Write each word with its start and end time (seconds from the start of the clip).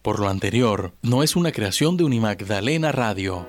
Por 0.00 0.18
lo 0.18 0.30
anterior, 0.30 0.94
no 1.02 1.22
es 1.22 1.36
una 1.36 1.52
creación 1.52 1.98
de 1.98 2.04
Unimagdalena 2.04 2.90
Radio. 2.90 3.46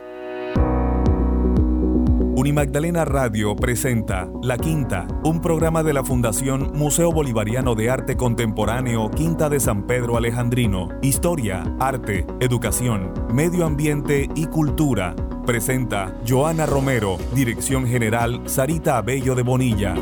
Unimagdalena 2.35 3.05
Radio 3.05 3.55
presenta 3.55 4.29
La 4.43 4.57
Quinta, 4.57 5.07
un 5.23 5.39
programa 5.39 5.81
de 5.81 5.93
la 5.93 6.03
Fundación 6.03 6.73
Museo 6.73 7.13
Bolivariano 7.13 7.73
de 7.73 7.89
Arte 7.89 8.17
Contemporáneo 8.17 9.09
Quinta 9.11 9.47
de 9.47 9.61
San 9.61 9.87
Pedro 9.87 10.17
Alejandrino. 10.17 10.89
Historia, 11.01 11.63
arte, 11.79 12.27
educación, 12.41 13.13
medio 13.33 13.65
ambiente 13.65 14.27
y 14.35 14.47
cultura. 14.47 15.15
Presenta 15.45 16.19
Joana 16.27 16.65
Romero, 16.65 17.17
Dirección 17.33 17.87
General 17.87 18.41
Sarita 18.45 18.97
Abello 18.97 19.35
de 19.35 19.43
Bonilla. 19.43 19.95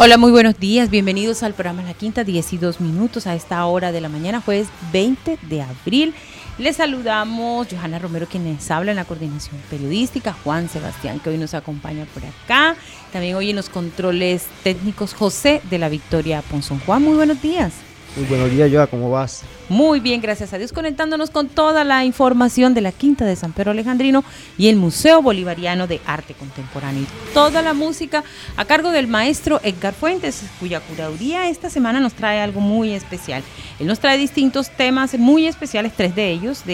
Hola, 0.00 0.16
muy 0.16 0.30
buenos 0.30 0.60
días. 0.60 0.90
Bienvenidos 0.90 1.42
al 1.42 1.54
programa 1.54 1.82
La 1.82 1.92
Quinta, 1.92 2.22
10 2.22 2.52
y 2.52 2.58
2 2.58 2.80
minutos 2.80 3.26
a 3.26 3.34
esta 3.34 3.66
hora 3.66 3.90
de 3.90 4.00
la 4.00 4.08
mañana, 4.08 4.40
jueves 4.40 4.68
20 4.92 5.40
de 5.42 5.62
abril. 5.62 6.14
Les 6.56 6.76
saludamos 6.76 7.66
Johanna 7.68 7.98
Romero, 7.98 8.28
quienes 8.30 8.70
habla 8.70 8.92
en 8.92 8.96
la 8.96 9.04
coordinación 9.04 9.60
periodística, 9.68 10.32
Juan 10.44 10.68
Sebastián, 10.68 11.18
que 11.18 11.30
hoy 11.30 11.36
nos 11.36 11.52
acompaña 11.52 12.06
por 12.14 12.22
acá. 12.24 12.76
También 13.12 13.34
hoy 13.34 13.50
en 13.50 13.56
los 13.56 13.68
controles 13.68 14.46
técnicos, 14.62 15.14
José 15.14 15.62
de 15.68 15.78
la 15.78 15.88
Victoria 15.88 16.42
Ponzón. 16.42 16.78
Juan, 16.78 17.02
muy 17.02 17.16
buenos 17.16 17.42
días. 17.42 17.72
Muy 18.16 18.24
buenos 18.26 18.50
días, 18.50 18.70
Joa, 18.72 18.86
¿cómo 18.88 19.10
vas? 19.10 19.42
Muy 19.68 20.00
bien, 20.00 20.20
gracias 20.20 20.52
a 20.52 20.58
Dios, 20.58 20.72
conectándonos 20.72 21.30
con 21.30 21.48
toda 21.48 21.84
la 21.84 22.04
información 22.04 22.74
de 22.74 22.80
la 22.80 22.90
Quinta 22.90 23.24
de 23.24 23.36
San 23.36 23.52
Pedro 23.52 23.70
Alejandrino 23.70 24.24
y 24.56 24.68
el 24.68 24.76
Museo 24.76 25.22
Bolivariano 25.22 25.86
de 25.86 26.00
Arte 26.06 26.34
Contemporáneo. 26.34 27.02
Y 27.02 27.34
toda 27.34 27.62
la 27.62 27.74
música 27.74 28.24
a 28.56 28.64
cargo 28.64 28.90
del 28.90 29.06
maestro 29.06 29.60
Edgar 29.62 29.94
Fuentes, 29.94 30.42
cuya 30.58 30.80
curaduría 30.80 31.48
esta 31.48 31.70
semana 31.70 32.00
nos 32.00 32.14
trae 32.14 32.40
algo 32.40 32.60
muy 32.60 32.92
especial. 32.92 33.42
Él 33.78 33.86
nos 33.86 34.00
trae 34.00 34.18
distintos 34.18 34.70
temas 34.70 35.16
muy 35.18 35.46
especiales, 35.46 35.92
tres 35.94 36.16
de 36.16 36.30
ellos, 36.30 36.64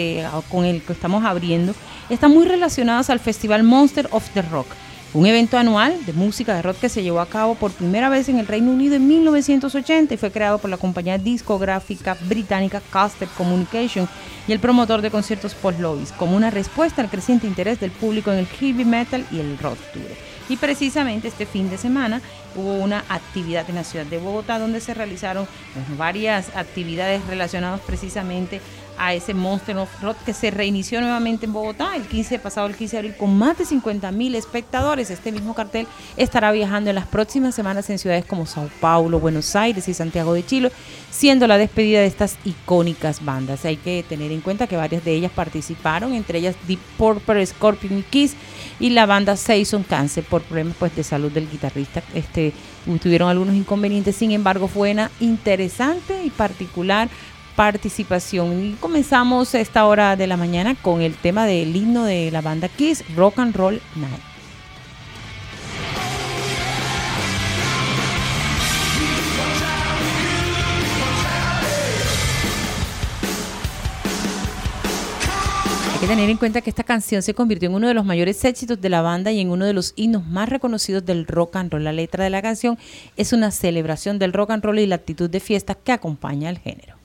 con 0.49 0.65
el 0.65 0.81
que 0.81 0.93
estamos 0.93 1.23
abriendo, 1.25 1.75
están 2.09 2.31
muy 2.31 2.45
relacionados 2.45 3.09
al 3.09 3.19
Festival 3.19 3.63
Monster 3.63 4.07
of 4.11 4.27
the 4.33 4.41
Rock 4.41 4.67
un 5.15 5.25
evento 5.25 5.57
anual 5.57 6.05
de 6.05 6.11
música 6.11 6.53
de 6.55 6.61
rock 6.61 6.77
que 6.81 6.89
se 6.89 7.01
llevó 7.01 7.21
a 7.21 7.25
cabo 7.25 7.55
por 7.55 7.71
primera 7.71 8.09
vez 8.09 8.27
en 8.27 8.37
el 8.37 8.47
Reino 8.47 8.71
Unido 8.71 8.95
en 8.95 9.07
1980 9.07 10.13
y 10.13 10.17
fue 10.17 10.29
creado 10.29 10.57
por 10.57 10.69
la 10.69 10.75
compañía 10.75 11.17
discográfica 11.17 12.17
británica 12.27 12.81
Caster 12.91 13.29
Communication 13.29 14.09
y 14.45 14.51
el 14.51 14.59
promotor 14.59 15.01
de 15.01 15.11
conciertos 15.11 15.55
Paul 15.55 15.75
como 16.17 16.35
una 16.35 16.51
respuesta 16.51 17.01
al 17.01 17.09
creciente 17.09 17.47
interés 17.47 17.79
del 17.79 17.91
público 17.91 18.29
en 18.33 18.39
el 18.39 18.45
heavy 18.45 18.83
metal 18.83 19.25
y 19.31 19.39
el 19.39 19.57
rock 19.57 19.77
tour. 19.93 20.03
Y 20.49 20.57
precisamente 20.57 21.29
este 21.29 21.45
fin 21.45 21.69
de 21.69 21.77
semana 21.77 22.21
hubo 22.53 22.73
una 22.73 23.05
actividad 23.07 23.69
en 23.69 23.75
la 23.75 23.85
ciudad 23.85 24.05
de 24.05 24.17
Bogotá 24.17 24.59
donde 24.59 24.81
se 24.81 24.93
realizaron 24.93 25.47
pues, 25.73 25.97
varias 25.97 26.53
actividades 26.57 27.25
relacionadas 27.25 27.79
precisamente 27.79 28.59
a 28.97 29.13
ese 29.13 29.33
Monster 29.33 29.77
of 29.77 29.89
Rock 30.01 30.17
que 30.25 30.33
se 30.33 30.51
reinició 30.51 31.01
nuevamente 31.01 31.45
en 31.45 31.53
Bogotá 31.53 31.95
el 31.95 32.03
15 32.03 32.39
pasado 32.39 32.67
el 32.67 32.75
15 32.75 32.95
de 32.95 32.99
abril 32.99 33.17
con 33.17 33.37
más 33.37 33.57
de 33.57 33.65
50 33.65 34.11
mil 34.11 34.35
espectadores. 34.35 35.09
Este 35.11 35.31
mismo 35.31 35.53
cartel 35.53 35.87
estará 36.17 36.51
viajando 36.51 36.89
en 36.89 36.95
las 36.95 37.07
próximas 37.07 37.55
semanas 37.55 37.89
en 37.89 37.99
ciudades 37.99 38.25
como 38.25 38.45
Sao 38.45 38.69
Paulo, 38.79 39.19
Buenos 39.19 39.55
Aires 39.55 39.87
y 39.87 39.93
Santiago 39.93 40.33
de 40.33 40.45
Chile, 40.45 40.71
siendo 41.11 41.47
la 41.47 41.57
despedida 41.57 41.99
de 41.99 42.07
estas 42.07 42.37
icónicas 42.45 43.23
bandas. 43.23 43.65
Hay 43.65 43.77
que 43.77 44.03
tener 44.07 44.31
en 44.31 44.41
cuenta 44.41 44.67
que 44.67 44.77
varias 44.77 45.03
de 45.03 45.13
ellas 45.13 45.31
participaron, 45.33 46.13
entre 46.13 46.39
ellas 46.39 46.55
Deep 46.67 46.79
Purple, 46.97 47.45
Scorpion 47.45 47.99
y 47.99 48.03
Kiss 48.03 48.35
y 48.79 48.89
la 48.89 49.05
banda 49.05 49.35
Saison 49.37 49.83
Cancer 49.83 50.23
por 50.23 50.41
problemas 50.41 50.75
pues, 50.77 50.95
de 50.95 51.03
salud 51.03 51.31
del 51.31 51.49
guitarrista. 51.49 52.03
Este, 52.13 52.53
tuvieron 53.01 53.29
algunos 53.29 53.55
inconvenientes, 53.55 54.15
sin 54.15 54.31
embargo 54.31 54.67
fue 54.67 54.91
una 54.91 55.11
interesante 55.19 56.23
y 56.23 56.29
particular 56.29 57.09
participación. 57.55 58.65
Y 58.65 58.71
comenzamos 58.73 59.55
esta 59.55 59.85
hora 59.85 60.15
de 60.15 60.27
la 60.27 60.37
mañana 60.37 60.75
con 60.75 61.01
el 61.01 61.15
tema 61.15 61.45
del 61.45 61.75
himno 61.75 62.03
de 62.03 62.31
la 62.31 62.41
banda 62.41 62.67
Kiss, 62.67 63.03
Rock 63.15 63.39
and 63.39 63.55
Roll 63.55 63.81
Night. 63.95 64.35
Hay 75.93 76.01
que 76.01 76.07
tener 76.07 76.29
en 76.29 76.37
cuenta 76.37 76.61
que 76.61 76.69
esta 76.69 76.83
canción 76.83 77.21
se 77.23 77.33
convirtió 77.33 77.69
en 77.69 77.75
uno 77.75 77.87
de 77.87 77.93
los 77.93 78.05
mayores 78.05 78.43
éxitos 78.43 78.79
de 78.79 78.89
la 78.89 79.01
banda 79.01 79.31
y 79.31 79.39
en 79.39 79.49
uno 79.49 79.65
de 79.65 79.73
los 79.73 79.93
himnos 79.95 80.25
más 80.27 80.49
reconocidos 80.49 81.05
del 81.05 81.25
rock 81.25 81.55
and 81.55 81.71
roll. 81.71 81.83
La 81.83 81.93
letra 81.93 82.25
de 82.25 82.29
la 82.29 82.41
canción 82.41 82.77
es 83.15 83.33
una 83.33 83.49
celebración 83.49 84.19
del 84.19 84.33
rock 84.33 84.51
and 84.51 84.63
roll 84.63 84.77
y 84.77 84.85
la 84.87 84.95
actitud 84.95 85.29
de 85.29 85.39
fiesta 85.39 85.73
que 85.73 85.93
acompaña 85.93 86.49
al 86.49 86.59
género. 86.59 87.04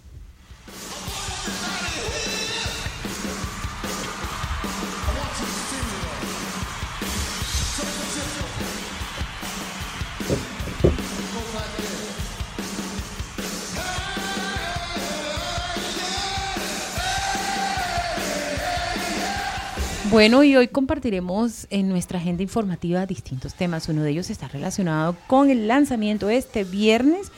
Bueno, 20.11 20.43
y 20.43 20.57
hoy 20.57 20.67
compartiremos 20.67 21.69
en 21.71 21.89
nuestra 21.89 22.19
agenda 22.19 22.43
informativa 22.43 23.07
distintos 23.07 23.55
temas. 23.55 23.89
Uno 23.89 24.03
de 24.03 24.11
ellos 24.11 24.29
está 24.29 24.49
relacionado 24.49 25.17
con 25.29 25.51
el 25.51 25.69
lanzamiento 25.69 26.29
este 26.31 26.65
viernes 26.65 27.31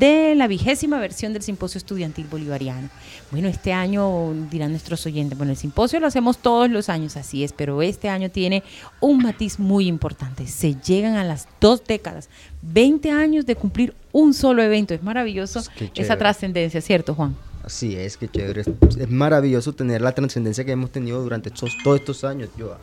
de 0.00 0.34
la 0.34 0.48
vigésima 0.48 0.98
versión 0.98 1.32
del 1.32 1.42
Simposio 1.42 1.78
Estudiantil 1.78 2.26
Bolivariano. 2.26 2.88
Bueno, 3.30 3.46
este 3.46 3.72
año 3.72 4.34
dirán 4.50 4.72
nuestros 4.72 5.06
oyentes, 5.06 5.38
bueno, 5.38 5.52
el 5.52 5.56
simposio 5.56 6.00
lo 6.00 6.08
hacemos 6.08 6.38
todos 6.38 6.68
los 6.68 6.88
años, 6.88 7.16
así 7.16 7.44
es, 7.44 7.52
pero 7.52 7.80
este 7.80 8.08
año 8.08 8.28
tiene 8.28 8.64
un 9.00 9.18
matiz 9.18 9.60
muy 9.60 9.86
importante. 9.86 10.48
Se 10.48 10.74
llegan 10.74 11.14
a 11.14 11.22
las 11.22 11.46
dos 11.60 11.84
décadas, 11.84 12.28
20 12.62 13.08
años 13.12 13.46
de 13.46 13.54
cumplir 13.54 13.94
un 14.10 14.34
solo 14.34 14.64
evento. 14.64 14.94
Es 14.94 15.02
maravilloso 15.04 15.62
esa 15.94 16.18
trascendencia, 16.18 16.80
¿cierto, 16.80 17.14
Juan? 17.14 17.36
Así 17.66 17.96
es, 17.96 18.16
que 18.16 18.28
chévere. 18.28 18.60
Es, 18.60 19.10
maravilloso 19.10 19.72
tener 19.72 20.00
la 20.00 20.12
trascendencia 20.12 20.64
que 20.64 20.70
hemos 20.70 20.92
tenido 20.92 21.20
durante 21.20 21.50
todos 21.50 21.98
estos 21.98 22.22
años, 22.22 22.48
yo. 22.56 22.76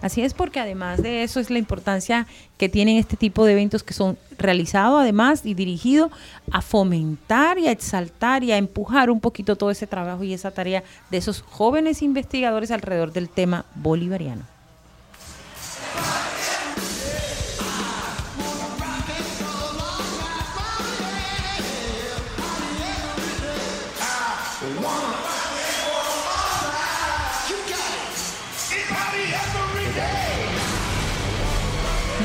Así 0.00 0.22
es, 0.22 0.34
porque 0.34 0.60
además 0.60 1.02
de 1.02 1.24
eso 1.24 1.40
es 1.40 1.50
la 1.50 1.58
importancia 1.58 2.28
que 2.56 2.68
tienen 2.68 2.96
este 2.96 3.16
tipo 3.16 3.44
de 3.44 3.52
eventos 3.52 3.82
que 3.82 3.92
son 3.92 4.16
realizados 4.38 5.00
además 5.00 5.44
y 5.44 5.54
dirigidos 5.54 6.12
a 6.52 6.62
fomentar 6.62 7.58
y 7.58 7.66
a 7.66 7.72
exaltar 7.72 8.44
y 8.44 8.52
a 8.52 8.56
empujar 8.56 9.10
un 9.10 9.20
poquito 9.20 9.56
todo 9.56 9.72
ese 9.72 9.88
trabajo 9.88 10.22
y 10.22 10.32
esa 10.32 10.52
tarea 10.52 10.84
de 11.10 11.16
esos 11.16 11.42
jóvenes 11.42 12.00
investigadores 12.02 12.70
alrededor 12.70 13.12
del 13.12 13.28
tema 13.28 13.64
bolivariano. 13.74 14.53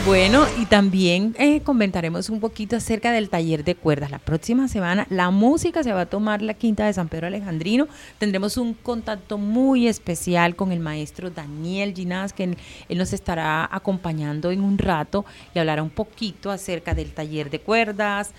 Bueno, 0.10 0.48
y 0.60 0.66
también 0.66 1.36
eh, 1.38 1.62
comentaremos 1.62 2.32
un 2.32 2.40
poquito 2.40 2.76
acerca 2.76 3.12
del 3.12 3.30
taller 3.30 3.64
de 3.64 3.76
cuerdas. 3.76 4.10
La 4.10 4.18
próxima 4.18 4.68
semana 4.68 5.06
la 5.12 5.30
música 5.30 5.84
se 5.84 5.94
va 5.94 6.02
a 6.02 6.06
tomar 6.08 6.42
la 6.42 6.56
quinta 6.56 6.88
de 6.88 6.94
San 6.94 7.10
Pedro 7.10 7.28
Alejandrino. 7.28 7.88
Tendremos 8.18 8.58
un 8.58 8.74
contacto 8.74 9.38
muy 9.38 9.88
especial 9.88 10.56
con 10.56 10.72
el 10.72 10.80
maestro 10.80 11.30
Daniel 11.30 11.94
Ginás, 11.94 12.34
que 12.34 12.56
él 12.90 12.98
nos 12.98 13.14
estará 13.14 13.70
acompañando 13.72 14.50
en 14.50 14.62
un 14.62 14.80
rato 14.80 15.26
y 15.54 15.60
hablará 15.60 15.84
un 15.84 15.92
poquito 15.92 16.50
acerca 16.50 16.96
del 16.96 17.14
taller 17.14 17.52
de 17.52 17.60
cuerdas, 17.60 18.32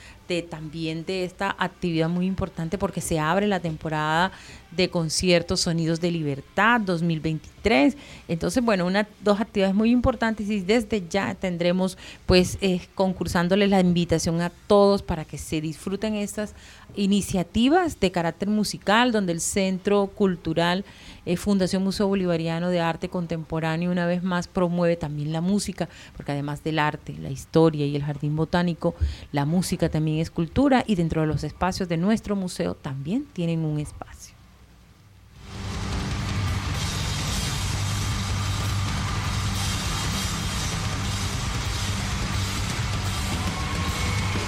también 0.48 1.04
de 1.04 1.24
esta 1.24 1.54
actividad 1.58 2.08
muy 2.08 2.26
importante 2.26 2.78
porque 2.78 3.00
se 3.00 3.18
abre 3.18 3.46
la 3.46 3.60
temporada 3.60 4.30
de 4.70 4.88
conciertos 4.88 5.60
Sonidos 5.60 6.00
de 6.00 6.10
Libertad 6.10 6.80
2023. 6.80 7.96
Entonces, 8.28 8.64
bueno, 8.64 8.86
una, 8.86 9.08
dos 9.22 9.40
actividades 9.40 9.74
muy 9.74 9.90
importantes 9.90 10.48
y 10.48 10.60
desde 10.60 11.06
ya 11.08 11.34
tendremos 11.34 11.98
pues 12.26 12.56
eh, 12.60 12.80
concursándoles 12.94 13.68
la 13.68 13.80
invitación 13.80 14.40
a 14.40 14.50
todos 14.68 15.02
para 15.02 15.24
que 15.24 15.38
se 15.38 15.60
disfruten 15.60 16.14
estas 16.14 16.54
iniciativas 16.96 17.98
de 17.98 18.10
carácter 18.10 18.48
musical 18.48 19.12
donde 19.12 19.32
el 19.32 19.40
Centro 19.40 20.06
Cultural 20.06 20.84
eh, 21.26 21.36
Fundación 21.36 21.82
Museo 21.82 22.06
Bolivariano 22.06 22.70
de 22.70 22.80
Arte 22.80 23.08
Contemporáneo 23.08 23.90
una 23.90 24.06
vez 24.06 24.22
más 24.22 24.48
promueve 24.48 24.96
también 24.96 25.32
la 25.32 25.40
música, 25.40 25.88
porque 26.16 26.32
además 26.32 26.62
del 26.62 26.78
arte, 26.78 27.14
la 27.18 27.30
historia 27.30 27.86
y 27.86 27.96
el 27.96 28.02
jardín 28.02 28.36
botánico, 28.36 28.94
la 29.32 29.44
música 29.44 29.88
también 29.88 30.18
es 30.18 30.30
cultura 30.30 30.84
y 30.86 30.94
dentro 30.94 31.22
de 31.22 31.26
los 31.26 31.44
espacios 31.44 31.88
de 31.88 31.96
nuestro 31.96 32.36
museo 32.36 32.74
también 32.74 33.26
tienen 33.32 33.64
un 33.64 33.80
espacio. 33.80 34.19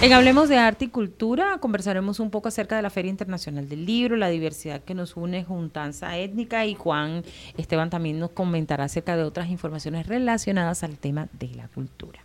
En 0.03 0.13
Hablemos 0.13 0.49
de 0.49 0.59
Arte 0.59 0.87
y 0.87 0.89
Cultura 0.89 1.59
conversaremos 1.59 2.19
un 2.19 2.31
poco 2.33 2.49
acerca 2.49 2.75
de 2.75 2.83
la 2.83 2.91
Feria 2.91 3.09
Internacional 3.09 3.69
del 3.69 3.87
Libro, 3.87 4.17
la 4.17 4.31
diversidad 4.31 4.83
que 4.83 4.97
nos 4.97 5.17
une, 5.17 5.45
juntanza 5.45 6.19
étnica 6.19 6.67
y 6.67 6.75
Juan 6.75 7.23
Esteban 7.57 7.89
también 7.89 8.19
nos 8.19 8.31
comentará 8.31 8.83
acerca 8.83 9.17
de 9.17 9.23
otras 9.23 9.49
informaciones 9.49 10.09
relacionadas 10.09 10.83
al 10.83 10.99
tema 10.99 11.29
de 11.39 11.51
la 11.55 11.69
cultura. 11.69 12.19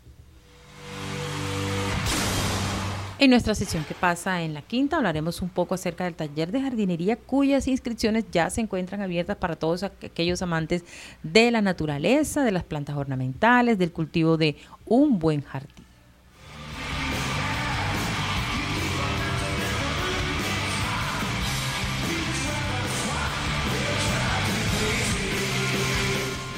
En 3.19 3.29
nuestra 3.29 3.53
sesión 3.53 3.83
que 3.83 3.93
pasa 3.93 4.41
en 4.41 4.55
la 4.55 4.63
quinta 4.63 4.97
hablaremos 4.97 5.43
un 5.43 5.49
poco 5.49 5.75
acerca 5.75 6.05
del 6.05 6.15
taller 6.15 6.51
de 6.51 6.61
jardinería 6.61 7.15
cuyas 7.15 7.67
inscripciones 7.67 8.25
ya 8.31 8.49
se 8.49 8.61
encuentran 8.61 9.01
abiertas 9.01 9.37
para 9.37 9.55
todos 9.55 9.83
aquellos 9.83 10.41
amantes 10.41 10.83
de 11.21 11.51
la 11.51 11.61
naturaleza, 11.61 12.43
de 12.43 12.53
las 12.53 12.63
plantas 12.63 12.97
ornamentales, 12.97 13.77
del 13.77 13.91
cultivo 13.91 14.35
de 14.35 14.55
un 14.87 15.19
buen 15.19 15.43
jardín. 15.43 15.86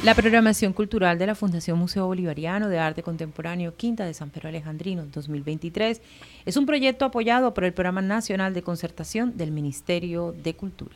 La 0.10 0.16
programación 0.16 0.74
cultural 0.74 1.20
de 1.20 1.28
la 1.28 1.36
Fundación 1.36 1.78
Museo 1.78 2.08
Bolivariano 2.08 2.68
de 2.68 2.80
Arte 2.80 3.04
Contemporáneo 3.04 3.76
Quinta 3.78 4.06
de 4.06 4.16
San 4.16 4.32
Pedro 4.32 4.50
Alejandrino 4.50 5.06
2023 5.06 6.02
es 6.48 6.58
un 6.58 6.66
proyecto 6.66 7.06
apoyado 7.06 7.54
por 7.54 7.64
el 7.64 7.74
Programa 7.74 8.02
Nacional 8.02 8.56
de 8.56 8.64
Concertación 8.64 9.38
del 9.38 9.52
Ministerio 9.52 10.32
de 10.32 10.56
Cultura. 10.56 10.96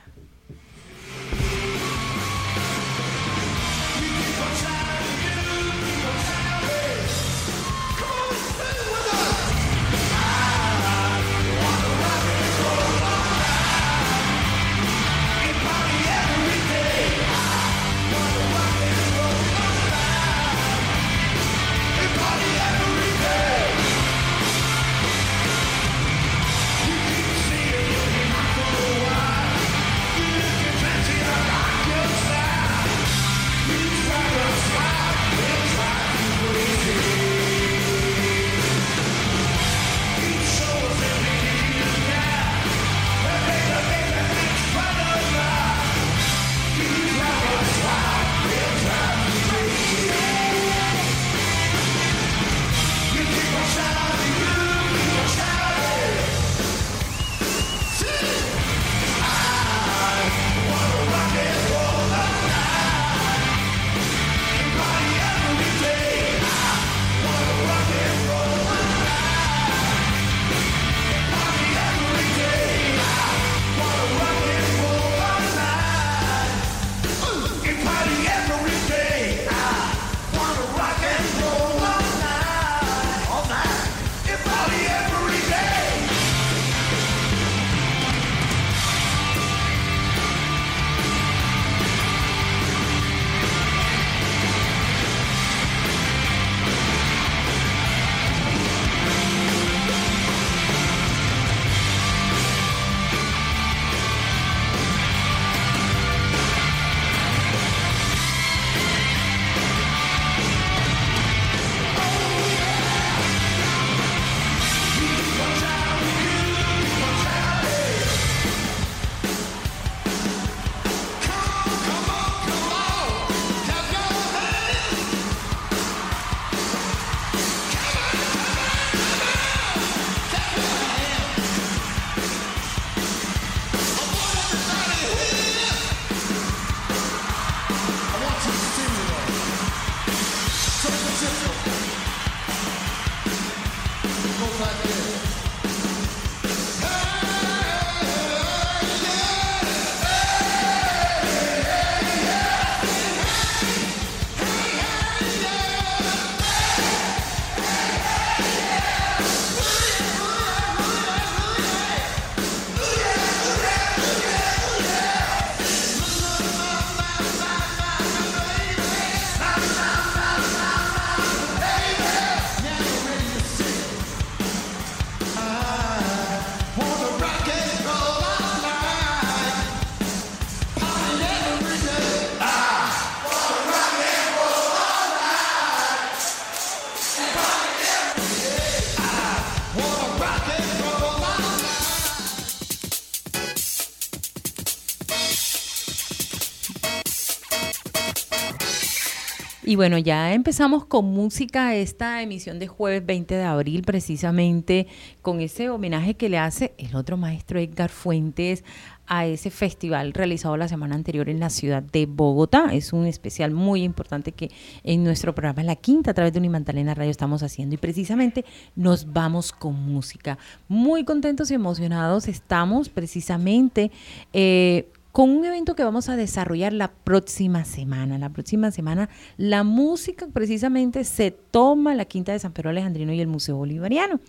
Y 199.73 199.75
bueno, 199.75 199.97
ya 199.97 200.35
empezamos 200.35 200.85
con 200.85 201.05
música 201.05 201.73
esta 201.73 202.21
emisión 202.21 202.59
de 202.59 202.67
jueves 202.67 203.03
20 203.03 203.33
de 203.33 203.43
abril, 203.43 203.81
precisamente 203.81 204.85
con 205.23 205.41
ese 205.41 205.71
homenaje 205.71 206.13
que 206.13 206.29
le 206.29 206.37
hace 206.37 206.75
el 206.77 206.95
otro 206.95 207.17
maestro 207.17 207.57
Edgar 207.59 207.89
Fuentes 207.89 208.63
a 209.07 209.25
ese 209.25 209.49
festival 209.49 210.13
realizado 210.13 210.57
la 210.57 210.67
semana 210.67 210.93
anterior 210.93 211.27
en 211.27 211.39
la 211.39 211.49
ciudad 211.49 211.81
de 211.81 212.05
Bogotá. 212.05 212.69
Es 212.71 212.93
un 212.93 213.07
especial 213.07 213.49
muy 213.49 213.81
importante 213.81 214.31
que 214.31 214.51
en 214.83 215.03
nuestro 215.03 215.33
programa 215.33 215.63
La 215.63 215.75
Quinta 215.75 216.11
a 216.11 216.13
través 216.13 216.33
de 216.33 216.37
Unimantalena 216.37 216.93
Radio 216.93 217.09
estamos 217.09 217.41
haciendo 217.41 217.73
y 217.73 217.79
precisamente 217.79 218.45
nos 218.75 219.11
vamos 219.11 219.51
con 219.51 219.73
música. 219.73 220.37
Muy 220.67 221.03
contentos 221.03 221.49
y 221.49 221.55
emocionados 221.55 222.27
estamos 222.27 222.89
precisamente 222.89 223.89
eh, 224.33 224.87
con 225.13 225.29
un 225.29 225.45
evento 225.45 225.75
que 225.75 225.83
vamos 225.83 226.09
a 226.09 226.15
desarrollar 226.15 226.73
la 226.73 226.91
próxima 226.91 227.65
semana. 227.65 228.17
La 228.17 228.31
próxima 228.31 228.71
semana 228.71 229.09
la 229.37 229.63
música 229.63 230.27
precisamente 230.33 231.03
se 231.03 231.29
toma 231.29 231.93
la 231.93 232.05
Quinta 232.05 232.31
de 232.31 232.39
San 232.39 232.51
Pedro 232.51 232.71
Alejandrino 232.71 233.13
y 233.13 233.21
el 233.21 233.27
Museo 233.27 233.55
Bolivariano. 233.55 234.19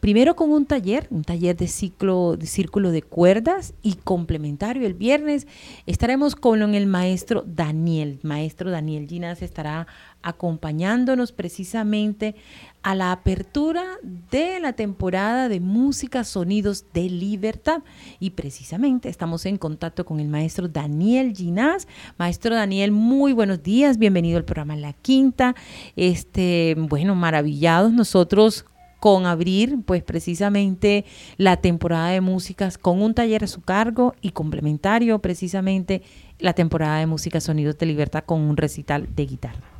Primero 0.00 0.34
con 0.34 0.50
un 0.50 0.66
taller, 0.66 1.06
un 1.10 1.22
taller 1.22 1.56
de 1.56 1.68
ciclo 1.68 2.36
de 2.36 2.46
círculo 2.46 2.90
de 2.90 3.02
cuerdas 3.02 3.74
y 3.80 3.94
complementario. 3.94 4.84
El 4.84 4.94
viernes 4.94 5.46
estaremos 5.86 6.34
con 6.34 6.74
el 6.74 6.86
maestro 6.88 7.44
Daniel. 7.46 8.18
Maestro 8.24 8.72
Daniel 8.72 9.06
Ginas 9.06 9.40
estará 9.40 9.86
acompañándonos 10.24 11.32
precisamente 11.32 12.34
a 12.82 12.94
la 12.94 13.12
apertura 13.12 13.84
de 14.30 14.58
la 14.58 14.72
temporada 14.72 15.48
de 15.48 15.60
música 15.60 16.24
Sonidos 16.24 16.86
de 16.92 17.10
Libertad. 17.10 17.82
Y 18.18 18.30
precisamente 18.30 19.10
estamos 19.10 19.46
en 19.46 19.58
contacto 19.58 20.04
con 20.04 20.20
el 20.20 20.28
maestro 20.28 20.66
Daniel 20.66 21.34
Ginás. 21.36 21.86
Maestro 22.18 22.54
Daniel, 22.54 22.90
muy 22.90 23.32
buenos 23.32 23.62
días, 23.62 23.98
bienvenido 23.98 24.38
al 24.38 24.44
programa 24.44 24.76
La 24.76 24.94
Quinta. 24.94 25.54
Este, 25.94 26.74
bueno, 26.76 27.14
maravillados 27.14 27.92
nosotros 27.92 28.64
con 29.00 29.26
abrir 29.26 29.80
pues 29.84 30.02
precisamente 30.02 31.04
la 31.36 31.58
temporada 31.58 32.08
de 32.08 32.22
músicas 32.22 32.78
con 32.78 33.02
un 33.02 33.12
taller 33.12 33.44
a 33.44 33.48
su 33.48 33.60
cargo 33.60 34.14
y 34.22 34.30
complementario 34.30 35.18
precisamente 35.18 36.00
la 36.38 36.54
temporada 36.54 37.00
de 37.00 37.06
música 37.06 37.42
Sonidos 37.42 37.76
de 37.76 37.84
Libertad 37.84 38.24
con 38.24 38.40
un 38.40 38.56
recital 38.56 39.06
de 39.14 39.26
guitarra. 39.26 39.73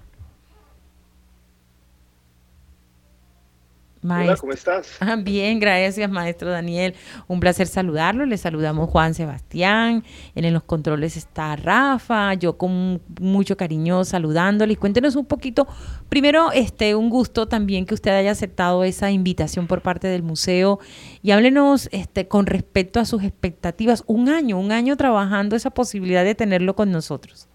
Hola, 4.05 4.37
¿cómo 4.37 4.53
estás? 4.53 4.99
Ah, 5.01 5.17
bien, 5.17 5.59
gracias, 5.59 6.11
maestro 6.11 6.51
Daniel. 6.51 6.95
Un 7.27 7.41
placer 7.41 7.67
saludarlo. 7.67 8.27
Le 8.27 8.37
saludamos 8.37 8.91
Juan 8.91 9.15
Sebastián. 9.15 10.05
en 10.35 10.53
los 10.53 10.63
controles 10.63 11.17
está 11.17 11.57
Rafa. 11.57 12.35
Yo 12.35 12.59
con 12.59 13.01
mucho 13.19 13.57
cariño 13.57 14.05
saludándole. 14.05 14.75
Y 14.75 14.77
cuéntenos 14.77 15.17
un 15.17 15.25
poquito. 15.25 15.67
Primero, 16.11 16.53
este, 16.53 16.95
un 16.95 17.09
gusto 17.09 17.49
también 17.49 17.87
que 17.87 17.95
usted 17.95 18.11
haya 18.11 18.33
aceptado 18.33 18.85
esa 18.85 19.11
invitación 19.11 19.67
por 19.67 19.81
parte 19.81 20.07
del 20.07 20.23
museo. 20.23 20.81
Y 21.23 21.31
háblenos 21.31 21.89
este, 21.91 22.29
con 22.29 22.45
respecto 22.45 23.01
a 23.01 23.07
sus 23.07 23.23
expectativas. 23.23 24.05
Un 24.07 24.29
año, 24.29 24.59
un 24.59 24.71
año 24.71 24.99
trabajando 24.99 25.57
esa 25.57 25.71
posibilidad 25.71 26.25
de 26.25 26.35
tenerlo 26.35 26.77
con 26.77 26.93
nosotros. 26.93 27.49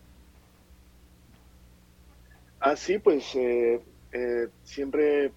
Ah, 2.59 2.75
sí, 2.75 2.97
pues 2.97 3.35
eh, 3.35 3.79
eh, 4.11 4.47
siempre 4.63 5.31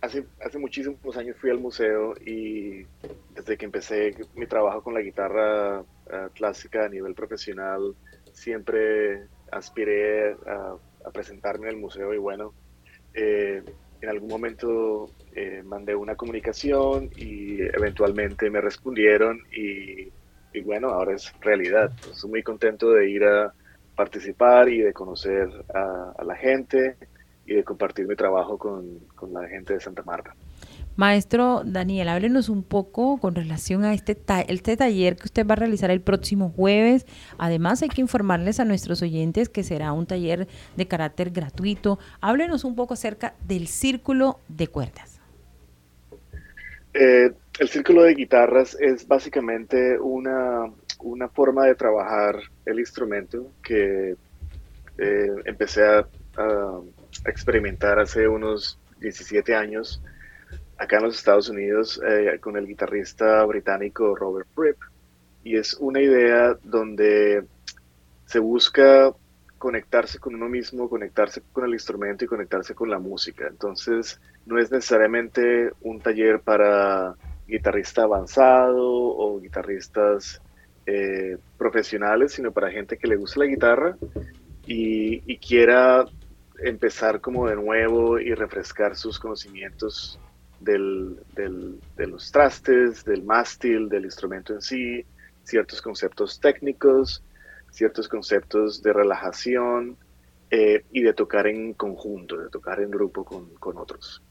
hace, 0.00 0.24
hace 0.40 0.58
muchísimos 0.58 1.16
años 1.16 1.36
fui 1.40 1.50
al 1.50 1.58
museo 1.58 2.14
y 2.24 2.86
desde 3.34 3.56
que 3.56 3.64
empecé 3.64 4.14
mi 4.34 4.46
trabajo 4.46 4.82
con 4.82 4.94
la 4.94 5.00
guitarra 5.00 5.80
eh, 5.80 6.28
clásica 6.34 6.84
a 6.84 6.88
nivel 6.88 7.14
profesional, 7.14 7.94
siempre 8.32 9.26
aspiré 9.50 10.32
a, 10.46 10.76
presentarme 11.12 11.68
en 11.68 11.76
el 11.76 11.80
museo 11.80 12.12
y 12.12 12.18
bueno, 12.18 12.52
eh, 13.14 13.62
en 14.02 14.08
algún 14.10 14.28
momento 14.28 15.06
eh, 15.34 15.62
mandé 15.64 15.94
una 15.94 16.16
comunicación 16.16 17.08
y 17.16 17.62
eventualmente 17.62 18.50
me 18.50 18.60
respondieron 18.60 19.40
y, 19.50 20.10
bueno, 20.64 20.88
ahora 20.88 21.14
es 21.14 21.32
realidad. 21.40 21.90
Estoy 22.10 22.30
muy 22.30 22.42
contento 22.42 22.90
de 22.90 23.08
ir 23.08 23.24
a 23.24 23.54
participar 23.96 24.68
y 24.68 24.80
de 24.80 24.92
conocer 24.92 25.48
a 25.72 26.22
la 26.24 26.36
gente 26.36 26.96
y 27.48 27.54
de 27.54 27.64
compartir 27.64 28.06
mi 28.06 28.14
trabajo 28.14 28.58
con, 28.58 29.00
la 29.32 29.48
gente 29.48 29.72
de 29.72 29.80
Santa 29.80 30.02
Marta. 30.02 30.34
Maestro 30.96 31.62
Daniel, 31.64 32.08
háblenos 32.08 32.50
un 32.50 32.62
poco 32.62 33.18
con 33.18 33.34
relación 33.34 33.84
a 33.84 33.94
este, 33.94 34.18
este 34.48 34.76
taller 34.76 35.16
que 35.16 35.24
usted 35.24 35.46
va 35.46 35.54
a 35.54 35.56
realizar 35.56 35.90
el 35.90 36.02
próximo 36.02 36.50
jueves. 36.50 37.06
Además, 37.38 37.82
hay 37.82 37.88
que 37.88 38.02
informarles 38.02 38.60
a 38.60 38.66
nuestros 38.66 39.00
oyentes 39.00 39.48
que 39.48 39.62
será 39.62 39.92
un 39.92 40.04
taller 40.04 40.46
de 40.76 40.86
carácter 40.86 41.30
gratuito. 41.30 41.98
Háblenos 42.20 42.64
un 42.64 42.76
poco 42.76 42.92
acerca 42.94 43.34
del 43.46 43.66
círculo 43.66 44.40
de 44.48 44.68
cuerdas. 44.68 45.18
Eh, 46.92 47.32
el 47.60 47.68
círculo 47.68 48.02
de 48.02 48.14
guitarras 48.14 48.76
es 48.78 49.08
básicamente 49.08 49.98
una, 49.98 50.70
una 51.00 51.28
forma 51.28 51.64
de 51.64 51.74
trabajar 51.76 52.36
el 52.66 52.78
instrumento 52.78 53.52
que 53.62 54.16
eh, 54.98 55.30
empecé 55.46 55.82
a 55.82 56.06
experimentar 57.30 57.98
hace 57.98 58.28
unos 58.28 58.78
17 59.00 59.54
años 59.54 60.02
acá 60.78 60.98
en 60.98 61.04
los 61.04 61.16
Estados 61.16 61.48
Unidos 61.48 62.00
eh, 62.06 62.38
con 62.40 62.56
el 62.56 62.66
guitarrista 62.66 63.44
británico 63.44 64.14
Robert 64.14 64.48
Fripp. 64.54 64.78
Y 65.44 65.56
es 65.56 65.74
una 65.74 66.00
idea 66.00 66.56
donde 66.62 67.44
se 68.26 68.38
busca 68.38 69.12
conectarse 69.58 70.18
con 70.18 70.34
uno 70.34 70.48
mismo, 70.48 70.88
conectarse 70.88 71.42
con 71.52 71.64
el 71.64 71.72
instrumento 71.72 72.24
y 72.24 72.28
conectarse 72.28 72.74
con 72.74 72.90
la 72.90 72.98
música. 72.98 73.46
Entonces, 73.48 74.20
no 74.46 74.58
es 74.58 74.70
necesariamente 74.70 75.72
un 75.82 76.00
taller 76.00 76.40
para 76.40 77.14
guitarrista 77.46 78.02
avanzado 78.02 78.86
o 78.86 79.40
guitarristas 79.40 80.40
eh, 80.86 81.38
profesionales, 81.56 82.32
sino 82.32 82.52
para 82.52 82.70
gente 82.70 82.96
que 82.96 83.08
le 83.08 83.16
gusta 83.16 83.40
la 83.40 83.46
guitarra 83.46 83.96
y, 84.66 85.22
y 85.26 85.38
quiera 85.38 86.04
empezar 86.58 87.20
como 87.20 87.48
de 87.48 87.56
nuevo 87.56 88.18
y 88.18 88.34
refrescar 88.34 88.96
sus 88.96 89.18
conocimientos 89.18 90.18
del, 90.60 91.18
de 91.34 92.06
los 92.06 92.32
trastes, 92.32 93.04
del 93.04 93.22
mástil, 93.22 93.88
del 93.88 94.04
instrumento 94.04 94.54
en 94.54 94.62
sí, 94.62 95.04
ciertos 95.44 95.80
conceptos 95.80 96.40
técnicos, 96.40 97.22
ciertos 97.70 98.08
conceptos 98.08 98.82
de 98.82 98.92
relajación 98.92 99.96
eh, 100.50 100.84
y 100.92 101.02
de 101.02 101.12
tocar 101.12 101.46
en 101.46 101.74
conjunto, 101.74 102.38
de 102.38 102.48
tocar 102.50 102.80
en 102.80 102.90
grupo 102.90 103.24
con, 103.24 103.76
otros. 103.76 104.22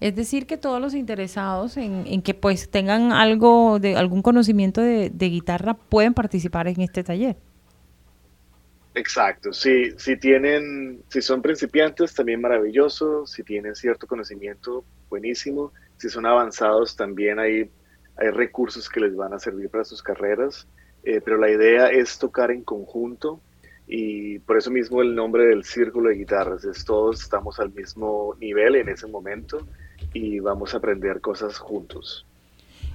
Es 0.00 0.16
decir, 0.16 0.46
que 0.46 0.56
todos 0.56 0.80
los 0.80 0.94
interesados 0.94 1.76
en, 1.76 2.22
que 2.22 2.34
pues 2.34 2.68
tengan 2.68 3.12
algo 3.12 3.78
de 3.78 3.96
algún 3.96 4.20
conocimiento 4.20 4.80
de 4.80 5.10
guitarra 5.28 5.74
pueden 5.74 6.12
participar 6.12 6.66
en 6.66 6.80
este 6.80 7.04
taller. 7.04 7.36
Exacto, 8.94 9.54
si, 9.54 9.92
si 9.98 10.18
tienen, 10.18 11.02
si 11.08 11.22
son 11.22 11.40
principiantes, 11.40 12.14
también 12.14 12.42
maravilloso, 12.42 13.26
si 13.26 13.42
tienen 13.42 13.74
cierto 13.74 14.06
conocimiento, 14.06 14.84
buenísimo, 15.08 15.72
si 15.96 16.10
son 16.10 16.26
avanzados, 16.26 16.94
también 16.94 17.38
hay, 17.38 17.70
hay 18.16 18.28
recursos 18.30 18.90
que 18.90 19.00
les 19.00 19.16
van 19.16 19.32
a 19.32 19.38
servir 19.38 19.70
para 19.70 19.84
sus 19.84 20.02
carreras, 20.02 20.68
eh, 21.04 21.22
pero 21.24 21.38
la 21.38 21.50
idea 21.50 21.88
es 21.88 22.18
tocar 22.18 22.50
en 22.50 22.64
conjunto 22.64 23.40
y 23.86 24.38
por 24.40 24.58
eso 24.58 24.70
mismo 24.70 25.00
el 25.00 25.14
nombre 25.14 25.46
del 25.46 25.64
círculo 25.64 26.10
de 26.10 26.16
guitarras, 26.16 26.64
es 26.64 26.84
todos 26.84 27.22
estamos 27.22 27.58
al 27.60 27.72
mismo 27.72 28.36
nivel 28.40 28.76
en 28.76 28.90
ese 28.90 29.06
momento 29.06 29.66
y 30.12 30.38
vamos 30.38 30.74
a 30.74 30.76
aprender 30.76 31.22
cosas 31.22 31.56
juntos. 31.58 32.26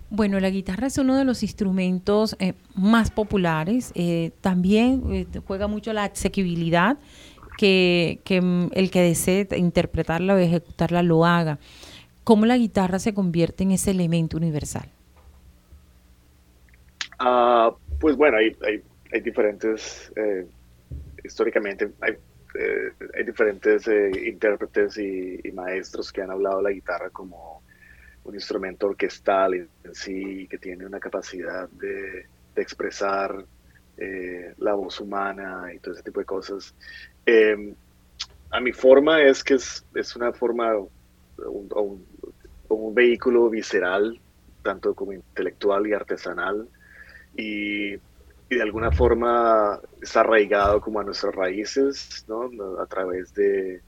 Bueno, 0.09 0.39
la 0.39 0.49
guitarra 0.49 0.87
es 0.87 0.97
uno 0.97 1.17
de 1.17 1.25
los 1.25 1.43
instrumentos 1.43 2.37
eh, 2.39 2.53
más 2.75 3.11
populares. 3.11 3.91
Eh, 3.93 4.31
también 4.39 5.03
eh, 5.11 5.27
juega 5.45 5.67
mucho 5.67 5.91
la 5.91 6.05
asequibilidad, 6.05 6.97
que, 7.57 8.21
mm, 8.25 8.67
el 8.73 8.89
que 8.89 9.01
desee 9.01 9.47
interpretarla 9.57 10.35
o 10.35 10.37
ejecutarla 10.37 11.03
lo 11.03 11.25
haga. 11.25 11.59
¿Cómo 12.23 12.45
la 12.45 12.57
guitarra 12.57 12.99
se 12.99 13.13
convierte 13.13 13.63
en 13.63 13.71
ese 13.71 13.91
elemento 13.91 14.37
universal? 14.37 14.89
Ah, 17.19 17.73
pues 17.99 18.15
bueno, 18.15 18.37
hay, 18.37 18.55
hay, 19.11 19.21
diferentes, 19.21 20.11
históricamente, 21.23 21.89
hay, 22.01 22.13
diferentes 23.25 23.87
intérpretes 23.87 24.97
y, 24.97 25.39
y, 25.43 25.51
maestros 25.51 26.11
que 26.11 26.21
han 26.21 26.31
hablado 26.31 26.57
de 26.57 26.63
la 26.63 26.71
guitarra 26.71 27.09
como 27.09 27.61
un 28.27 28.35
instrumento 28.35 28.87
orquestal 28.87 29.53
en, 29.53 29.69
sí 29.93 30.47
que 30.49 30.57
tiene 30.57 30.85
una 30.85 30.99
capacidad 30.99 31.67
de, 31.69 32.27
expresar 32.55 33.45
eh, 33.97 34.55
la 34.57 34.73
voz 34.73 34.99
humana 34.99 35.71
y 35.71 35.77
todo 35.77 35.93
ese 35.93 36.01
tipo 36.01 36.19
de 36.19 36.25
cosas. 36.25 36.73
Em, 37.23 37.75
a 38.49 38.59
mi 38.59 38.71
forma 38.71 39.21
es 39.21 39.43
que 39.43 39.53
es, 39.53 40.15
una 40.15 40.33
forma, 40.33 40.75
un, 40.75 42.03
un, 42.69 42.95
vehículo 42.95 43.47
visceral, 43.51 44.19
tanto 44.63 44.95
como 44.95 45.13
intelectual 45.13 45.85
y 45.85 45.93
artesanal. 45.93 46.67
Y 47.35 47.91
de 48.49 48.61
alguna 48.61 48.91
forma 48.91 49.79
está 50.01 50.21
arraigado 50.21 50.81
como 50.81 50.99
a 50.99 51.03
nuestras 51.03 51.35
raíces, 51.35 52.25
¿no? 52.27 52.49
A 52.81 52.87
través 52.87 53.35
de, 53.35 53.81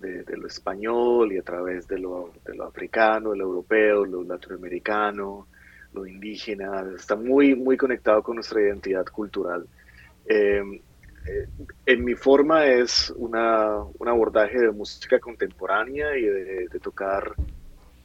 de, 0.00 0.24
lo 0.36 0.46
español 0.46 1.32
y 1.32 1.38
a 1.38 1.42
través 1.42 1.86
de 1.86 1.98
lo, 1.98 2.32
de 2.44 2.54
lo, 2.54 2.64
africano, 2.64 3.34
lo 3.34 3.44
europeo, 3.44 4.04
lo 4.04 4.22
latinoamericano, 4.22 5.46
lo 5.92 6.06
indígena, 6.06 6.84
está 6.96 7.16
muy, 7.16 7.54
muy 7.54 7.76
conectado 7.76 8.22
con 8.22 8.36
nuestra 8.36 8.60
identidad 8.60 9.04
cultural. 9.06 9.66
Em, 10.26 10.80
eh, 11.26 11.48
en 11.86 12.04
mi 12.04 12.14
forma 12.14 12.66
es 12.66 13.12
una, 13.16 13.82
un 13.98 14.08
abordaje 14.08 14.58
de 14.58 14.70
música 14.70 15.18
contemporánea 15.18 16.16
y 16.16 16.22
de, 16.22 16.80
tocar 16.82 17.34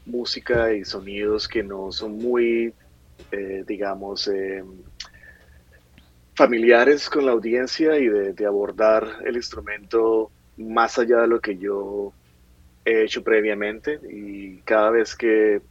música 0.06 0.74
y 0.74 0.84
sonidos 0.84 1.48
que 1.48 1.64
no 1.64 1.92
son 1.92 2.18
muy, 2.18 2.74
eh, 3.32 3.64
digamos, 3.66 4.28
em, 4.28 4.68
familiares 6.36 7.10
con 7.10 7.26
la 7.26 7.32
audiencia 7.32 7.98
y 7.98 8.08
de, 8.10 8.46
abordar 8.46 9.20
el 9.26 9.38
instrumento 9.38 10.32
más 10.58 10.98
allá 10.98 11.22
de 11.22 11.28
lo 11.28 11.40
que 11.40 11.58
yo 11.58 12.14
he 12.86 13.04
hecho 13.04 13.24
previamente 13.24 14.00
y 14.10 14.58
cada 14.60 14.92
vez 14.92 15.16
que 15.16 15.62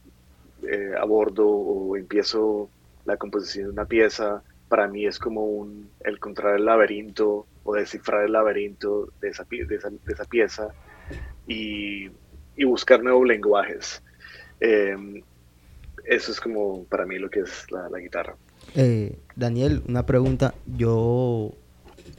eh, 0.66 0.92
abordo 0.98 1.46
o 1.46 1.96
empiezo 1.96 2.68
la 3.04 3.16
composición 3.16 3.66
de 3.66 3.72
una 3.72 3.84
pieza, 3.84 4.42
para 4.68 4.88
mí 4.88 5.06
es 5.06 5.18
como 5.18 5.44
un, 5.44 5.90
el 6.00 6.14
encontrar 6.14 6.56
el 6.56 6.64
laberinto 6.64 7.46
o 7.64 7.74
descifrar 7.74 8.24
el 8.24 8.32
laberinto 8.32 9.12
de 9.20 9.28
esa, 9.28 9.44
de 9.44 9.80
esa, 10.06 10.24
pieza 10.24 10.68
y, 11.46 12.10
buscar 12.64 13.02
nuevos 13.02 13.26
lenguajes. 13.26 14.02
Em, 14.60 15.22
eso 16.04 16.32
es 16.32 16.40
como 16.40 16.84
para 16.84 17.06
mí 17.06 17.18
lo 17.18 17.28
que 17.30 17.40
es 17.40 17.70
la, 17.70 17.88
la 17.88 17.98
guitarra. 17.98 18.36
Eh, 18.74 19.18
Daniel, 19.36 19.82
una 19.86 20.06
pregunta. 20.06 20.54
Yo, 20.66 21.52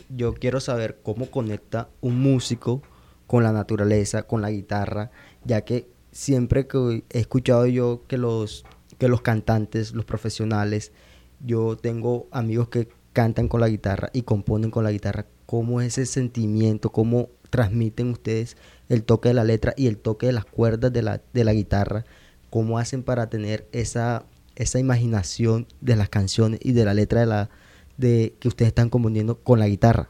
yo 0.09 0.33
quiero 0.33 0.59
saber 0.59 0.99
cómo 1.03 1.29
conecta 1.31 1.89
un 2.01 2.19
músico 2.19 2.81
con 3.27 3.43
la 3.43 3.51
naturaleza, 3.51 4.23
con 4.23 4.41
la 4.41 4.51
guitarra, 4.51 5.11
ya 5.43 5.61
que 5.61 5.87
siempre 6.11 6.67
que 6.67 7.03
he 7.09 7.19
escuchado 7.19 7.65
yo 7.65 8.03
que 8.07 8.17
los, 8.17 8.65
que 8.97 9.07
los 9.07 9.21
cantantes, 9.21 9.93
los 9.93 10.05
profesionales, 10.05 10.91
yo 11.39 11.75
tengo 11.77 12.27
amigos 12.31 12.69
que 12.69 12.87
cantan 13.13 13.47
con 13.47 13.61
la 13.61 13.69
guitarra 13.69 14.09
y 14.13 14.23
componen 14.23 14.71
con 14.71 14.83
la 14.83 14.91
guitarra. 14.91 15.25
¿Cómo 15.45 15.81
es 15.81 15.97
ese 15.97 16.05
sentimiento? 16.05 16.91
¿Cómo 16.91 17.29
transmiten 17.49 18.09
ustedes 18.11 18.57
el 18.89 19.03
toque 19.03 19.29
de 19.29 19.35
la 19.35 19.43
letra 19.43 19.73
y 19.77 19.87
el 19.87 19.97
toque 19.97 20.27
de 20.27 20.33
las 20.33 20.45
cuerdas 20.45 20.91
de 20.91 21.01
la, 21.01 21.21
de 21.33 21.43
la 21.43 21.53
guitarra? 21.53 22.05
¿Cómo 22.49 22.79
hacen 22.79 23.03
para 23.03 23.29
tener 23.29 23.67
esa, 23.71 24.25
esa 24.55 24.79
imaginación 24.79 25.67
de 25.81 25.95
las 25.95 26.09
canciones 26.09 26.59
y 26.63 26.73
de 26.73 26.85
la 26.85 26.93
letra 26.93 27.21
de 27.21 27.25
la 27.25 27.49
de 27.97 28.33
que 28.39 28.47
ustedes 28.47 28.69
están 28.69 28.89
componiendo 28.89 29.39
con 29.39 29.59
la 29.59 29.67
guitarra? 29.67 30.09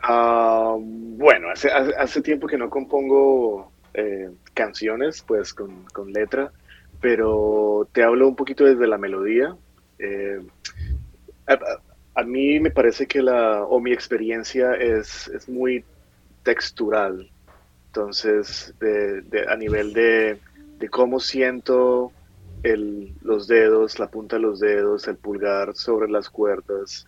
Ah, 0.00 0.76
bueno, 0.78 1.50
hace, 1.50 1.70
hace, 1.70 2.22
tiempo 2.22 2.46
que 2.46 2.58
no 2.58 2.68
compongo 2.68 3.70
eh, 3.94 4.30
canciones, 4.52 5.22
pues 5.22 5.54
con, 5.54 5.84
con, 5.92 6.12
letra, 6.12 6.50
pero 7.00 7.88
te 7.92 8.02
hablo 8.02 8.26
un 8.26 8.34
poquito 8.34 8.64
desde 8.64 8.88
la 8.88 8.98
melodía. 8.98 9.56
Eh, 9.98 10.40
a, 12.14 12.22
mí 12.24 12.58
me 12.58 12.70
parece 12.70 13.06
que 13.06 13.22
la, 13.22 13.62
o 13.62 13.80
mi 13.80 13.92
experiencia 13.92 14.74
es, 14.74 15.28
es 15.28 15.48
muy 15.48 15.84
textural, 16.42 17.30
entonces 17.86 18.74
de, 18.80 19.46
a 19.48 19.56
nivel 19.56 19.92
de 19.92 20.40
de 20.82 20.88
cómo 20.88 21.20
siento 21.20 22.10
el, 22.62 23.12
los 23.22 23.46
dedos, 23.46 23.98
la 23.98 24.08
punta 24.08 24.36
de 24.36 24.42
los 24.42 24.60
dedos, 24.60 25.08
el 25.08 25.16
pulgar 25.16 25.74
sobre 25.74 26.10
las 26.10 26.30
cuerdas, 26.30 27.06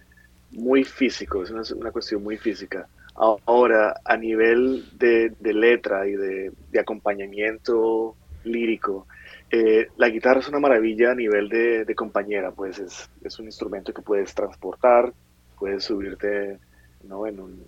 muy 0.50 0.84
físico, 0.84 1.42
es 1.42 1.50
una, 1.50 1.90
cuestión 1.90 2.22
muy 2.22 2.36
física. 2.36 2.88
Ahora, 3.14 4.00
a 4.04 4.16
nivel 4.16 4.84
de, 4.98 5.32
letra 5.40 6.06
y 6.06 6.12
de, 6.12 6.52
acompañamiento 6.78 8.16
lírico, 8.44 9.06
eh, 9.50 9.88
la 9.96 10.08
guitarra 10.08 10.40
es 10.40 10.48
una 10.48 10.58
maravilla 10.58 11.12
a 11.12 11.14
nivel 11.14 11.48
de, 11.48 11.94
compañera, 11.94 12.50
pues 12.50 12.78
es, 12.78 13.10
es, 13.22 13.38
un 13.38 13.46
instrumento 13.46 13.92
que 13.92 14.02
puedes 14.02 14.34
transportar, 14.34 15.12
puedes 15.58 15.84
subirte 15.84 16.58
¿no? 17.04 17.26
en, 17.26 17.38
un, 17.38 17.64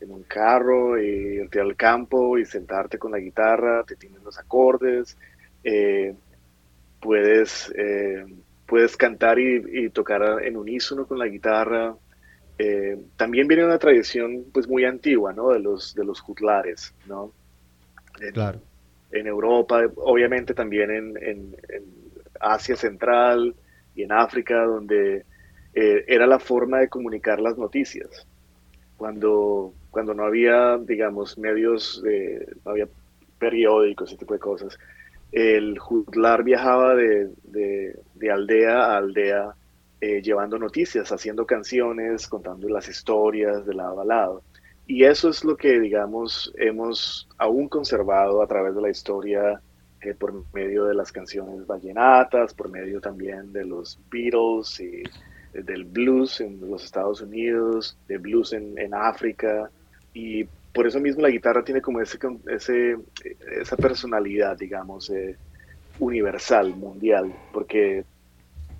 en 0.00 0.10
un 0.10 0.22
carro 0.24 0.98
irte 0.98 1.60
al 1.60 1.76
campo 1.76 2.38
y 2.38 2.44
sentarte 2.44 2.98
con 2.98 3.12
la 3.12 3.18
guitarra, 3.18 3.84
te 3.84 3.94
tienen 3.94 4.22
los 4.24 4.38
acordes, 4.38 5.16
eh, 5.62 6.14
puedes, 7.00 7.72
eh, 7.76 8.24
puedes 8.66 8.96
cantar 8.96 9.38
y, 9.38 9.90
tocar 9.90 10.44
en 10.44 10.56
unísono 10.56 11.06
con 11.06 11.18
la 11.18 11.26
guitarra. 11.26 11.94
Eh, 12.58 12.98
también 13.16 13.46
viene 13.46 13.64
una 13.64 13.78
tradición 13.78 14.46
pues 14.52 14.68
muy 14.68 14.84
antigua, 14.84 15.32
¿no? 15.32 15.50
De 15.50 15.60
los, 15.60 15.94
de 15.94 16.04
los 16.04 16.20
jutlares, 16.20 16.94
¿no? 17.06 17.32
En, 18.20 18.32
claro. 18.32 18.60
En 19.12 19.26
Europa, 19.26 19.82
obviamente 19.96 20.54
también 20.54 20.90
en, 20.90 21.56
Asia 22.40 22.76
Central 22.76 23.54
y 23.96 24.04
en 24.04 24.12
África, 24.12 24.62
donde 24.62 25.24
era 25.74 26.26
la 26.26 26.38
forma 26.38 26.78
de 26.78 26.88
comunicar 26.88 27.40
las 27.40 27.56
noticias. 27.56 28.26
Cuando, 28.96 29.72
cuando 29.90 30.14
no 30.14 30.24
había, 30.24 30.76
digamos, 30.78 31.38
medios, 31.38 32.02
no 32.64 32.70
había 32.70 32.88
periódicos, 33.38 34.10
ese 34.10 34.18
tipo 34.18 34.34
de 34.34 34.40
cosas, 34.40 34.78
el 35.32 35.78
juglar 35.78 36.42
viajaba 36.42 36.94
de, 36.94 37.30
aldea 38.30 38.86
a 38.86 38.96
aldea 38.96 39.54
eh, 40.00 40.22
llevando 40.22 40.58
noticias, 40.58 41.10
haciendo 41.10 41.44
canciones, 41.44 42.26
contando 42.28 42.68
las 42.68 42.88
historias 42.88 43.66
de 43.66 43.74
lado 43.74 44.00
a 44.00 44.04
lado. 44.04 44.42
Y 44.86 45.04
eso 45.04 45.28
es 45.28 45.44
lo 45.44 45.56
que, 45.56 45.78
digamos, 45.80 46.52
hemos 46.56 47.28
aún 47.36 47.68
conservado 47.68 48.42
a 48.42 48.46
través 48.46 48.74
de 48.74 48.80
la 48.80 48.90
historia 48.90 49.60
eh, 50.00 50.14
por 50.14 50.44
medio 50.54 50.84
de 50.84 50.94
las 50.94 51.12
canciones 51.12 51.66
vallenatas, 51.66 52.54
por 52.54 52.70
medio 52.70 53.00
también 53.00 53.52
de 53.52 53.64
los 53.66 53.98
Beatles 54.10 54.80
y 54.80 55.02
del 55.52 55.84
blues 55.84 56.40
en 56.40 56.60
los 56.70 56.84
Estados 56.84 57.20
Unidos, 57.20 57.98
de 58.06 58.16
blues 58.18 58.52
en, 58.52 58.78
en 58.78 58.94
África. 58.94 59.68
Y 60.14 60.48
por 60.78 60.86
eso 60.86 61.00
mismo 61.00 61.22
la 61.22 61.30
guitarra 61.30 61.64
tiene 61.64 61.82
como 61.82 62.00
ese, 62.00 62.18
esa 62.46 63.76
personalidad, 63.76 64.56
digamos, 64.56 65.10
eh, 65.10 65.36
universal, 65.98 66.76
mundial, 66.76 67.34
porque 67.52 68.04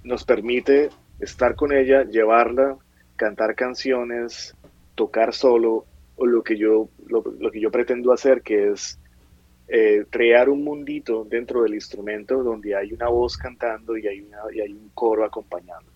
nos 0.04 0.22
permite 0.22 0.90
estar 1.18 1.56
con 1.56 1.72
ella, 1.72 2.04
llevarla, 2.04 2.76
cantar 3.16 3.56
canciones, 3.56 4.54
tocar 4.94 5.34
solo, 5.34 5.86
o 6.14 6.24
lo 6.24 6.44
que 6.44 6.56
yo, 6.56 6.88
lo, 7.08 7.50
que 7.50 7.60
yo 7.60 7.72
pretendo 7.72 8.12
hacer, 8.12 8.42
que 8.42 8.70
es 8.70 9.00
eh, 9.66 10.04
crear 10.08 10.48
un 10.50 10.62
mundito 10.62 11.24
dentro 11.24 11.64
del 11.64 11.74
instrumento 11.74 12.44
donde 12.44 12.76
hay 12.76 12.92
una 12.92 13.08
voz 13.08 13.36
cantando 13.36 13.96
y 13.96 14.06
hay, 14.06 14.20
una, 14.20 14.38
y 14.54 14.60
hay 14.60 14.72
un 14.72 14.88
coro 14.94 15.24
acompañando. 15.24 15.90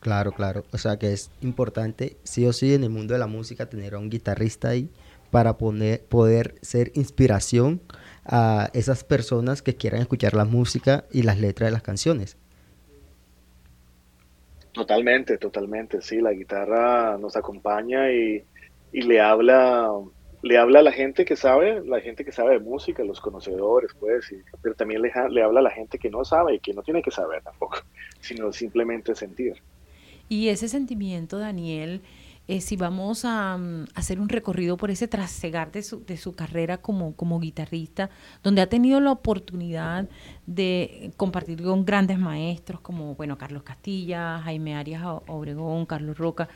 Claro, 0.00 0.32
claro. 0.32 0.64
O 0.72 0.78
sea 0.78 0.96
que 0.96 1.12
es 1.12 1.30
importante, 1.42 2.16
sí 2.24 2.44
o 2.44 2.52
sí, 2.52 2.74
en 2.74 2.82
el 2.82 2.90
mundo 2.90 3.14
de 3.14 3.20
la 3.20 3.28
música 3.28 3.66
tener 3.66 3.94
a 3.94 4.00
un 4.00 4.10
guitarrista 4.10 4.70
ahí 4.70 4.90
para 5.34 5.58
poder 5.58 6.54
ser 6.62 6.92
inspiración 6.94 7.80
a 8.24 8.70
esas 8.72 9.02
personas 9.02 9.62
que 9.62 9.74
quieran 9.74 10.00
escuchar 10.00 10.32
la 10.34 10.44
música 10.44 11.06
y 11.10 11.22
las 11.22 11.40
letras 11.40 11.70
de 11.70 11.72
las 11.72 11.82
canciones. 11.82 12.36
Totalmente, 14.70 15.36
totalmente, 15.36 16.02
sí, 16.02 16.20
la 16.20 16.30
guitarra 16.30 17.18
nos 17.18 17.34
acompaña 17.34 18.12
y, 18.12 18.44
le 18.92 19.20
habla 19.20 19.90
le 20.42 20.56
habla 20.56 20.78
a 20.78 20.82
la 20.82 20.92
gente 20.92 21.24
que 21.24 21.34
sabe, 21.34 21.84
la 21.84 22.00
gente 22.00 22.24
que 22.24 22.30
sabe 22.30 22.52
de 22.52 22.60
música, 22.60 23.02
los 23.02 23.20
conocedores, 23.20 23.90
pues, 23.98 24.32
pero 24.62 24.76
también 24.76 25.02
le, 25.02 25.10
le 25.30 25.42
habla 25.42 25.58
a 25.58 25.64
la 25.64 25.70
gente 25.70 25.98
que 25.98 26.10
no 26.10 26.24
sabe 26.24 26.54
y 26.54 26.60
que 26.60 26.74
no 26.74 26.82
tiene 26.84 27.02
que 27.02 27.10
saber 27.10 27.42
tampoco, 27.42 27.78
sino 28.20 28.52
simplemente 28.52 29.16
sentir. 29.16 29.54
Y 30.28 30.50
ese 30.50 30.68
sentimiento, 30.68 31.40
Daniel, 31.40 32.02
eh, 32.46 32.60
si 32.60 32.76
vamos 32.76 33.24
a, 33.24 33.56
mm, 33.56 33.86
hacer 33.94 34.20
un 34.20 34.28
recorrido 34.28 34.76
por 34.76 34.90
ese 34.90 35.08
trasegar 35.08 35.72
de 35.72 35.82
su, 35.82 36.04
de 36.04 36.16
su 36.16 36.34
carrera 36.34 36.78
como, 36.78 37.14
como 37.14 37.40
guitarrista, 37.40 38.10
donde 38.42 38.60
ha 38.60 38.68
tenido 38.68 39.00
la 39.00 39.12
oportunidad 39.12 40.08
de 40.46 41.12
compartir 41.16 41.62
con 41.62 41.84
grandes 41.84 42.18
maestros 42.18 42.80
como, 42.80 43.14
bueno, 43.14 43.38
Carlos 43.38 43.62
Castilla, 43.62 44.40
Jaime 44.44 44.74
Arias 44.74 45.02
Obregón, 45.26 45.86
Carlos 45.86 46.18
Roca, 46.18 46.48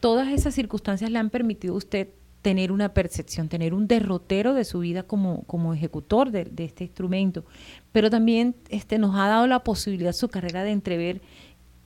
todas 0.00 0.28
esas 0.28 0.54
circunstancias 0.54 1.10
le 1.10 1.18
han 1.18 1.30
permitido 1.30 1.74
a 1.74 1.78
usted 1.78 2.08
tener 2.42 2.72
una 2.72 2.92
percepción, 2.92 3.48
tener 3.48 3.72
un 3.72 3.86
derrotero 3.86 4.52
de 4.52 4.64
su 4.64 4.80
vida 4.80 5.04
como, 5.04 5.44
como 5.44 5.72
ejecutor 5.72 6.32
de, 6.32 6.44
de, 6.44 6.64
este 6.64 6.84
instrumento, 6.84 7.44
pero 7.92 8.10
también 8.10 8.56
este, 8.68 8.98
nos 8.98 9.14
ha 9.14 9.28
dado 9.28 9.46
la 9.46 9.62
posibilidad 9.62 10.12
su 10.12 10.28
carrera 10.28 10.64
de 10.64 10.72
entrever 10.72 11.20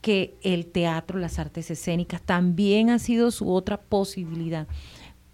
que 0.06 0.36
el 0.42 0.66
teatro, 0.66 1.18
las 1.18 1.40
artes 1.40 1.68
escénicas 1.68 2.22
también 2.22 2.90
ha 2.90 3.00
sido 3.00 3.32
su 3.32 3.50
otra 3.50 3.80
posibilidad. 3.80 4.68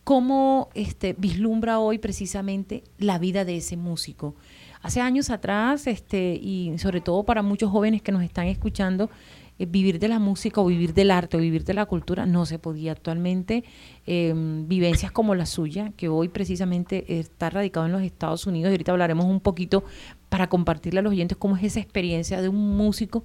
¿Cómo 0.03 0.71
este, 0.73 1.15
vislumbra 1.19 1.79
hoy 1.79 1.99
precisamente 1.99 2.83
la 2.97 3.19
vida 3.19 3.45
de 3.45 3.59
ese 3.59 3.77
músico? 3.77 4.35
Hace 4.81 5.03
años 5.03 5.29
atrás, 5.29 5.87
este, 5.87 6.41
y 6.41 6.73
sobre 6.79 7.03
todo 7.03 7.23
para 7.25 7.43
muchos 7.43 7.71
jóvenes 7.71 8.01
que 8.01 8.13
nos 8.13 8.23
están 8.23 8.47
escuchando, 8.47 9.11
eh, 9.59 9.67
vivir 9.67 9.99
de 9.99 10.09
la 10.09 10.19
música 10.19 10.63
o 10.63 10.65
vivir 10.65 10.95
del 10.95 11.11
arte 11.11 11.37
o 11.37 11.41
vivir 11.41 11.65
de 11.65 11.75
la 11.75 11.85
cultura 11.85 12.25
no 12.25 12.47
se 12.47 12.59
podía 12.59 12.93
actualmente. 12.93 13.65
Em, 14.07 14.67
vivencias 14.69 15.13
como 15.13 15.35
la 15.35 15.45
suya, 15.45 15.93
que 15.99 16.09
hoy 16.09 16.29
precisamente 16.29 17.19
está 17.19 17.51
radicado 17.51 17.85
en 17.85 17.93
los 17.93 18.01
Estados 18.01 18.47
Unidos, 18.47 18.71
y 18.71 18.73
ahorita 18.73 18.93
hablaremos 18.93 19.27
un 19.27 19.41
poquito 19.41 19.85
para 20.31 20.49
compartirle 20.49 21.01
a 21.01 21.03
los 21.03 21.13
oyentes 21.13 21.37
cómo 21.37 21.59
es 21.59 21.65
esa 21.65 21.81
experiencia 21.81 22.41
de 22.41 22.49
un 22.49 22.75
músico 22.75 23.23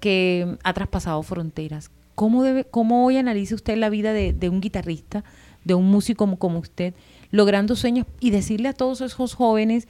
que 0.00 0.56
ha 0.64 0.72
traspasado 0.72 1.22
fronteras. 1.22 1.90
¿Cómo, 2.14 2.42
debe, 2.42 2.64
cómo 2.64 3.06
hoy 3.06 3.16
analiza 3.16 3.54
usted 3.54 3.76
la 3.76 3.88
vida 3.88 4.12
de, 4.12 4.48
un 4.48 4.60
guitarrista, 4.60 5.24
de 5.64 5.74
un 5.74 5.86
músico 5.86 6.36
como, 6.36 6.58
usted, 6.58 6.94
logrando 7.30 7.76
sueños 7.76 8.06
y 8.18 8.30
decirle 8.30 8.68
a 8.68 8.72
todos 8.72 9.00
esos 9.00 9.34
jóvenes 9.34 9.88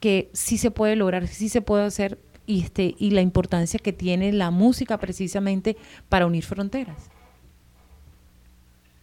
que 0.00 0.30
sí 0.32 0.58
se 0.58 0.70
puede 0.70 0.96
lograr, 0.96 1.26
sí 1.26 1.48
se 1.48 1.60
puede 1.60 1.84
hacer 1.84 2.18
y, 2.46 2.62
este, 2.62 2.94
y 2.98 3.10
la 3.10 3.20
importancia 3.20 3.78
que 3.78 3.92
tiene 3.92 4.32
la 4.32 4.50
música 4.50 4.98
precisamente 4.98 5.76
para 6.08 6.26
unir 6.26 6.44
fronteras? 6.44 7.10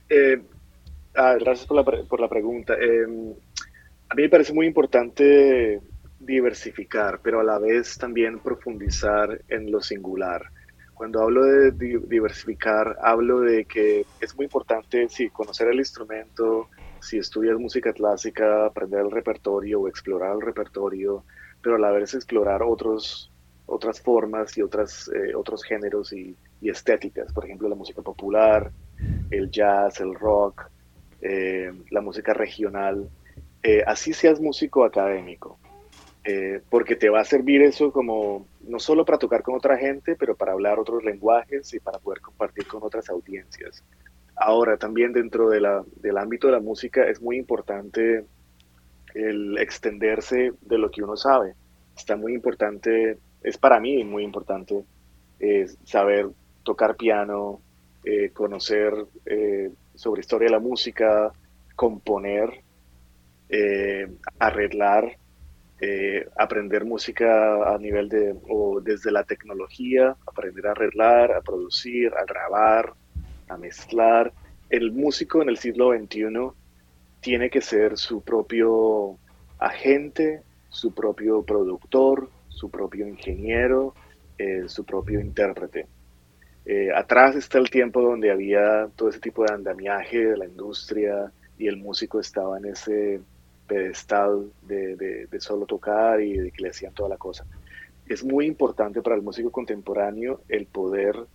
Eh, 0.10 0.42
ah, 1.16 1.36
gracias 1.40 1.68
por 1.68 1.78
la, 1.78 1.84
por 1.84 2.20
la 2.20 2.28
pregunta. 2.28 2.74
Em, 2.74 3.34
a 4.10 4.16
mí 4.16 4.24
me 4.24 4.30
parece 4.30 4.54
muy 4.54 4.66
importante 4.66 5.80
diversificar, 6.26 7.20
pero 7.22 7.40
a 7.40 7.44
la 7.44 7.60
vez 7.60 7.98
también 7.98 8.40
profundizar 8.40 9.42
en 9.48 9.72
lo 9.72 9.82
singular. 9.82 10.50
Cuando 10.94 11.22
hablo 11.22 11.44
de 11.44 11.72
diversificar, 11.72 12.98
hablo 13.02 13.42
de 13.42 13.66
que 13.66 14.06
es 14.22 14.36
muy 14.36 14.46
importante, 14.46 15.08
sí, 15.10 15.30
conocer 15.30 15.68
el 15.68 15.80
instrumento, 15.80 16.70
si 17.02 17.18
estudias 17.18 17.60
música 17.60 17.94
clásica, 17.94 18.66
aprender 18.66 19.02
el 19.02 19.12
repertorio 19.12 19.82
o 19.82 19.88
explorar 19.88 20.36
el 20.36 20.42
repertorio, 20.42 21.24
pero 21.62 21.76
a 21.76 21.80
la 21.80 21.92
vez 21.92 22.14
explorar 22.14 22.64
otros, 22.64 23.32
otras 23.66 24.02
formas 24.02 24.58
y 24.58 24.62
otras, 24.62 25.10
eh, 25.14 25.36
otros 25.36 25.64
géneros 25.64 26.14
y, 26.14 26.36
estéticas, 26.62 27.32
por 27.32 27.46
ejemplo 27.46 27.70
la 27.70 27.76
música 27.76 28.02
popular, 28.02 28.72
el 29.30 29.52
jazz, 29.52 30.00
el 30.00 30.16
rock, 30.16 30.64
eh, 31.22 31.72
la 31.92 32.02
música 32.02 32.34
regional, 32.34 33.08
eh, 33.62 33.84
así 33.86 34.14
seas 34.14 34.42
músico 34.42 34.84
académico, 34.84 35.60
porque 36.70 36.96
te 36.96 37.10
va 37.10 37.20
a 37.22 37.26
servir 37.26 37.62
eso 37.62 37.92
como 37.92 38.48
no 38.68 38.80
solo 38.80 39.06
para 39.06 39.20
tocar 39.20 39.44
con 39.44 39.56
otra 39.56 39.78
gente, 39.78 40.16
pero 40.16 40.36
para 40.36 40.54
hablar 40.54 40.80
otros 40.80 41.04
lenguajes 41.04 41.72
y 41.74 41.80
para 41.80 42.00
poder 42.00 42.20
compartir 42.20 42.66
con 42.66 42.82
otras 42.82 43.10
audiencias. 43.10 43.84
Ahora, 44.36 44.78
también 44.78 45.14
dentro 45.14 45.50
de 45.50 45.62
del 45.98 46.18
ámbito 46.18 46.48
de 46.48 46.54
la 46.54 46.60
música 46.60 47.08
es 47.08 47.22
muy 47.22 47.38
importante 47.38 48.26
el 49.14 49.58
extenderse 49.58 50.54
de 50.62 50.78
lo 50.78 50.92
que 50.92 51.04
uno 51.04 51.16
sabe. 51.16 51.54
Está 51.98 52.18
muy 52.18 52.34
importante, 52.34 53.18
es 53.42 53.58
para 53.58 53.80
mí 53.80 54.04
muy 54.04 54.24
importante 54.24 54.84
eh, 55.40 55.68
saber 55.86 56.28
tocar 56.64 56.96
piano, 56.96 57.62
eh, 58.04 58.32
conocer 58.32 58.94
eh, 59.26 59.72
sobre 59.96 60.22
historia 60.22 60.48
de 60.48 60.52
la 60.52 60.60
música, 60.60 61.32
componer, 61.76 62.62
arreglar, 64.40 65.18
aprender 66.38 66.86
música 66.86 67.74
a 67.74 67.78
nivel 67.78 68.10
de, 68.10 68.36
o 68.50 68.80
desde 68.82 69.12
la 69.12 69.24
tecnología, 69.24 70.16
aprender 70.26 70.68
a 70.68 70.72
arreglar, 70.72 71.32
a 71.32 71.42
producir, 71.42 72.14
a 72.14 72.24
grabar, 72.26 72.94
a 73.48 73.58
mezclar. 73.58 74.32
El 74.70 74.92
músico 74.92 75.42
en 75.42 75.50
el 75.50 75.58
siglo 75.58 75.92
XXI 75.92 76.52
tiene 77.20 77.50
que 77.50 77.62
ser 77.62 77.98
su 77.98 78.22
propio 78.22 79.18
agente, 79.60 80.42
su 80.70 80.94
propio 80.94 81.44
productor, 81.44 82.30
su 82.50 82.70
propio 82.70 83.08
ingeniero, 83.08 83.94
eh, 84.38 84.64
su 84.68 84.86
propio 84.86 85.20
intérprete. 85.20 85.88
Eh, 86.66 86.90
atrás 86.94 87.36
está 87.36 87.60
el 87.60 87.70
tiempo 87.70 88.02
donde 88.02 88.32
había 88.32 88.88
todo 88.96 89.10
ese 89.10 89.20
tipo 89.20 89.44
de 89.44 89.54
andamiaje 89.54 90.26
de 90.26 90.38
la 90.38 90.46
industria 90.46 91.32
y 91.58 91.68
el 91.68 91.78
músico 91.78 92.20
estaba 92.20 92.58
en 92.58 92.66
ese 92.66 93.22
pedestal 93.68 94.52
de, 94.62 94.96
de, 94.96 95.40
solo 95.40 95.66
tocar 95.66 96.22
y 96.22 96.38
de 96.38 96.52
que 96.52 96.64
le 96.64 96.70
hacían 96.70 96.94
toda 96.94 97.10
la 97.10 97.18
cosa. 97.18 97.46
Es 98.08 98.24
muy 98.24 98.46
importante 98.46 99.02
para 99.02 99.16
el 99.16 99.22
músico 99.22 99.52
contemporáneo 99.52 100.42
el 100.48 100.66
poder 100.68 101.26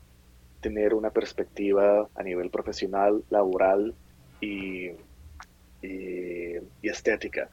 tener 0.61 0.95
una 0.95 1.11
perspectiva 1.11 2.09
a 2.15 2.23
nivel 2.23 2.51
profesional, 2.51 3.23
laboral 3.31 3.95
y, 4.41 4.91
estética. 6.83 7.49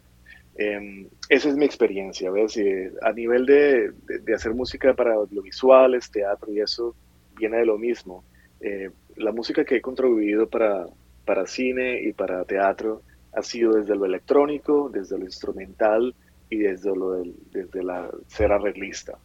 Em, 0.56 1.08
esa 1.30 1.50
es 1.50 1.56
mi 1.56 1.66
experiencia, 1.66 2.32
¿ves? 2.32 2.60
a 3.02 3.14
nivel 3.14 3.46
de, 3.46 3.94
hacer 4.34 4.54
música 4.54 4.94
para 4.94 5.14
audiovisuales, 5.14 6.10
teatro 6.10 6.52
y 6.52 6.60
eso, 6.60 6.96
viene 7.38 7.58
de 7.58 7.66
lo 7.66 7.78
mismo. 7.78 8.24
Eh, 8.60 8.90
la 9.16 9.32
música 9.32 9.64
que 9.64 9.78
he 9.78 9.82
contribuido 9.82 10.50
para, 10.50 10.88
para 11.26 11.46
cine 11.46 12.02
y 12.02 12.14
para 12.14 12.44
teatro 12.46 13.04
ha 13.38 13.44
sido 13.44 13.74
desde 13.74 13.96
lo 13.96 14.06
electrónico, 14.06 14.90
desde 14.92 15.18
lo 15.18 15.26
instrumental 15.26 16.16
y 16.50 16.58
desde, 16.58 16.96
lo 16.96 17.24
desde 17.52 17.84
la 17.84 18.10
ser 18.28 18.52
arreglista. 18.52 19.18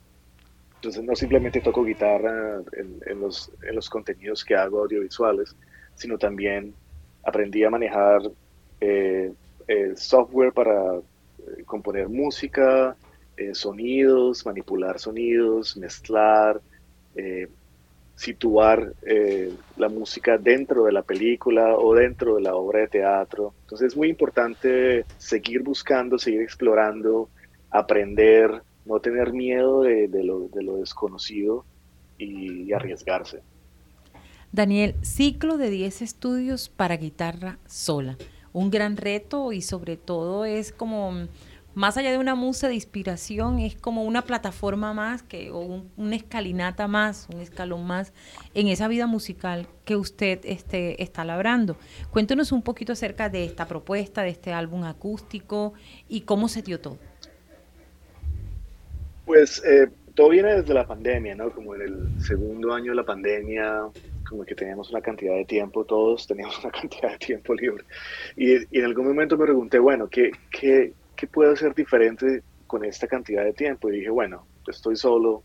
Entonces 0.74 1.02
no 1.02 1.16
simplemente 1.16 1.60
toco 1.60 1.82
guitarra 1.84 2.60
en, 2.72 3.20
los, 3.20 3.50
en, 3.62 3.74
los, 3.74 3.88
contenidos 3.88 4.44
que 4.44 4.54
hago 4.54 4.82
audiovisuales, 4.82 5.56
sino 5.94 6.18
también 6.18 6.74
aprendí 7.24 7.64
a 7.64 7.70
manejar 7.70 8.20
eh, 8.80 9.32
software 9.94 10.52
para 10.52 10.96
eh, 10.96 11.62
componer 11.64 12.08
música, 12.08 12.96
eh, 13.36 13.54
sonidos, 13.54 14.44
manipular 14.44 14.98
sonidos, 14.98 15.76
mezclar, 15.76 16.60
situar 18.14 18.92
la 19.76 19.88
música 19.88 20.38
dentro 20.38 20.84
de 20.84 20.92
la 20.92 21.02
película 21.02 21.76
o 21.76 21.94
dentro 21.94 22.36
de 22.36 22.42
la 22.42 22.54
obra 22.54 22.80
de 22.80 22.88
teatro. 22.88 23.54
Entonces 23.62 23.88
es 23.88 23.96
muy 23.96 24.08
importante 24.08 25.04
seguir 25.18 25.62
buscando, 25.62 26.18
seguir 26.18 26.42
explorando, 26.42 27.28
aprender, 27.70 28.62
no 28.84 29.00
tener 29.00 29.32
miedo 29.32 29.82
de, 29.82 30.08
lo, 30.22 30.48
desconocido 30.76 31.64
y, 32.18 32.72
arriesgarse. 32.72 33.42
Daniel, 34.52 34.94
ciclo 35.02 35.56
de 35.56 35.70
10 35.70 36.02
estudios 36.02 36.68
para 36.68 36.96
guitarra 36.96 37.58
sola. 37.66 38.16
Un 38.52 38.70
gran 38.70 38.98
reto 38.98 39.52
y 39.52 39.62
sobre 39.62 39.96
todo 39.96 40.44
es 40.44 40.72
como, 40.72 41.26
más 41.74 41.96
allá 41.96 42.10
de 42.10 42.18
una 42.18 42.34
musa 42.34 42.68
de 42.68 42.74
inspiración, 42.74 43.58
es 43.58 43.76
como 43.76 44.04
una 44.04 44.22
plataforma 44.22 44.92
más, 44.92 45.22
que, 45.22 45.50
o 45.50 45.84
una 45.96 46.16
escalinata 46.16 46.88
más, 46.88 47.28
un 47.32 47.40
escalón 47.40 47.86
más 47.86 48.12
en 48.54 48.68
esa 48.68 48.88
vida 48.88 49.06
musical 49.06 49.66
que 49.84 49.96
usted 49.96 50.40
este, 50.44 51.02
está 51.02 51.24
labrando. 51.24 51.76
Cuéntenos 52.10 52.52
un 52.52 52.62
poquito 52.62 52.92
acerca 52.92 53.28
de 53.28 53.44
esta 53.44 53.66
propuesta, 53.66 54.22
de 54.22 54.30
este 54.30 54.52
álbum 54.52 54.84
acústico 54.84 55.72
y 56.08 56.22
cómo 56.22 56.48
se 56.48 56.62
dio 56.62 56.80
todo. 56.80 56.98
Pues 59.24 59.62
eh, 59.64 59.88
todo 60.14 60.30
viene 60.30 60.54
desde 60.54 60.74
la 60.74 60.86
pandemia, 60.86 61.34
¿no? 61.34 61.50
Como 61.50 61.74
en 61.74 61.82
el 61.82 62.22
segundo 62.22 62.74
año 62.74 62.90
de 62.90 62.96
la 62.96 63.04
pandemia, 63.04 63.88
como 64.28 64.44
que 64.44 64.54
teníamos 64.54 64.90
una 64.90 65.00
cantidad 65.00 65.34
de 65.34 65.44
tiempo, 65.44 65.84
todos 65.84 66.26
teníamos 66.26 66.58
una 66.64 66.72
cantidad 66.72 67.12
de 67.12 67.18
tiempo 67.18 67.54
libre. 67.54 67.84
Y, 68.36 68.54
en 68.78 68.84
algún 68.84 69.06
momento 69.06 69.36
me 69.36 69.44
pregunté, 69.44 69.78
bueno, 69.78 70.08
¿qué, 70.08 70.32
qué, 70.50 70.92
qué 71.22 71.28
puedo 71.28 71.52
hacer 71.52 71.72
diferente 71.72 72.42
con 72.66 72.84
esta 72.84 73.06
cantidad 73.06 73.44
de 73.44 73.52
tiempo? 73.52 73.88
Y 73.88 73.98
dije, 73.98 74.10
bueno, 74.10 74.44
estoy 74.66 74.96
solo, 74.96 75.44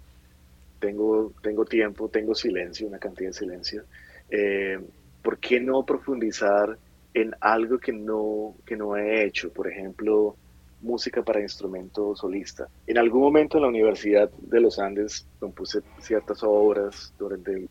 tengo, 0.80 1.32
tengo 1.44 1.66
tiempo, 1.66 2.10
tengo 2.10 2.34
silencio, 2.34 2.88
una 2.88 2.98
cantidad 2.98 3.30
de 3.30 3.34
silencio. 3.34 3.84
Eh, 4.28 4.80
¿Por 5.22 5.38
qué 5.38 5.60
no 5.60 5.86
profundizar 5.86 6.80
en 7.14 7.36
algo 7.42 7.78
que 7.78 7.94
no, 7.94 8.56
que 8.66 8.76
no 8.76 8.98
he 8.98 9.24
hecho? 9.24 9.54
Por 9.54 9.68
ejemplo, 9.68 10.36
música 10.82 11.22
para 11.22 11.42
instrumento 11.42 12.16
solista. 12.16 12.68
En 12.88 12.98
algún 12.98 13.22
momento 13.22 13.58
en 13.58 13.62
la 13.62 13.70
Universidad 13.70 14.32
de 14.32 14.60
los 14.60 14.80
Andes 14.80 15.28
compuse 15.40 15.82
ciertas 16.00 16.40
obras 16.42 17.14
durante 17.20 17.68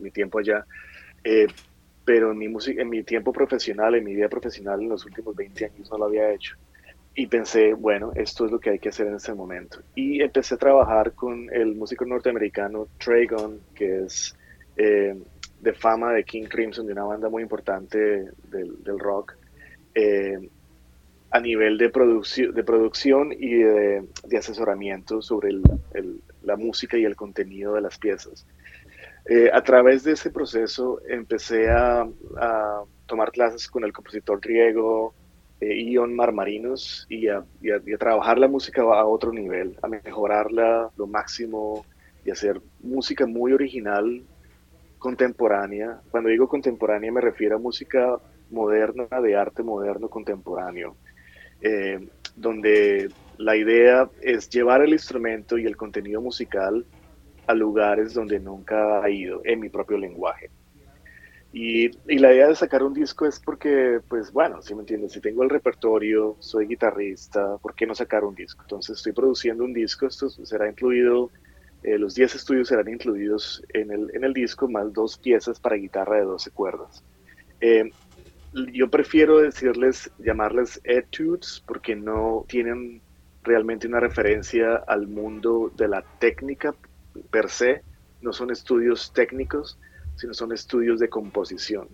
mi, 0.00 0.10
tiempo 0.10 0.38
allá, 0.38 0.64
eh, 1.22 1.46
pero 2.06 2.32
en 2.32 2.38
mi, 2.38 2.46
en 2.46 2.88
mi 2.88 3.02
tiempo 3.02 3.34
profesional, 3.34 3.96
en 3.96 4.04
mi 4.04 4.14
vida 4.14 4.30
profesional 4.30 4.80
en 4.80 4.88
los 4.88 5.04
últimos 5.04 5.36
20 5.36 5.66
años 5.66 5.90
no 5.90 5.98
lo 5.98 6.06
había 6.06 6.32
hecho. 6.32 6.56
Y 7.14 7.26
pensé, 7.26 7.74
bueno, 7.74 8.12
esto 8.14 8.46
es 8.46 8.52
lo 8.52 8.60
que 8.60 8.70
hay 8.70 8.78
que 8.78 8.90
hacer 8.90 9.06
en 9.06 9.16
este 9.16 9.34
momento. 9.34 9.80
Y 9.94 10.22
empecé 10.22 10.54
a 10.54 10.58
trabajar 10.58 11.12
con 11.12 11.48
el 11.52 11.74
músico 11.74 12.04
norteamericano 12.04 12.86
Trey 12.98 13.26
que 13.74 14.04
es 14.04 14.36
eh, 14.76 15.16
de 15.60 15.72
fama 15.74 16.12
de 16.12 16.24
King 16.24 16.44
Crimson, 16.44 16.86
de 16.86 16.92
una 16.92 17.04
banda 17.04 17.28
muy 17.28 17.42
importante 17.42 17.98
del, 18.48 18.98
rock. 18.98 19.36
Eh, 19.94 20.38
a 21.32 21.40
nivel 21.40 21.78
de, 21.78 21.90
producción 21.90 22.54
de 22.54 22.64
producción 22.64 23.32
y 23.32 23.54
de, 23.62 24.04
asesoramiento 24.36 25.22
sobre 25.22 25.50
la 26.42 26.56
música 26.56 26.96
y 26.96 27.04
el 27.04 27.16
contenido 27.16 27.74
de 27.74 27.80
las 27.80 27.98
piezas. 27.98 28.46
Eh, 29.26 29.50
a 29.52 29.62
través 29.62 30.02
de 30.02 30.12
ese 30.12 30.30
proceso 30.30 31.00
empecé 31.08 31.68
a, 31.68 32.08
tomar 33.06 33.32
clases 33.32 33.66
con 33.68 33.82
el 33.82 33.92
compositor 33.92 34.40
griego 34.40 35.14
Ion 35.60 36.14
Marmarinos 36.14 37.06
y 37.08 37.28
a, 37.28 37.44
trabajar 37.98 38.38
la 38.38 38.48
música 38.48 38.82
a 38.82 39.04
otro 39.04 39.32
nivel, 39.32 39.76
a 39.82 39.88
mejorarla 39.88 40.90
lo 40.96 41.06
máximo 41.06 41.84
y 42.24 42.30
hacer 42.30 42.60
música 42.80 43.26
muy 43.26 43.52
original 43.52 44.22
contemporánea. 44.98 46.00
Cuando 46.10 46.30
digo 46.30 46.48
contemporánea 46.48 47.12
me 47.12 47.20
refiero 47.20 47.56
a 47.56 47.58
música 47.58 48.18
moderna, 48.50 49.06
de 49.22 49.36
arte 49.36 49.62
moderno 49.62 50.08
contemporáneo, 50.08 50.96
eh, 51.60 52.08
donde 52.36 53.10
la 53.38 53.56
idea 53.56 54.08
es 54.22 54.48
llevar 54.48 54.82
el 54.82 54.92
instrumento 54.92 55.58
y 55.58 55.66
el 55.66 55.76
contenido 55.76 56.20
musical 56.20 56.84
a 57.46 57.54
lugares 57.54 58.14
donde 58.14 58.38
nunca 58.38 59.02
ha 59.02 59.10
ido 59.10 59.40
en 59.44 59.60
mi 59.60 59.68
propio 59.68 59.98
lenguaje. 59.98 60.50
Y, 61.52 61.90
la 62.18 62.32
idea 62.32 62.46
de 62.46 62.54
sacar 62.54 62.82
un 62.84 62.94
disco 62.94 63.26
es 63.26 63.40
porque, 63.40 64.00
pues 64.08 64.32
bueno, 64.32 64.62
si 64.62 64.74
me 64.74 64.80
entiendes, 64.80 65.12
si 65.12 65.20
tengo 65.20 65.42
el 65.42 65.50
repertorio, 65.50 66.36
soy 66.38 66.66
guitarrista, 66.66 67.56
¿por 67.58 67.74
qué 67.74 67.86
no 67.86 67.94
sacar 67.94 68.24
un 68.24 68.34
disco? 68.34 68.62
Entonces 68.62 68.98
estoy 68.98 69.12
produciendo 69.12 69.64
un 69.64 69.72
disco, 69.72 70.06
esto 70.06 70.30
será 70.30 70.68
incluido, 70.68 71.30
eh, 71.82 71.98
los 71.98 72.14
10 72.14 72.36
estudios 72.36 72.68
serán 72.68 72.88
incluidos 72.88 73.64
en 73.70 73.90
el, 73.90 74.10
en 74.14 74.22
el 74.22 74.32
disco, 74.32 74.68
más 74.68 74.92
dos 74.92 75.18
piezas 75.18 75.58
para 75.58 75.76
guitarra 75.76 76.18
de 76.18 76.24
12 76.24 76.50
cuerdas. 76.52 77.02
Eh, 77.60 77.90
yo 78.72 78.88
prefiero 78.88 79.38
decirles, 79.38 80.10
llamarles 80.18 80.80
etudes, 80.84 81.62
porque 81.66 81.96
no 81.96 82.44
tienen 82.48 83.02
realmente 83.42 83.88
una 83.88 84.00
referencia 84.00 84.76
al 84.86 85.08
mundo 85.08 85.72
de 85.76 85.88
la 85.88 86.04
técnica 86.18 86.74
per 87.30 87.48
se, 87.48 87.82
no 88.20 88.32
son 88.32 88.50
estudios 88.50 89.12
técnicos, 89.12 89.78
sino 90.20 90.34
son 90.34 90.52
estudios 90.52 91.00
de 91.00 91.08
composición, 91.08 91.88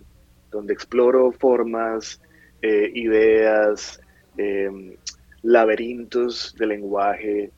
donde 0.51 0.73
exploro 0.73 1.31
formas, 1.31 2.21
eh, 2.61 2.91
ideas, 2.93 4.01
em, 4.37 4.95
laberintos 5.43 6.53
de 6.57 6.67
lenguaje 6.67 7.51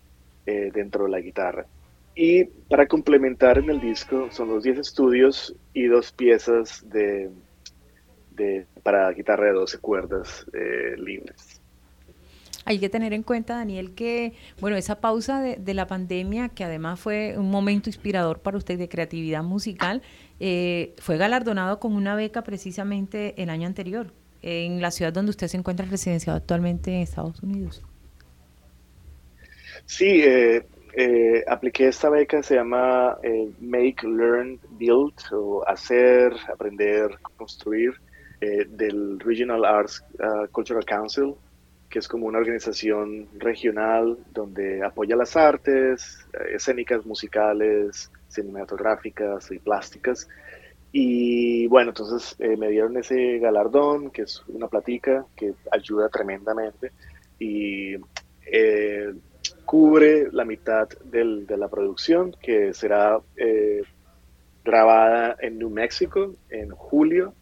eh, 0.46 0.72
dentro 0.72 1.06
de 1.06 1.10
la 1.10 1.20
guitarra. 1.20 1.66
Y 2.14 2.46
para 2.46 2.88
complementar 2.88 3.58
en 3.58 3.70
el 3.70 3.80
disco 3.80 4.30
son 4.32 4.50
los 4.50 4.64
10 4.64 4.80
estudios 4.80 5.56
y 5.74 5.86
dos 5.88 6.12
piezas 6.12 6.88
de, 6.88 7.32
para 8.84 9.10
guitarra 9.12 9.48
de 9.48 9.54
12 9.54 9.80
cuerdas 9.80 10.46
eh, 10.54 10.96
libres. 10.98 11.59
Hay 12.70 12.78
que 12.78 12.88
tener 12.88 13.14
en 13.14 13.24
cuenta, 13.24 13.56
Daniel, 13.56 13.96
que 13.96 14.34
bueno, 14.62 14.78
esa 14.78 15.02
pausa 15.02 15.42
de, 15.42 15.74
la 15.74 15.88
pandemia, 15.88 16.50
que 16.50 16.64
además 16.64 17.00
fue 17.00 17.34
un 17.36 17.50
momento 17.50 17.90
inspirador 17.90 18.42
para 18.42 18.58
usted 18.58 18.78
de 18.78 18.88
creatividad 18.88 19.42
musical, 19.42 20.04
eh, 20.40 20.94
fue 21.00 21.18
galardonado 21.18 21.80
con 21.80 21.96
una 21.96 22.14
beca 22.14 22.44
precisamente 22.44 23.34
el 23.42 23.50
año 23.50 23.66
anterior, 23.66 24.14
en 24.44 24.84
la 24.84 24.92
ciudad 24.92 25.12
donde 25.12 25.32
usted 25.32 25.48
se 25.48 25.58
encuentra 25.58 25.88
residenciado 25.88 26.38
actualmente 26.38 26.94
en 26.94 27.02
Estados 27.02 27.42
Unidos. 27.42 27.82
Sí, 29.88 30.22
eh, 30.22 30.64
eh, 30.94 31.44
apliqué 31.48 31.88
esta 31.88 32.12
beca, 32.12 32.44
se 32.44 32.54
llama 32.54 33.18
Make, 33.60 34.08
Learn, 34.08 34.60
Build, 34.78 35.16
o 35.32 35.68
hacer, 35.68 36.34
aprender, 36.54 37.18
construir, 37.36 37.96
del 38.40 39.20
Regional 39.20 39.66
Arts 39.66 40.02
uh, 40.20 40.48
Cultural 40.52 40.86
Council 40.86 41.36
que 41.90 42.00
es 42.00 42.08
como 42.08 42.28
una 42.28 42.38
organización 42.38 43.28
regional 43.38 44.18
donde 44.32 44.84
apoya 44.84 45.16
las 45.16 45.36
artes, 45.36 46.26
eh, 46.34 46.56
escénicas, 46.56 47.06
musicales, 47.06 48.12
cinematográficas 48.28 49.52
y 49.52 49.58
plásticas. 49.58 50.30
Y 50.92 51.68
bueno, 51.68 51.90
entonces 51.90 52.36
eh, 52.40 52.56
me 52.58 52.70
dieron 52.70 52.96
ese 52.98 53.40
galardón, 53.40 54.12
que 54.12 54.24
es 54.24 54.44
una 54.48 54.68
platica 54.68 55.26
que 55.36 55.54
ayuda 55.72 56.10
tremendamente 56.10 56.92
y 57.40 57.96
eh, 58.46 59.14
cubre 59.66 60.30
la 60.32 60.46
mitad 60.46 60.88
del, 61.06 61.48
de 61.48 61.58
la 61.58 61.68
producción, 61.70 62.36
que 62.42 62.74
será 62.74 63.20
grabada 64.64 65.38
en 65.40 65.58
New 65.58 65.70
Mexico 65.70 66.36
en 66.50 66.70
julio, 66.70 67.34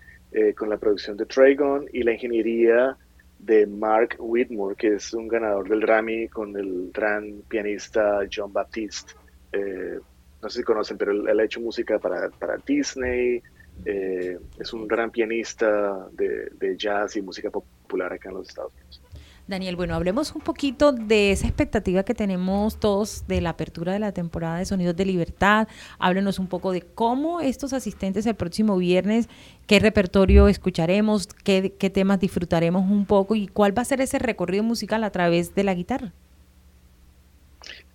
con 0.55 0.69
la 0.69 0.77
producción 0.77 1.17
de 1.17 1.25
Tragon 1.25 1.87
y 1.91 2.03
la 2.03 2.11
ingeniería 2.11 2.95
de 3.39 3.65
Mark 3.67 4.15
Whitmore, 4.19 4.75
que 4.75 4.95
es 4.95 5.13
un 5.13 5.27
ganador 5.27 5.69
del 5.69 5.81
Grammy 5.81 6.27
con 6.27 6.57
el 6.57 6.91
gran 6.93 7.43
pianista 7.47 8.19
John 8.31 8.51
Baptiste. 8.51 9.13
Eh, 9.51 9.99
no 10.41 10.49
sé 10.49 10.59
si 10.59 10.63
conocen, 10.63 10.97
pero 10.97 11.11
él, 11.11 11.39
ha 11.39 11.43
hecho 11.43 11.61
música 11.61 11.99
para, 11.99 12.29
para 12.29 12.57
Disney. 12.57 13.41
Eh, 13.85 14.37
es 14.59 14.73
un 14.73 14.87
gran 14.87 15.11
pianista 15.11 16.07
de, 16.11 16.49
de 16.51 16.77
jazz 16.77 17.15
y 17.15 17.21
música 17.21 17.49
popular 17.49 18.13
acá 18.13 18.29
en 18.29 18.35
los 18.35 18.49
Estados 18.49 18.73
Unidos. 18.73 19.01
Daniel, 19.47 19.77
bueno, 19.77 19.95
hablemos 19.95 20.35
un 20.35 20.41
poquito 20.41 20.91
de 20.91 21.31
esa 21.31 21.47
expectativa 21.47 22.03
que 22.03 22.13
tenemos 22.13 22.77
todos 22.81 23.25
de 23.27 23.39
la 23.39 23.51
apertura 23.51 23.93
de 23.93 23.99
la 23.99 24.11
temporada 24.11 24.57
de 24.57 24.65
Sonidos 24.65 24.97
de 24.97 25.05
Libertad. 25.05 25.69
Háblenos 25.99 26.37
un 26.37 26.47
poco 26.47 26.73
de 26.73 26.81
cómo 26.81 27.39
estos 27.39 27.71
asistentes 27.71 28.25
el 28.25 28.35
próximo 28.35 28.75
viernes, 28.77 29.29
qué 29.65 29.79
repertorio 29.79 30.49
escucharemos, 30.49 31.27
qué, 31.45 31.69
temas 31.93 32.19
disfrutaremos 32.19 32.91
un 32.91 33.05
poco 33.05 33.35
y 33.35 33.47
cuál 33.47 33.75
va 33.77 33.83
a 33.83 33.85
ser 33.85 34.01
ese 34.01 34.19
recorrido 34.19 34.63
musical 34.63 35.05
a 35.05 35.11
través 35.11 35.55
de 35.55 35.63
la 35.63 35.73
guitarra. 35.73 36.11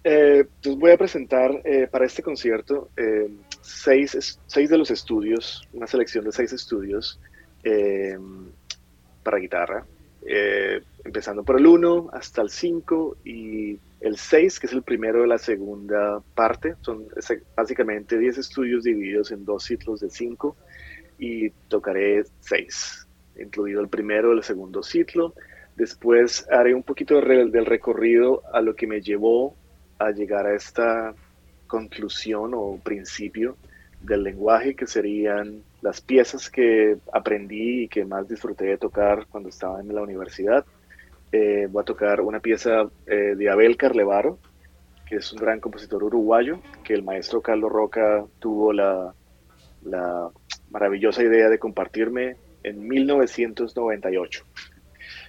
Eh, 0.04 0.46
pues 0.62 0.76
voy 0.76 0.90
a 0.90 0.96
presentar 0.96 1.50
eh, 1.64 1.86
para 1.86 2.06
este 2.06 2.22
concierto 2.22 2.88
eh, 2.96 3.28
seis, 3.60 4.40
seis, 4.46 4.70
de 4.70 4.78
los 4.78 4.90
estudios, 4.90 5.68
una 5.74 5.86
selección 5.86 6.24
de 6.24 6.32
seis 6.32 6.52
estudios 6.54 7.20
para 9.22 9.38
guitarra 9.38 9.86
empezando 10.24 11.42
por 11.42 11.58
el 11.58 11.66
1 11.66 12.10
hasta 12.12 12.42
el 12.42 12.50
5 12.50 13.16
y 13.24 13.78
el 14.00 14.16
6, 14.16 14.60
que 14.60 14.66
es 14.66 14.72
el 14.72 14.82
primero 14.82 15.22
de 15.22 15.28
la 15.28 15.38
segunda 15.38 16.20
parte. 16.34 16.74
Son 16.80 17.06
básicamente 17.56 18.18
10 18.18 18.38
estudios 18.38 18.84
divididos 18.84 19.32
en 19.32 19.44
dos 19.44 19.64
ciclos 19.64 20.00
de 20.00 20.10
5 20.10 20.56
y 21.18 21.50
tocaré 21.68 22.24
6, 22.40 23.06
incluido 23.40 23.80
el 23.80 23.88
primero 23.88 24.32
y 24.32 24.38
el 24.38 24.42
segundo 24.42 24.82
ciclo. 24.82 25.34
Después 25.76 26.46
haré 26.50 26.74
un 26.74 26.82
poquito 26.82 27.20
del 27.20 27.66
recorrido 27.66 28.42
a 28.52 28.60
lo 28.60 28.74
que 28.74 28.86
me 28.86 29.00
llevó 29.00 29.54
a 29.98 30.10
llegar 30.10 30.46
a 30.46 30.54
esta 30.54 31.14
conclusión 31.66 32.52
o 32.54 32.78
principio 32.82 33.56
del 34.02 34.22
lenguaje, 34.22 34.74
que 34.74 34.86
serían 34.86 35.62
las 35.80 36.00
piezas 36.00 36.50
que 36.50 36.96
aprendí 37.12 37.84
y 37.84 37.88
que 37.88 38.04
más 38.04 38.28
disfruté 38.28 38.66
de 38.66 38.78
tocar 38.78 39.26
cuando 39.28 39.48
estaba 39.48 39.80
en 39.80 39.94
la 39.94 40.02
universidad 40.02 40.64
eh, 41.32 41.66
voy 41.70 41.80
a 41.80 41.84
tocar 41.84 42.20
una 42.20 42.40
pieza 42.40 42.90
eh, 43.06 43.34
de 43.34 43.50
Abel 43.50 43.78
Carlevaro, 43.78 44.38
que 45.08 45.16
es 45.16 45.32
un 45.32 45.38
gran 45.38 45.60
compositor 45.60 46.04
uruguayo, 46.04 46.60
que 46.84 46.92
el 46.92 47.02
maestro 47.02 47.40
Carlos 47.40 47.72
Roca 47.72 48.26
tuvo 48.38 48.74
la, 48.74 49.14
la 49.82 50.28
maravillosa 50.70 51.22
idea 51.22 51.48
de 51.48 51.58
compartirme 51.58 52.36
en 52.62 52.86
1998. 52.86 54.44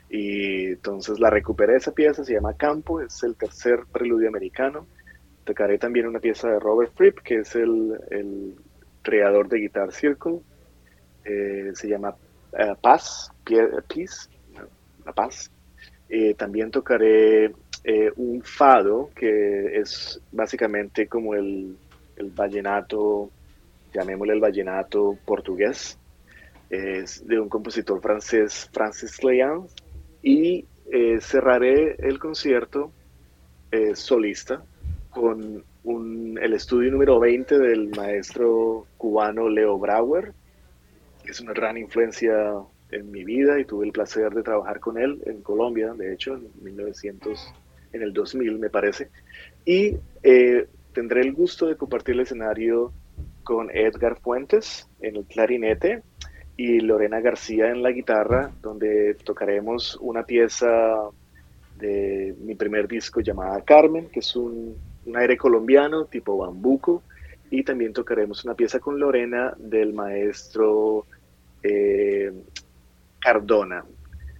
Y 0.09 0.65
entonces 0.65 1.21
la 1.21 1.29
recuperé 1.29 1.77
esa 1.77 1.93
pieza, 1.93 2.25
se 2.25 2.33
llama 2.33 2.57
Campo, 2.57 2.99
es 2.99 3.23
el 3.23 3.35
tercer 3.37 3.85
preludio 3.91 4.27
americano. 4.27 4.85
Tocaré 5.43 5.77
también 5.77 6.07
una 6.07 6.19
pieza 6.19 6.49
de 6.49 6.59
Robert 6.59 6.93
Fripp, 6.95 7.19
que 7.19 7.39
es 7.39 7.55
el, 7.55 7.99
el 8.09 8.55
creador 9.01 9.49
de 9.49 9.59
Guitar 9.59 9.91
Circle. 9.91 10.39
Eh, 11.25 11.71
se 11.73 11.87
llama 11.87 12.15
Paz, 12.81 13.31
Peace, 13.43 14.29
La 15.05 15.11
Paz. 15.11 15.51
Eh, 16.09 16.35
también 16.35 16.69
tocaré 16.69 17.45
eh, 17.83 18.11
un 18.17 18.43
fado, 18.43 19.09
que 19.15 19.79
es 19.79 20.21
básicamente 20.31 21.07
como 21.07 21.33
el, 21.33 21.75
el 22.17 22.29
vallenato, 22.29 23.31
llamémosle 23.93 24.33
el 24.33 24.39
vallenato 24.39 25.17
portugués, 25.25 25.97
es 26.69 27.25
de 27.25 27.39
un 27.39 27.49
compositor 27.49 27.99
francés, 28.01 28.69
Francis 28.71 29.23
Leand, 29.23 29.67
y 30.21 30.65
eh, 30.91 31.19
cerraré 31.19 31.95
el 31.99 32.19
concierto 32.19 32.91
solista 33.95 34.63
con 35.13 35.63
el 36.41 36.53
estudio 36.53 36.91
número 36.91 37.19
20 37.19 37.59
del 37.59 37.89
maestro 37.89 38.87
cubano 38.97 39.49
Leo 39.49 39.77
Brauer, 39.77 40.33
que 41.23 41.31
es 41.31 41.39
una 41.41 41.53
gran 41.53 41.77
influencia 41.77 42.33
en 42.91 43.11
mi 43.11 43.23
vida 43.23 43.59
y 43.59 43.65
tuve 43.65 43.85
el 43.85 43.91
placer 43.91 44.31
de 44.31 44.43
trabajar 44.43 44.79
con 44.79 44.97
él 44.97 45.21
en 45.25 45.41
Colombia, 45.41 45.93
de 45.93 46.13
hecho, 46.13 46.35
en 46.35 46.47
1900, 46.61 47.53
en 47.91 48.01
el 48.01 48.13
2000 48.13 48.59
me 48.59 48.69
parece. 48.69 49.09
Y 49.65 49.97
eh, 50.21 50.67
tendré 50.93 51.21
el 51.21 51.33
gusto 51.33 51.67
de 51.67 51.75
compartir 51.75 52.15
el 52.15 52.21
escenario 52.21 52.91
con 53.43 53.69
Edgar 53.71 54.19
Fuentes 54.19 54.87
en 55.01 55.17
el 55.17 55.25
clarinete 55.25 56.01
y 56.55 56.79
Lorena 56.79 57.19
García 57.19 57.69
en 57.69 57.81
la 57.81 57.91
guitarra, 57.91 58.51
donde 58.61 59.15
tocaremos 59.15 59.97
una 60.01 60.23
pieza 60.23 61.09
de 61.77 62.35
mi 62.39 62.55
primer 62.55 62.87
disco 62.87 63.21
llamada 63.21 63.61
Carmen, 63.61 64.07
que 64.09 64.19
es 64.19 64.35
un, 64.35 64.75
un 65.05 65.17
aire 65.17 65.37
colombiano 65.37 66.05
tipo 66.05 66.37
bambuco, 66.37 67.03
y 67.49 67.63
también 67.63 67.93
tocaremos 67.93 68.43
una 68.45 68.55
pieza 68.55 68.79
con 68.79 68.99
Lorena 68.99 69.53
del 69.57 69.93
maestro 69.93 71.05
eh, 71.61 72.33
Cardona, 73.19 73.85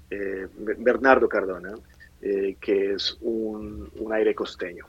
eh, 0.09 0.47
Bernardo 0.79 1.29
Cardona, 1.29 1.75
eh, 2.21 2.57
que 2.59 2.93
es 2.93 3.15
un, 3.21 3.87
aire 4.11 4.33
costeño. 4.33 4.87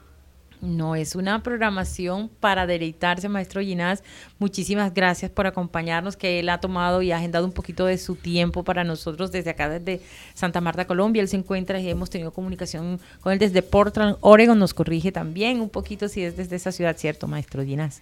No, 0.61 0.95
es 0.95 1.15
una 1.15 1.43
programación 1.43 2.29
para 2.39 2.65
deleitarse, 2.65 3.29
maestro 3.29 3.61
Ginás. 3.61 4.03
Muchísimas 4.39 4.93
gracias 4.93 5.29
por 5.29 5.47
acompañarnos, 5.47 6.17
que 6.17 6.39
él 6.39 6.49
ha 6.49 6.59
tomado 6.59 7.01
y 7.01 7.11
ha 7.11 7.17
agendado 7.17 7.45
un 7.45 7.51
poquito 7.51 7.85
de 7.85 7.97
su 7.97 8.15
tiempo 8.15 8.63
para 8.63 8.83
nosotros 8.83 9.31
desde 9.31 9.51
acá, 9.51 9.69
desde 9.69 10.01
Santa 10.33 10.61
Marta, 10.61 10.85
Colombia. 10.85 11.21
Él 11.21 11.27
se 11.27 11.37
encuentra 11.37 11.79
y 11.79 11.89
hemos 11.89 12.09
tenido 12.09 12.31
comunicación 12.31 12.99
con 13.21 13.33
él 13.33 13.39
desde 13.39 13.61
Portland, 13.61 14.17
Oregon. 14.21 14.57
Nos 14.57 14.73
corrige 14.73 15.11
también 15.11 15.61
un 15.61 15.69
poquito 15.69 16.07
si 16.07 16.23
es 16.23 16.35
desde 16.37 16.55
esa 16.55 16.71
ciudad, 16.71 16.97
¿cierto, 16.97 17.27
maestro 17.27 17.63
Ginás? 17.63 18.01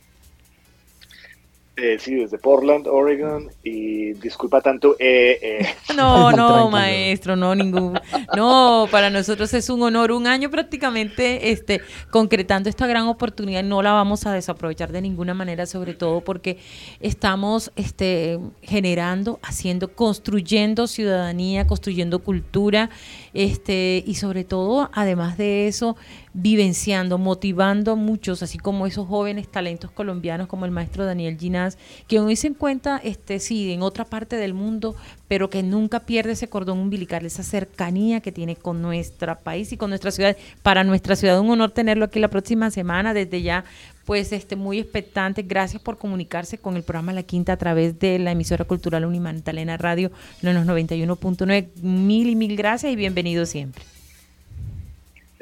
Eh, 1.75 1.97
sí, 1.99 2.13
desde 2.13 2.37
Portland, 2.37 2.85
Oregon, 2.87 3.49
y 3.63 4.13
disculpa 4.13 4.61
tanto. 4.61 4.95
Eh, 4.99 5.39
eh. 5.41 5.75
No, 5.95 6.31
no, 6.31 6.69
maestro, 6.69 7.35
no, 7.35 7.55
ningún. 7.55 7.99
No, 8.35 8.87
para 8.91 9.09
nosotros 9.09 9.51
es 9.55 9.69
un 9.69 9.81
honor, 9.81 10.11
un 10.11 10.27
año 10.27 10.51
prácticamente 10.51 11.51
este, 11.51 11.81
concretando 12.11 12.69
esta 12.69 12.85
gran 12.85 13.07
oportunidad, 13.07 13.63
no 13.63 13.81
la 13.81 13.91
vamos 13.91 14.25
a 14.27 14.33
desaprovechar 14.33 14.91
de 14.91 15.01
ninguna 15.01 15.33
manera, 15.33 15.65
sobre 15.65 15.95
todo 15.95 16.21
porque 16.21 16.57
estamos 16.99 17.71
este, 17.75 18.39
generando, 18.61 19.39
haciendo, 19.41 19.93
construyendo 19.93 20.85
ciudadanía, 20.85 21.65
construyendo 21.65 22.19
cultura, 22.19 22.91
este, 23.33 24.03
y 24.05 24.15
sobre 24.15 24.43
todo, 24.43 24.91
además 24.93 25.37
de 25.37 25.67
eso, 25.67 25.95
vivenciando, 26.33 27.17
motivando 27.17 27.91
a 27.91 27.95
muchos, 27.95 28.41
así 28.41 28.57
como 28.57 28.87
esos 28.87 29.07
jóvenes 29.07 29.47
talentos 29.47 29.91
colombianos 29.91 30.47
como 30.47 30.65
el 30.65 30.71
maestro 30.71 31.05
Daniel 31.05 31.37
Ginás, 31.37 31.77
que 32.07 32.19
hoy 32.19 32.35
se 32.35 32.47
encuentra, 32.47 32.99
este, 33.03 33.39
sí, 33.39 33.71
en 33.71 33.83
otra 33.83 34.05
parte 34.05 34.35
del 34.35 34.53
mundo, 34.53 34.95
pero 35.27 35.49
que 35.49 35.61
nunca 35.61 36.01
pierde 36.01 36.31
ese 36.31 36.49
cordón 36.49 36.79
umbilical, 36.79 37.25
esa 37.25 37.43
cercanía 37.43 38.19
que 38.21 38.31
tiene 38.31 38.55
con 38.55 38.81
nuestro 38.81 39.37
país 39.39 39.71
y 39.71 39.77
con 39.77 39.89
nuestra 39.89 40.11
ciudad. 40.11 40.35
Para 40.63 40.83
nuestra 40.83 41.15
ciudad, 41.15 41.39
un 41.39 41.51
honor 41.51 41.71
tenerlo 41.71 42.05
aquí 42.05 42.19
la 42.19 42.29
próxima 42.29 42.71
semana, 42.71 43.13
desde 43.13 43.41
ya 43.41 43.63
pues 44.05 44.33
este 44.33 44.55
muy 44.55 44.79
expectante. 44.79 45.43
Gracias 45.43 45.81
por 45.81 45.97
comunicarse 45.97 46.57
con 46.57 46.75
el 46.75 46.83
programa 46.83 47.13
La 47.13 47.23
Quinta 47.23 47.53
a 47.53 47.57
través 47.57 47.99
de 47.99 48.19
la 48.19 48.31
emisora 48.31 48.65
cultural 48.65 49.05
Unimantalena 49.05 49.77
Radio, 49.77 50.11
en 50.41 50.53
los 50.53 50.65
91.9. 50.65 51.81
Mil 51.81 52.29
y 52.29 52.35
mil 52.35 52.55
gracias 52.57 52.91
y 52.91 52.95
bienvenido 52.95 53.45
siempre. 53.45 53.83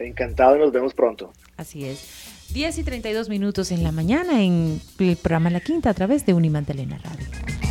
Encantado 0.02 0.56
y 0.56 0.60
nos 0.60 0.72
vemos 0.72 0.94
pronto. 0.94 1.32
Así 1.58 1.86
es. 1.86 2.52
10 2.54 2.80
y 2.80 2.84
32 2.84 3.30
minutos 3.30 3.72
en 3.72 3.84
la 3.84 3.92
mañana 3.92 4.44
en 4.44 4.82
el 5.00 5.16
programa 5.16 5.50
La 5.50 5.62
Quinta 5.62 5.90
a 5.90 5.94
través 5.94 6.26
de 6.26 6.34
Unimantalena 6.34 6.98
Radio. 6.98 7.71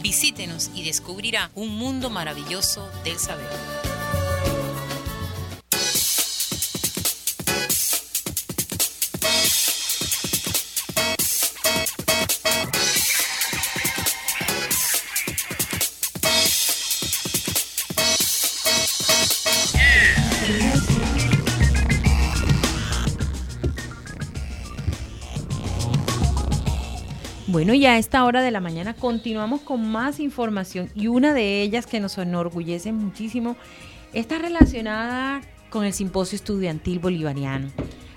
Visítenos 0.00 0.70
y 0.74 0.84
descubrirá 0.84 1.50
un 1.54 1.76
mundo 1.76 2.10
maravilloso 2.10 2.88
del 3.04 3.18
saber. 3.18 3.93
Bueno, 27.54 27.72
ya 27.72 27.92
a 27.92 27.98
esta 27.98 28.24
hora 28.24 28.42
de 28.42 28.50
la 28.50 28.58
mañana 28.58 28.94
continuamos 28.94 29.60
con 29.60 29.88
más 29.88 30.18
información 30.18 30.90
y 30.96 31.06
una 31.06 31.32
de 31.32 31.62
ellas 31.62 31.86
que 31.86 32.00
nos 32.00 32.18
enorgullece 32.18 32.90
muchísimo 32.90 33.54
está 34.12 34.38
relacionada 34.40 35.40
con 35.70 35.84
el 35.84 35.92
Simposio 35.92 36.34
Estudiantil 36.34 36.98
Bolivariano. 36.98 37.68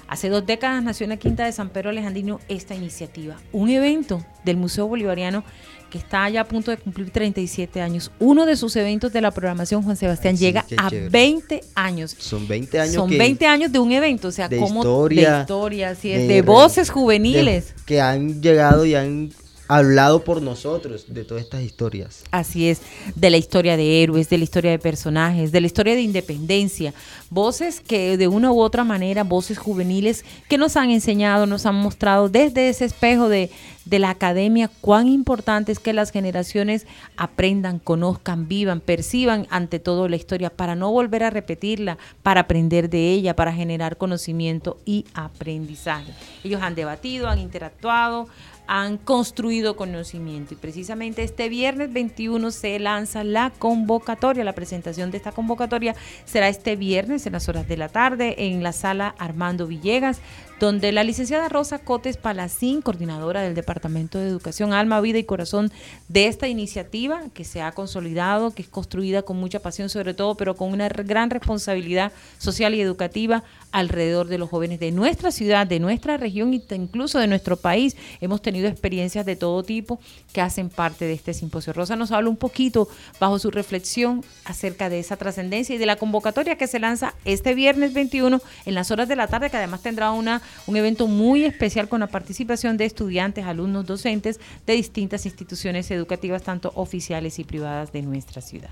Hace 0.08 0.30
dos 0.30 0.44
décadas 0.48 0.82
nació 0.82 1.04
en 1.04 1.12
la 1.12 1.18
Quinta 1.18 1.46
de 1.46 1.52
San 1.52 1.70
Pedro 1.70 1.92
Alejandrino 1.92 2.40
esta 2.48 2.74
iniciativa, 2.74 3.36
un 3.52 3.70
evento 3.70 4.26
del 4.44 4.58
Museo 4.58 4.88
Bolivariano 4.88 5.44
que 5.90 5.98
está 5.98 6.30
ya 6.30 6.42
a 6.42 6.44
punto 6.46 6.72
de 6.72 6.78
cumplir 6.78 7.10
37 7.12 7.82
años. 7.82 8.12
Uno 8.20 8.46
de 8.46 8.56
sus 8.56 8.76
eventos 8.76 9.14
de 9.14 9.22
la 9.22 9.32
programación, 9.32 9.84
Juan 9.84 9.96
Sebastián, 9.96 10.38
llega 10.38 10.66
a 10.78 10.90
20 10.90 11.62
años. 11.76 12.16
Son 12.18 12.48
20 12.48 12.80
años. 12.80 12.94
Son 12.96 13.10
20 13.10 13.46
años 13.46 13.72
de 13.72 13.80
un 13.80 13.92
evento, 13.92 14.28
o 14.28 14.32
sea, 14.32 14.50
de 14.50 14.58
como 14.60 14.82
historia, 14.82 15.36
de 15.36 15.42
historia, 15.42 15.90
así 15.90 16.12
es, 16.12 16.28
de, 16.28 16.42
voces 16.42 16.90
juveniles. 16.90 17.68
de- 17.76 17.84
que 17.86 18.02
han 18.02 18.42
llegado 18.42 18.86
y 18.86 18.96
han 18.96 19.30
hablado 19.68 20.24
por 20.24 20.42
nosotros 20.42 21.06
de 21.08 21.24
todas 21.24 21.44
estas 21.44 21.62
historias. 21.62 22.24
Así 22.32 22.70
es, 22.70 22.82
de 23.16 23.30
la 23.30 23.38
historia 23.38 23.78
de 23.78 24.04
héroes, 24.04 24.30
de 24.30 24.38
la 24.38 24.44
historia 24.44 24.72
de 24.72 24.80
personajes, 24.80 25.52
de 25.52 25.62
la 25.62 25.68
historia 25.68 25.96
de 25.96 26.02
independencia. 26.02 26.94
Voces 27.30 27.82
que 27.82 28.18
de 28.18 28.28
una 28.28 28.52
u 28.52 28.62
otra 28.62 28.84
manera, 28.84 29.24
voces 29.24 29.58
juveniles 29.58 30.24
que 30.48 30.58
nos 30.58 30.78
han 30.78 30.90
enseñado, 30.90 31.46
nos 31.46 31.66
han 31.66 31.76
mostrado 31.76 32.30
desde 32.30 32.70
ese 32.70 32.86
espejo 32.86 33.30
de, 33.30 33.50
de 33.86 34.00
la 34.00 34.10
academia 34.10 34.70
cuán 34.82 35.08
importante 35.08 35.72
es 35.72 35.80
que 35.80 35.94
las 35.94 36.12
generaciones 36.12 36.86
aprendan, 37.16 37.80
conozcan, 37.80 38.48
vivan, 38.48 38.82
perciban 38.82 39.48
ante 39.50 39.80
todo 39.80 40.08
la 40.08 40.16
historia 40.16 40.50
para 40.50 40.76
no 40.76 40.92
volver 40.92 41.24
a 41.24 41.30
repetirla, 41.30 41.98
para 42.24 42.42
aprender 42.42 42.90
de 42.90 43.12
ella, 43.12 43.36
para 43.36 43.54
generar 43.54 43.98
conocimiento 43.98 44.78
y 44.86 45.06
aprendizaje. 45.14 46.14
Ellos 46.44 46.62
han 46.62 46.76
debatido, 46.76 47.28
han 47.28 47.40
interactuado, 47.40 48.28
han 48.68 48.98
construido 48.98 49.76
conocimiento. 49.76 50.54
Y 50.54 50.58
precisamente 50.58 51.24
este 51.24 51.50
viernes 51.50 51.92
21 51.92 52.52
se 52.52 52.78
lanza 52.80 53.24
la 53.24 53.52
convocatoria, 53.58 54.44
la 54.44 54.54
presentación 54.54 55.12
de 55.12 55.18
esta 55.18 55.32
convocatoria 55.32 55.96
será 56.26 56.50
este 56.50 56.76
viernes 56.76 57.26
en 57.26 57.34
las 57.34 57.50
horas 57.50 57.68
de 57.68 57.78
la 57.78 57.90
tarde 57.90 58.36
en 58.38 58.64
la 58.64 58.74
sala 58.74 59.16
Armando 59.18 59.68
Villegas, 59.68 60.20
donde 60.60 60.92
la 60.92 61.04
licenciada 61.04 61.50
Rosa 61.50 61.80
Cotes 61.80 62.18
Palacín, 62.18 62.82
coordinadora 62.82 63.42
del 63.42 63.54
Departamento 63.54 64.18
de 64.18 64.28
Educación, 64.28 64.74
alma, 64.74 65.02
vida 65.02 65.20
y 65.20 65.24
corazón 65.24 65.72
de 66.08 66.28
esta 66.28 66.48
iniciativa 66.48 67.22
que 67.34 67.44
se 67.44 67.62
ha 67.62 67.72
consolidado, 67.74 68.52
que 68.52 68.64
es 68.64 68.68
construida 68.68 69.22
con 69.22 69.38
mucha 69.38 69.60
pasión 69.60 69.90
sobre 69.90 70.14
todo, 70.14 70.36
pero 70.36 70.56
con 70.56 70.72
una 70.72 70.90
gran 70.90 71.30
responsabilidad 71.30 72.12
social 72.40 72.74
y 72.74 72.82
educativa 72.82 73.44
alrededor 73.72 74.28
de 74.28 74.38
los 74.38 74.50
jóvenes 74.50 74.80
de 74.80 74.92
nuestra 74.92 75.32
ciudad, 75.32 75.68
de 75.68 75.80
nuestra 75.80 76.18
región 76.18 76.54
e 76.54 76.76
incluso 76.76 77.20
de 77.20 77.28
nuestro 77.28 77.58
país. 77.58 77.96
Hemos 78.22 78.42
tenido 78.42 78.68
experiencias 78.68 79.26
de 79.26 79.36
todo 79.36 79.62
tipo 79.64 80.00
que 80.34 80.42
hacen 80.42 80.70
parte 80.70 81.06
de 81.06 81.14
este 81.14 81.34
simposio. 81.34 81.74
Rosa 81.74 81.96
nos 81.96 82.12
habla 82.12 82.30
un 82.30 82.38
poquito 82.38 82.88
bajo 83.20 83.38
su 83.38 83.52
reflexión 83.52 84.24
acerca 84.46 84.90
de 84.90 85.00
esa 85.00 85.18
trascendencia 85.18 85.76
y 85.76 85.78
de 85.78 85.86
la 85.86 85.98
convocatoria 85.98 86.58
que 86.58 86.68
se 86.68 86.80
lanza 86.80 87.14
este 87.26 87.54
viernes 87.54 87.94
21 87.94 88.42
en 88.66 88.74
las 88.74 88.90
horas 88.90 89.08
de 89.08 89.16
la 89.16 89.28
tarde, 89.28 89.50
que 89.50 89.58
además 89.58 89.82
tendrá 89.82 90.12
una, 90.12 90.42
un 90.66 90.78
evento 90.78 91.08
muy 91.08 91.44
especial 91.44 91.90
con 91.90 92.00
la 92.00 92.08
participación 92.08 92.78
de 92.78 92.86
estudiantes, 92.86 93.46
alumnos, 93.46 93.86
docentes 93.86 94.40
de 94.66 94.74
distintas 94.74 95.26
instituciones 95.26 95.90
educativas, 95.92 96.44
tanto 96.44 96.72
oficiales 96.76 97.40
y 97.40 97.44
privadas 97.44 97.92
de 97.92 98.02
nuestra 98.02 98.42
ciudad. 98.42 98.70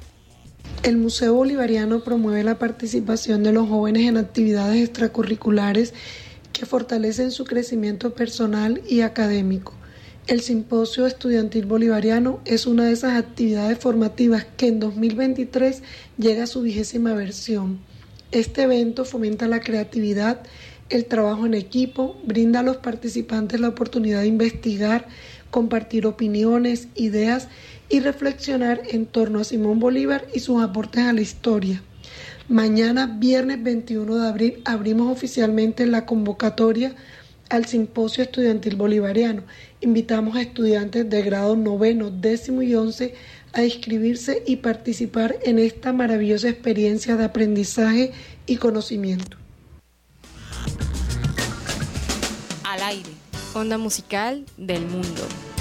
El 0.84 0.98
Museo 0.98 1.34
Bolivariano 1.34 2.04
promueve 2.04 2.44
la 2.44 2.60
participación 2.60 3.44
de 3.44 3.52
los 3.52 3.68
jóvenes 3.68 4.08
en 4.08 4.18
actividades 4.18 4.84
extracurriculares 4.84 5.94
que 6.54 6.66
fortalecen 6.66 7.32
su 7.32 7.44
crecimiento 7.44 8.14
personal 8.14 8.82
y 8.88 9.02
académico. 9.02 9.74
El 10.28 10.42
Simposio 10.42 11.06
Estudiantil 11.06 11.66
Bolivariano 11.66 12.40
es 12.46 12.66
una 12.66 12.86
de 12.86 12.94
esas 12.94 13.18
actividades 13.18 13.78
formativas 13.78 14.46
que 14.58 14.68
en 14.68 14.80
2023 14.80 15.84
llega 16.18 16.44
a 16.44 16.48
su 16.48 16.62
vigésima 16.62 17.14
versión. 17.14 17.80
Este 18.32 18.64
evento 18.64 19.06
fomenta 19.06 19.48
la 19.48 19.60
creatividad, 19.60 20.42
el 20.90 21.06
trabajo 21.06 21.46
en 21.46 21.54
equipo, 21.54 22.16
brinda 22.26 22.60
a 22.60 22.64
los 22.64 22.78
participantes 22.78 23.60
la 23.60 23.70
oportunidad 23.70 24.22
de 24.22 24.28
investigar, 24.28 25.08
compartir 25.50 26.06
opiniones, 26.06 26.88
ideas 26.96 27.48
y 27.90 28.00
reflexionar 28.02 28.82
en 28.90 29.06
torno 29.06 29.40
a 29.40 29.44
Simón 29.44 29.80
Bolívar 29.80 30.28
y 30.34 30.40
sus 30.40 30.62
aportes 30.62 31.04
a 31.04 31.14
la 31.14 31.22
historia. 31.22 31.82
Mañana, 32.48 33.08
viernes 33.08 33.64
21 33.64 34.18
de 34.18 34.28
abril, 34.28 34.62
abrimos 34.66 35.12
oficialmente 35.12 35.88
la 35.88 36.06
convocatoria 36.06 36.96
al 37.50 37.66
Simposio 37.66 38.24
Estudiantil 38.24 38.76
Bolivariano. 38.76 39.44
Invitamos 39.82 40.36
a 40.36 40.42
estudiantes 40.42 41.10
de 41.10 41.22
grado 41.24 41.56
noveno, 41.56 42.12
décimo 42.12 42.62
y 42.62 42.76
once 42.76 43.16
a 43.54 43.64
inscribirse 43.64 44.44
y 44.46 44.58
participar 44.58 45.38
en 45.44 45.58
esta 45.58 45.94
maravillosa 45.94 46.50
experiencia 46.50 47.16
de 47.16 47.24
aprendizaje 47.24 48.12
y 48.46 48.58
conocimiento. 48.58 49.45
Onda 53.54 53.78
musical 53.78 54.46
del 54.58 54.86
mundo. 54.86 55.55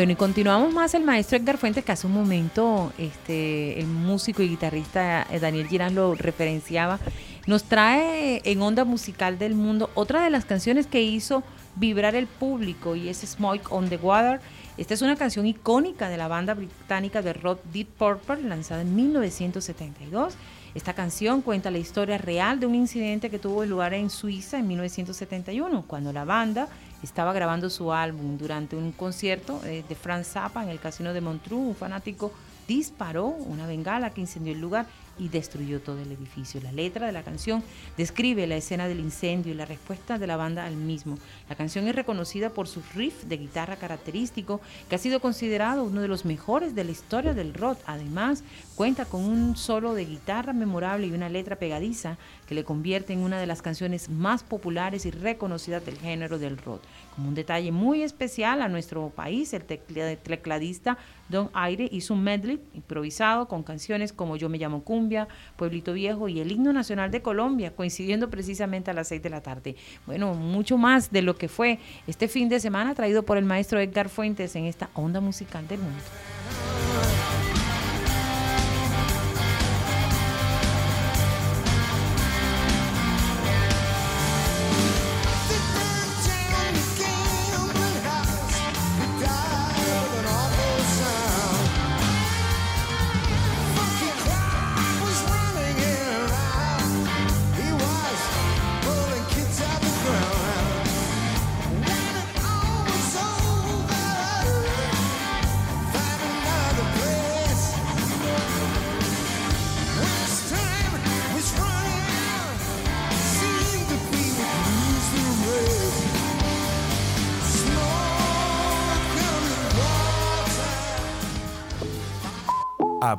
Bueno, 0.00 0.14
y 0.14 0.16
continuamos 0.16 0.72
más 0.72 0.94
el 0.94 1.04
maestro 1.04 1.36
Edgar 1.36 1.58
Fuentes, 1.58 1.84
que 1.84 1.92
hace 1.92 2.06
un 2.06 2.14
momento 2.14 2.90
este, 2.96 3.78
el 3.78 3.86
músico 3.86 4.42
y 4.42 4.48
guitarrista 4.48 5.26
eh, 5.30 5.38
Daniel 5.38 5.68
Girán 5.68 5.94
lo 5.94 6.14
referenciaba. 6.14 6.98
Nos 7.46 7.64
trae 7.64 8.40
en 8.46 8.62
Onda 8.62 8.86
Musical 8.86 9.38
del 9.38 9.54
Mundo 9.54 9.90
otra 9.92 10.22
de 10.24 10.30
las 10.30 10.46
canciones 10.46 10.86
que 10.86 11.02
hizo 11.02 11.42
vibrar 11.76 12.14
el 12.14 12.26
público 12.28 12.96
y 12.96 13.10
es 13.10 13.18
Smoke 13.18 13.70
on 13.70 13.90
the 13.90 13.98
Water. 13.98 14.40
Esta 14.78 14.94
es 14.94 15.02
una 15.02 15.16
canción 15.16 15.46
icónica 15.46 16.08
de 16.08 16.16
la 16.16 16.28
banda 16.28 16.54
británica 16.54 17.20
de 17.20 17.34
rock 17.34 17.60
Deep 17.70 17.88
Purple, 17.98 18.44
lanzada 18.44 18.80
en 18.80 18.96
1972. 18.96 20.32
Esta 20.74 20.94
canción 20.94 21.42
cuenta 21.42 21.70
la 21.70 21.76
historia 21.76 22.16
real 22.16 22.58
de 22.58 22.64
un 22.64 22.74
incidente 22.74 23.28
que 23.28 23.38
tuvo 23.38 23.66
lugar 23.66 23.92
en 23.92 24.08
Suiza 24.08 24.58
en 24.60 24.68
1971, 24.68 25.84
cuando 25.86 26.10
la 26.10 26.24
banda 26.24 26.68
estaba 27.02 27.32
grabando 27.32 27.70
su 27.70 27.92
álbum 27.92 28.36
durante 28.38 28.76
un 28.76 28.92
concierto 28.92 29.60
eh, 29.64 29.84
de 29.88 29.94
Franz 29.94 30.28
Zappa 30.28 30.62
en 30.62 30.68
el 30.68 30.80
casino 30.80 31.12
de 31.12 31.20
Montreux. 31.20 31.60
Un 31.60 31.74
fanático 31.74 32.32
disparó 32.68 33.26
una 33.26 33.66
bengala 33.66 34.10
que 34.10 34.20
incendió 34.20 34.52
el 34.52 34.60
lugar 34.60 34.86
y 35.20 35.28
destruyó 35.28 35.80
todo 35.80 36.00
el 36.00 36.10
edificio. 36.10 36.60
La 36.62 36.72
letra 36.72 37.06
de 37.06 37.12
la 37.12 37.22
canción 37.22 37.62
describe 37.96 38.46
la 38.46 38.56
escena 38.56 38.88
del 38.88 39.00
incendio 39.00 39.52
y 39.52 39.56
la 39.56 39.66
respuesta 39.66 40.18
de 40.18 40.26
la 40.26 40.36
banda 40.36 40.64
al 40.64 40.76
mismo. 40.76 41.18
La 41.48 41.54
canción 41.54 41.86
es 41.86 41.94
reconocida 41.94 42.50
por 42.50 42.66
su 42.66 42.82
riff 42.94 43.24
de 43.24 43.36
guitarra 43.36 43.76
característico, 43.76 44.60
que 44.88 44.96
ha 44.96 44.98
sido 44.98 45.20
considerado 45.20 45.84
uno 45.84 46.00
de 46.00 46.08
los 46.08 46.24
mejores 46.24 46.74
de 46.74 46.84
la 46.84 46.90
historia 46.90 47.34
del 47.34 47.52
rock. 47.52 47.78
Además, 47.86 48.42
cuenta 48.74 49.04
con 49.04 49.24
un 49.24 49.56
solo 49.56 49.94
de 49.94 50.06
guitarra 50.06 50.54
memorable 50.54 51.06
y 51.06 51.12
una 51.12 51.28
letra 51.28 51.56
pegadiza 51.56 52.16
que 52.48 52.54
le 52.54 52.64
convierte 52.64 53.12
en 53.12 53.20
una 53.20 53.38
de 53.38 53.46
las 53.46 53.60
canciones 53.60 54.08
más 54.08 54.42
populares 54.42 55.04
y 55.04 55.10
reconocidas 55.10 55.84
del 55.84 55.98
género 55.98 56.38
del 56.38 56.56
rock. 56.56 56.80
Como 57.14 57.28
un 57.28 57.34
detalle 57.34 57.72
muy 57.72 58.02
especial 58.02 58.62
a 58.62 58.68
nuestro 58.68 59.10
país, 59.10 59.52
el 59.52 59.62
tecladista 59.64 60.96
Don 61.28 61.50
Aire 61.52 61.88
hizo 61.92 62.14
un 62.14 62.24
medley 62.24 62.60
improvisado 62.74 63.46
con 63.46 63.62
canciones 63.62 64.12
como 64.12 64.36
Yo 64.36 64.48
me 64.48 64.58
llamo 64.58 64.82
Cumbia, 64.82 65.09
Pueblito 65.56 65.92
Viejo 65.92 66.28
y 66.28 66.40
el 66.40 66.52
himno 66.52 66.72
nacional 66.72 67.10
de 67.10 67.22
Colombia, 67.22 67.74
coincidiendo 67.74 68.30
precisamente 68.30 68.90
a 68.90 68.94
las 68.94 69.08
6 69.08 69.22
de 69.22 69.30
la 69.30 69.40
tarde. 69.40 69.76
Bueno, 70.06 70.34
mucho 70.34 70.78
más 70.78 71.10
de 71.10 71.22
lo 71.22 71.36
que 71.36 71.48
fue 71.48 71.78
este 72.06 72.28
fin 72.28 72.48
de 72.48 72.60
semana 72.60 72.94
traído 72.94 73.24
por 73.24 73.36
el 73.36 73.44
maestro 73.44 73.80
Edgar 73.80 74.08
Fuentes 74.08 74.56
en 74.56 74.64
esta 74.64 74.90
onda 74.94 75.20
musical 75.20 75.66
del 75.68 75.80
mundo. 75.80 76.02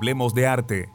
Hablemos 0.01 0.33
de 0.33 0.47
arte. 0.47 0.89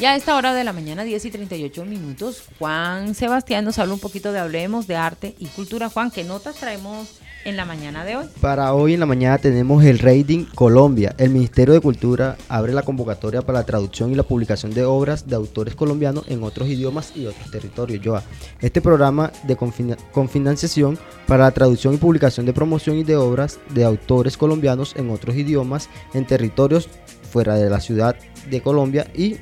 Ya 0.00 0.10
a 0.10 0.16
esta 0.16 0.34
hora 0.34 0.52
de 0.52 0.64
la 0.64 0.72
mañana, 0.72 1.04
10 1.04 1.26
y 1.26 1.30
38 1.30 1.84
minutos, 1.84 2.42
Juan 2.58 3.14
Sebastián 3.14 3.64
nos 3.64 3.78
habla 3.78 3.94
un 3.94 4.00
poquito 4.00 4.32
de 4.32 4.40
Hablemos 4.40 4.88
de 4.88 4.96
Arte 4.96 5.36
y 5.38 5.46
Cultura. 5.46 5.88
Juan, 5.88 6.10
¿qué 6.10 6.24
notas 6.24 6.56
traemos 6.56 7.20
en 7.44 7.56
la 7.56 7.64
mañana 7.64 8.04
de 8.04 8.16
hoy? 8.16 8.26
Para 8.40 8.74
hoy 8.74 8.94
en 8.94 9.00
la 9.00 9.06
mañana 9.06 9.38
tenemos 9.38 9.84
el 9.84 9.98
Rating 9.98 10.46
Colombia. 10.54 11.14
El 11.18 11.30
Ministerio 11.30 11.74
de 11.74 11.80
Cultura 11.80 12.36
abre 12.48 12.72
la 12.72 12.82
convocatoria 12.82 13.42
para 13.42 13.60
la 13.60 13.66
traducción 13.66 14.10
y 14.12 14.14
la 14.14 14.22
publicación 14.22 14.72
de 14.74 14.84
obras 14.84 15.26
de 15.26 15.36
autores 15.36 15.74
colombianos 15.74 16.24
en 16.28 16.42
otros 16.42 16.68
idiomas 16.68 17.12
y 17.16 17.26
otros 17.26 17.50
territorios. 17.50 18.04
Joa. 18.04 18.22
Este 18.60 18.80
programa 18.80 19.32
de 19.44 19.56
confinanciación 19.56 20.98
para 21.26 21.44
la 21.44 21.50
traducción 21.50 21.94
y 21.94 21.98
publicación 21.98 22.46
de 22.46 22.52
promoción 22.52 22.96
y 22.96 23.04
de 23.04 23.16
obras 23.16 23.58
de 23.70 23.84
autores 23.84 24.36
colombianos 24.36 24.94
en 24.96 25.10
otros 25.10 25.36
idiomas 25.36 25.88
en 26.12 26.26
territorios 26.26 26.88
fuera 27.30 27.54
de 27.56 27.68
la 27.70 27.80
ciudad 27.80 28.16
de 28.50 28.60
Colombia 28.60 29.06
y 29.14 29.36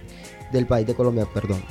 del 0.53 0.67
país 0.67 0.87
de 0.87 0.95
Colombia, 0.95 1.27
perdón 1.33 1.63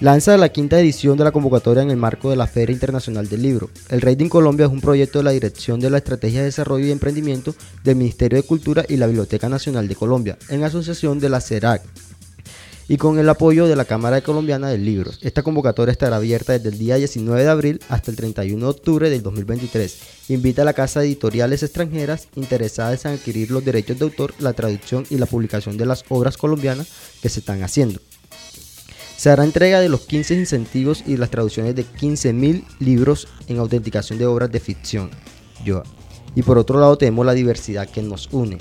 lanza 0.00 0.36
la 0.36 0.50
quinta 0.50 0.78
edición 0.78 1.18
de 1.18 1.24
la 1.24 1.32
convocatoria 1.32 1.82
en 1.82 1.90
el 1.90 1.96
marco 1.96 2.30
de 2.30 2.36
la 2.36 2.46
Feria 2.46 2.72
Internacional 2.72 3.28
del 3.28 3.42
Libro. 3.42 3.70
El 3.88 4.00
Rating 4.00 4.28
Colombia 4.28 4.66
es 4.66 4.72
un 4.72 4.80
proyecto 4.80 5.18
de 5.18 5.24
la 5.24 5.32
Dirección 5.32 5.80
de 5.80 5.90
la 5.90 5.98
Estrategia 5.98 6.40
de 6.40 6.46
Desarrollo 6.46 6.86
y 6.86 6.92
Emprendimiento 6.92 7.54
del 7.82 7.96
Ministerio 7.96 8.36
de 8.36 8.46
Cultura 8.46 8.84
y 8.88 8.96
la 8.96 9.06
Biblioteca 9.06 9.48
Nacional 9.48 9.88
de 9.88 9.96
Colombia, 9.96 10.38
en 10.48 10.62
asociación 10.62 11.18
de 11.18 11.28
la 11.28 11.40
CERAC 11.40 11.82
y 12.90 12.96
con 12.96 13.18
el 13.18 13.28
apoyo 13.28 13.66
de 13.66 13.76
la 13.76 13.84
Cámara 13.84 14.22
Colombiana 14.22 14.68
del 14.68 14.84
Libro. 14.84 15.10
Esta 15.20 15.42
convocatoria 15.42 15.92
estará 15.92 16.16
abierta 16.16 16.54
desde 16.54 16.70
el 16.70 16.78
día 16.78 16.96
19 16.96 17.42
de 17.42 17.50
abril 17.50 17.80
hasta 17.88 18.10
el 18.10 18.16
31 18.16 18.64
de 18.64 18.70
octubre 18.70 19.10
del 19.10 19.22
2023. 19.22 19.98
Invita 20.28 20.62
a 20.62 20.64
la 20.64 20.72
casa 20.72 21.04
editoriales 21.04 21.62
extranjeras 21.62 22.28
interesadas 22.36 23.04
en 23.04 23.12
adquirir 23.12 23.50
los 23.50 23.64
derechos 23.64 23.98
de 23.98 24.04
autor, 24.06 24.32
la 24.38 24.54
traducción 24.54 25.04
y 25.10 25.18
la 25.18 25.26
publicación 25.26 25.76
de 25.76 25.86
las 25.86 26.04
obras 26.08 26.38
colombianas 26.38 26.88
que 27.20 27.28
se 27.28 27.40
están 27.40 27.62
haciendo. 27.62 28.00
Se 29.18 29.30
hará 29.30 29.42
entrega 29.42 29.80
de 29.80 29.88
los 29.88 30.02
15 30.02 30.34
incentivos 30.34 31.02
y 31.04 31.16
las 31.16 31.30
traducciones 31.30 31.74
de 31.74 31.84
15.000 31.84 32.62
libros 32.78 33.26
en 33.48 33.58
autenticación 33.58 34.16
de 34.16 34.26
obras 34.26 34.52
de 34.52 34.60
ficción. 34.60 35.10
Y 36.36 36.42
por 36.42 36.56
otro 36.56 36.78
lado 36.78 36.96
tenemos 36.96 37.26
la 37.26 37.32
diversidad 37.32 37.88
que 37.88 38.00
nos 38.00 38.28
une. 38.30 38.58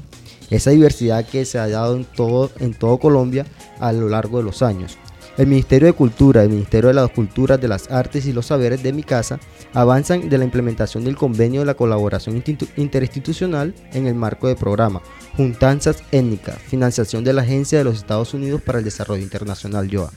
Esa 0.50 0.72
diversidad 0.72 1.28
que 1.28 1.46
se 1.46 1.60
ha 1.60 1.68
dado 1.68 1.96
en 1.96 2.06
todo, 2.06 2.50
en 2.58 2.74
todo 2.74 2.98
Colombia 2.98 3.46
a 3.80 3.94
lo 3.94 4.10
largo 4.10 4.40
de 4.40 4.46
los 4.46 4.64
años. 4.64 4.98
El 5.38 5.46
Ministerio 5.46 5.86
de 5.86 5.94
Cultura, 5.94 6.42
el 6.42 6.50
Ministerio 6.50 6.88
de 6.88 6.96
las 6.96 7.12
Culturas, 7.12 7.62
de 7.62 7.68
las 7.68 7.92
Artes 7.92 8.26
y 8.26 8.34
los 8.34 8.48
Saberes 8.48 8.82
de 8.82 8.94
mi 8.94 9.04
casa 9.04 9.40
avanzan 9.76 10.28
de 10.28 10.40
la 10.40 10.44
implementación 10.44 11.06
del 11.06 11.18
convenio 11.18 11.60
de 11.60 11.68
la 11.68 11.76
colaboración 11.76 12.44
interinstitucional 12.78 13.76
en 13.94 14.08
el 14.08 14.16
marco 14.16 14.48
del 14.48 14.58
programa 14.58 15.04
Juntanzas 15.36 16.04
Étnicas, 16.12 16.58
financiación 16.58 17.24
de 17.24 17.34
la 17.34 17.44
Agencia 17.44 17.78
de 17.78 17.84
los 17.84 17.98
Estados 17.98 18.34
Unidos 18.34 18.64
para 18.64 18.80
el 18.80 18.86
Desarrollo 18.86 19.22
Internacional, 19.22 19.88
YOA 19.88 20.12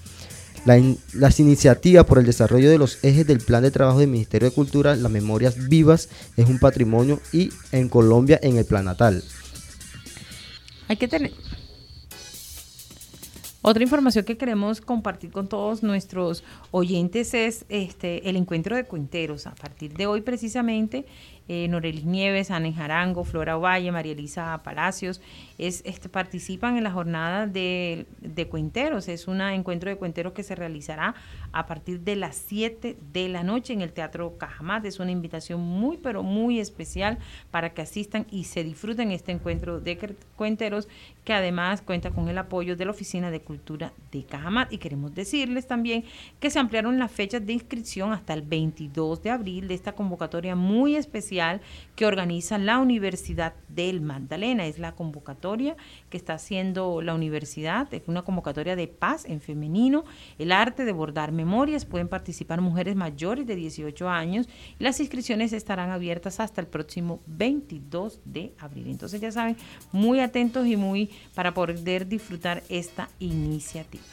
las 0.65 1.41
iniciativas 1.41 2.05
por 2.05 2.19
el 2.19 2.27
desarrollo 2.27 2.71
de 2.71 2.79
los 2.79 3.03
ejes 3.05 3.27
del 3.27 3.41
plan 3.41 3.63
de 3.63 3.71
trabajo 3.71 3.99
del 3.99 4.09
Ministerio 4.09 4.49
de 4.49 4.55
Cultura, 4.55 4.97
las 4.97 5.11
memorias 5.11 5.69
vivas, 5.69 6.09
es 6.37 6.49
un 6.49 6.59
patrimonio 6.59 7.21
y 7.33 7.51
en 7.73 7.89
Colombia 7.89 8.39
en 8.43 8.57
el 8.57 8.65
plan 8.65 8.85
natal. 8.85 9.23
Hay 10.89 10.97
que 10.97 11.09
tener... 11.09 11.33
Otra 13.63 13.83
información 13.83 14.25
que 14.25 14.39
queremos 14.39 14.81
compartir 14.81 15.31
con 15.31 15.47
todos 15.47 15.83
nuestros 15.83 16.43
oyentes 16.71 17.35
es 17.35 17.67
este 17.69 18.31
el 18.31 18.37
encuentro 18.37 18.75
de 18.75 18.85
cuenteros. 18.85 19.47
A 19.47 19.55
partir 19.55 19.93
de 19.93 20.07
hoy 20.07 20.23
precisamente 20.23 21.05
eh, 21.53 21.67
Norelis 21.67 22.05
Nieves, 22.05 22.53
Ana 22.53 22.73
Jarango, 22.73 23.25
Flora 23.25 23.57
Ovalle, 23.57 23.91
María 23.91 24.13
Elisa 24.13 24.61
Palacios, 24.63 25.21
es, 25.59 25.83
este, 25.85 26.09
participan 26.09 26.77
en 26.77 26.85
la 26.85 26.93
jornada 26.93 27.49
de, 27.49 28.07
de 28.21 28.47
cuenteros. 28.47 29.09
Es 29.09 29.27
un 29.27 29.41
encuentro 29.41 29.91
de 29.91 29.97
cuenteros 29.97 30.33
que 30.33 30.45
se 30.45 30.55
realizará 30.55 31.17
a 31.51 31.67
partir 31.67 32.03
de 32.03 32.15
las 32.15 32.37
7 32.37 32.97
de 33.13 33.29
la 33.29 33.43
noche 33.43 33.73
en 33.73 33.81
el 33.81 33.93
Teatro 33.93 34.39
Cajamat. 34.39 34.85
Es 34.85 35.01
una 35.01 35.11
invitación 35.11 35.61
muy, 35.61 35.97
pero 35.97 36.23
muy 36.23 36.61
especial 36.61 37.19
para 37.51 37.71
que 37.75 37.83
asistan 37.83 38.27
y 38.31 38.45
se 38.45 38.63
disfruten 38.63 39.11
este 39.11 39.33
encuentro 39.33 39.81
de 39.81 39.99
cuenteros 40.37 40.87
que 41.25 41.33
además 41.33 41.83
cuenta 41.83 42.13
con 42.13 42.29
el 42.29 42.39
apoyo 42.39 42.77
de 42.77 42.85
la 42.85 42.93
Oficina 42.93 43.33
de 43.33 43.41
Cultura 43.41 43.93
de 44.13 44.23
Cajamat. 44.23 44.73
Y 44.73 44.79
queremos 44.79 45.17
decirles 45.17 45.67
también 45.67 46.05
que 46.39 46.49
se 46.51 46.61
ampliaron 46.61 47.01
las 47.01 47.11
fechas 47.11 47.45
de 47.45 47.55
inscripción 47.55 48.13
hasta 48.13 48.35
el 48.35 48.43
22 48.43 49.21
de 49.25 49.31
abril 49.31 49.67
de 49.67 49.75
esta 49.75 49.97
convocatoria 49.97 50.55
muy 50.55 50.95
especial 50.95 51.40
que 51.97 52.07
organiza 52.07 52.59
la 52.59 52.79
Universidad 52.79 53.55
del 53.69 54.01
Magdalena. 54.01 54.67
Es 54.67 54.79
la 54.79 54.93
convocatoria 54.93 55.77
que 56.09 56.17
está 56.17 56.35
haciendo 56.35 57.03
la 57.03 57.15
universidad, 57.15 57.93
es 57.95 58.03
una 58.07 58.23
convocatoria 58.23 58.77
de 58.77 58.89
paz 58.89 59.25
en 59.25 59.41
femenino, 59.41 60.05
el 60.39 60.53
arte 60.53 60.85
de 60.85 60.93
bordar 60.93 61.33
memorias, 61.33 61.85
pueden 61.85 62.09
participar 62.09 62.61
mujeres 62.61 62.97
mayores 62.97 63.47
de 63.47 63.57
18 63.57 64.09
años 64.09 64.49
las 64.79 65.01
inscripciones 65.01 65.53
estarán 65.53 65.91
abiertas 65.91 66.41
hasta 66.41 66.61
el 66.61 66.67
próximo 66.67 67.21
22 67.27 68.21
de 68.25 68.55
abril. 68.59 68.89
Entonces 68.89 69.21
ya 69.21 69.33
saben, 69.33 69.57
muy 69.93 70.21
atentos 70.21 70.67
y 70.67 70.77
muy 70.77 71.11
para 71.35 71.55
poder 71.55 72.07
disfrutar 72.07 72.63
esta 72.69 73.09
iniciativa. 73.19 74.05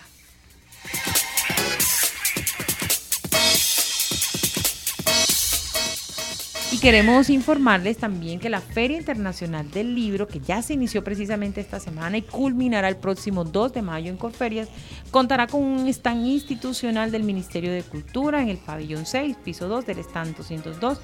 Y 6.70 6.80
queremos 6.80 7.30
informarles 7.30 7.98
también 7.98 8.42
que 8.42 8.50
la 8.50 8.60
Feria 8.60 8.98
Internacional 8.98 9.72
del 9.72 9.96
Libro, 9.96 10.28
que 10.28 10.42
ya 10.42 10.62
se 10.62 10.74
inició 10.74 11.02
precisamente 11.02 11.62
esta 11.62 11.80
semana 11.80 12.18
y 12.18 12.24
culminará 12.24 12.90
el 12.90 12.98
próximo 12.98 13.46
2 13.46 13.72
de 13.72 13.82
mayo 13.82 14.12
en 14.12 14.18
Corferias, 14.18 14.68
contará 15.10 15.48
con 15.48 15.64
un 15.64 15.88
stand 15.88 16.28
institucional 16.28 17.10
del 17.10 17.24
Ministerio 17.24 17.72
de 17.72 17.84
Cultura 17.84 18.42
en 18.42 18.50
el 18.50 18.58
pabellón 18.58 19.06
6, 19.06 19.38
piso 19.46 19.70
2 19.70 19.86
del 19.86 20.00
stand 20.00 20.36
202 20.36 21.00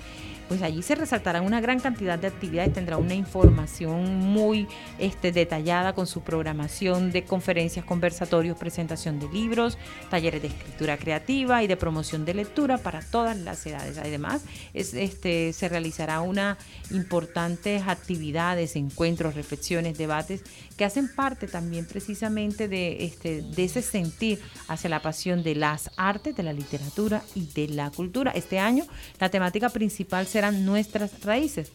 pues 0.53 0.61
allí 0.61 0.83
se 0.83 0.93
resaltarán 0.93 1.45
una 1.45 1.61
gran 1.61 1.79
cantidad 1.79 2.19
de 2.19 2.27
actividades, 2.27 2.73
tendrá 2.73 2.97
una 2.97 3.15
información 3.15 4.17
muy 4.19 4.67
este, 4.99 5.31
detallada 5.31 5.93
con 5.93 6.05
su 6.05 6.21
programación 6.21 7.11
de 7.11 7.23
conferencias, 7.23 7.83
conversatorios, 7.85 8.55
presentación 8.55 9.19
de 9.19 9.27
libros, 9.29 9.79
talleres 10.11 10.43
de 10.43 10.49
escritura 10.49 10.97
creativa 10.97 11.63
y 11.63 11.67
de 11.67 11.75
promoción 11.75 12.23
de 12.23 12.35
lectura 12.35 12.77
para 12.77 13.01
todas 13.01 13.35
las 13.35 13.65
edades. 13.65 13.97
Además, 13.97 14.45
es, 14.75 14.93
este, 14.93 15.53
se 15.53 15.69
realizará 15.69 16.21
una 16.21 16.59
importantes 16.91 17.87
actividades, 17.87 18.75
encuentros, 18.75 19.33
reflexiones, 19.33 19.97
debates 19.97 20.43
que 20.77 20.85
hacen 20.85 21.13
parte 21.13 21.47
también 21.47 21.85
precisamente 21.85 22.67
de, 22.67 23.05
este, 23.05 23.41
de 23.41 23.63
ese 23.63 23.81
sentir 23.81 24.39
hacia 24.67 24.89
la 24.89 25.01
pasión 25.01 25.43
de 25.43 25.55
las 25.55 25.91
artes, 25.97 26.35
de 26.35 26.43
la 26.43 26.53
literatura 26.53 27.23
y 27.35 27.47
de 27.47 27.67
la 27.67 27.91
cultura. 27.91 28.31
Este 28.31 28.59
año 28.59 28.85
la 29.19 29.29
temática 29.29 29.69
principal 29.69 30.27
serán 30.27 30.65
nuestras 30.65 31.23
raíces. 31.23 31.71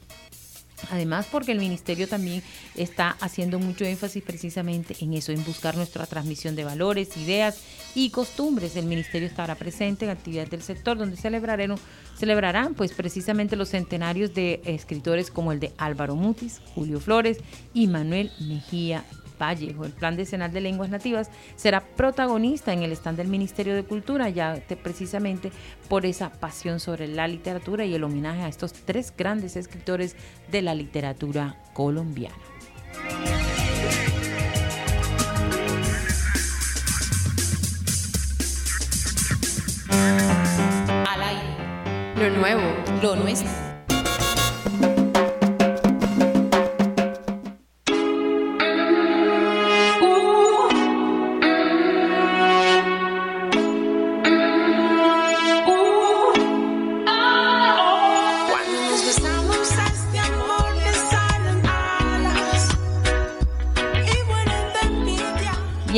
Además, 0.90 1.26
porque 1.30 1.52
el 1.52 1.58
ministerio 1.58 2.08
también 2.08 2.42
está 2.74 3.16
haciendo 3.20 3.58
mucho 3.58 3.84
énfasis 3.84 4.22
precisamente 4.22 4.96
en 5.00 5.14
eso, 5.14 5.32
en 5.32 5.44
buscar 5.44 5.76
nuestra 5.76 6.06
transmisión 6.06 6.56
de 6.56 6.64
valores, 6.64 7.16
ideas 7.16 7.60
y 7.94 8.10
costumbres. 8.10 8.76
El 8.76 8.86
ministerio 8.86 9.28
estará 9.28 9.54
presente 9.54 10.04
en 10.04 10.10
actividades 10.10 10.50
del 10.50 10.62
sector 10.62 10.98
donde 10.98 11.16
celebrarán, 11.16 11.76
celebrarán 12.16 12.74
pues 12.74 12.92
precisamente 12.92 13.56
los 13.56 13.70
centenarios 13.70 14.34
de 14.34 14.60
escritores 14.64 15.30
como 15.30 15.52
el 15.52 15.60
de 15.60 15.72
Álvaro 15.78 16.16
Mutis, 16.16 16.60
Julio 16.74 17.00
Flores 17.00 17.38
y 17.74 17.86
Manuel 17.86 18.30
Mejía 18.40 19.04
Vallejo. 19.38 19.84
El 19.84 19.92
Plan 19.92 20.16
Decenal 20.16 20.52
de 20.52 20.60
Lenguas 20.60 20.90
Nativas 20.90 21.30
será 21.56 21.80
protagonista 21.80 22.72
en 22.72 22.82
el 22.82 22.92
stand 22.92 23.18
del 23.18 23.28
Ministerio 23.28 23.74
de 23.74 23.84
Cultura, 23.84 24.28
ya 24.28 24.60
precisamente 24.82 25.52
por 25.88 26.06
esa 26.06 26.30
pasión 26.30 26.80
sobre 26.80 27.08
la 27.08 27.28
literatura 27.28 27.84
y 27.84 27.94
el 27.94 28.04
homenaje 28.04 28.42
a 28.42 28.48
estos 28.48 28.72
tres 28.72 29.12
grandes 29.16 29.56
escritores 29.56 30.16
de 30.50 30.62
la 30.62 30.74
literatura 30.74 31.56
colombiana. 31.72 32.36
Al 41.06 41.22
aire. 41.22 41.56
Lo 42.16 42.30
nuevo, 42.36 42.62
lo 43.02 43.16
nuestro. 43.16 43.67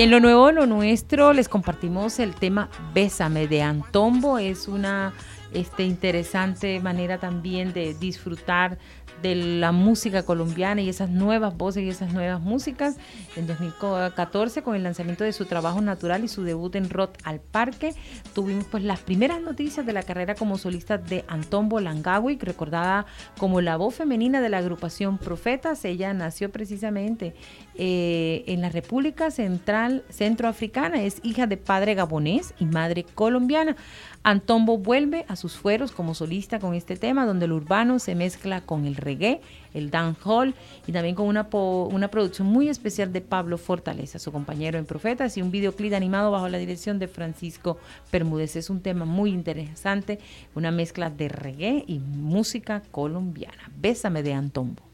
Y 0.01 0.03
en 0.03 0.11
lo 0.11 0.19
nuevo, 0.19 0.51
lo 0.51 0.65
nuestro, 0.65 1.35
les 1.35 1.47
compartimos 1.47 2.21
el 2.21 2.35
tema 2.35 2.71
Bésame 2.95 3.47
de 3.47 3.61
Antombo. 3.61 4.39
Es 4.39 4.67
una 4.67 5.13
este, 5.53 5.83
interesante 5.83 6.81
manera 6.81 7.19
también 7.19 7.75
de 7.75 7.93
disfrutar 7.93 8.79
de 9.23 9.35
la 9.35 9.73
música 9.73 10.23
colombiana 10.23 10.81
y 10.81 10.89
esas 10.89 11.11
nuevas 11.11 11.57
voces 11.57 11.85
y 11.85 11.89
esas 11.89 12.13
nuevas 12.13 12.41
músicas. 12.41 12.97
En 13.37 13.47
2014, 13.47 14.63
con 14.63 14.75
el 14.75 14.83
lanzamiento 14.83 15.25
de 15.25 15.33
su 15.33 15.45
trabajo 15.45 15.81
natural 15.81 16.25
y 16.25 16.29
su 16.29 16.43
debut 16.43 16.75
en 16.77 16.91
Rock 16.91 17.15
al 17.25 17.41
Parque, 17.41 17.95
tuvimos 18.35 18.67
pues 18.71 18.83
las 18.83 19.01
primeras 19.01 19.41
noticias 19.41 19.87
de 19.87 19.93
la 19.93 20.03
carrera 20.03 20.35
como 20.35 20.59
solista 20.59 20.99
de 20.99 21.25
Antombo 21.29 21.81
Langawi, 21.81 22.39
recordada 22.39 23.07
como 23.39 23.61
la 23.61 23.77
voz 23.77 23.95
femenina 23.95 24.41
de 24.41 24.49
la 24.49 24.59
agrupación 24.59 25.19
Profetas. 25.19 25.85
Ella 25.85 26.13
nació 26.15 26.51
precisamente 26.51 27.35
eh, 27.77 28.45
en 28.47 28.61
la 28.61 28.69
República 28.69 29.31
Central 29.31 30.05
Centroafricana, 30.11 31.03
es 31.03 31.21
hija 31.23 31.47
de 31.47 31.57
padre 31.57 31.95
gabonés 31.95 32.55
y 32.59 32.65
madre 32.65 33.05
colombiana. 33.05 33.77
Antombo 34.23 34.77
vuelve 34.77 35.25
a 35.29 35.37
sus 35.37 35.57
fueros 35.57 35.93
como 35.93 36.15
solista 36.15 36.59
con 36.59 36.75
este 36.75 36.97
tema, 36.97 37.25
donde 37.25 37.47
el 37.47 37.53
urbano 37.53 37.99
se 37.99 38.15
mezcla 38.15 38.61
con 38.61 38.85
el 38.85 38.97
reggae, 38.97 39.41
el 39.73 39.91
dancehall 39.91 40.55
y 40.87 40.93
también 40.93 41.15
con 41.15 41.27
una, 41.27 41.49
una 41.53 42.09
producción 42.09 42.47
muy 42.47 42.69
especial 42.69 43.15
de 43.15 43.23
Pablo 43.23 43.57
Fortaleza, 43.57 44.19
su 44.19 44.31
compañero 44.31 44.79
en 44.79 44.85
Profetas, 44.85 45.39
y 45.39 45.43
un 45.43 45.51
videoclip 45.51 45.95
animado 45.95 46.31
bajo 46.31 46.49
la 46.51 46.59
dirección 46.59 46.99
de 46.99 47.09
Francisco 47.09 47.79
Bermúdez. 48.13 48.57
Es 48.57 48.69
un 48.69 48.83
tema 48.83 49.07
muy 49.07 49.31
interesante, 49.31 50.19
una 50.55 50.71
mezcla 50.71 51.09
de 51.09 51.29
reggae 51.29 51.85
y 51.87 51.99
música 51.99 52.83
colombiana. 52.91 53.71
Bésame 53.75 54.23
de 54.23 54.35
Antombo. 54.35 54.90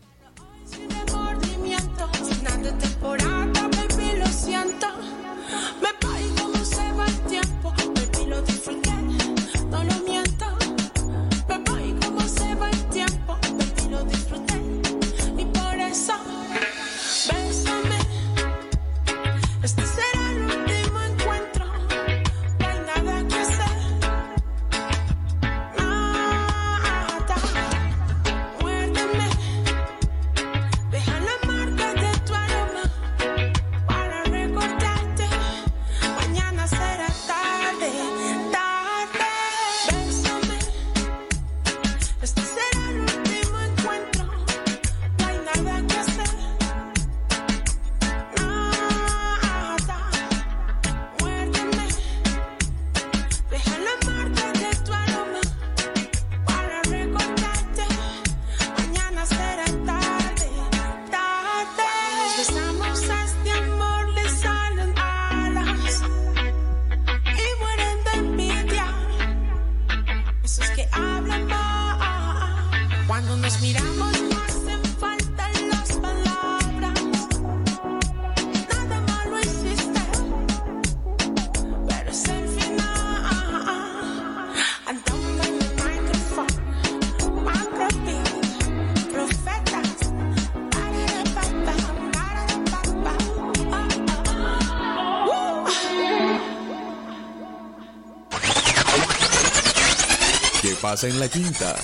En 100.82 101.18
la 101.18 101.28
quinta. 101.28 101.74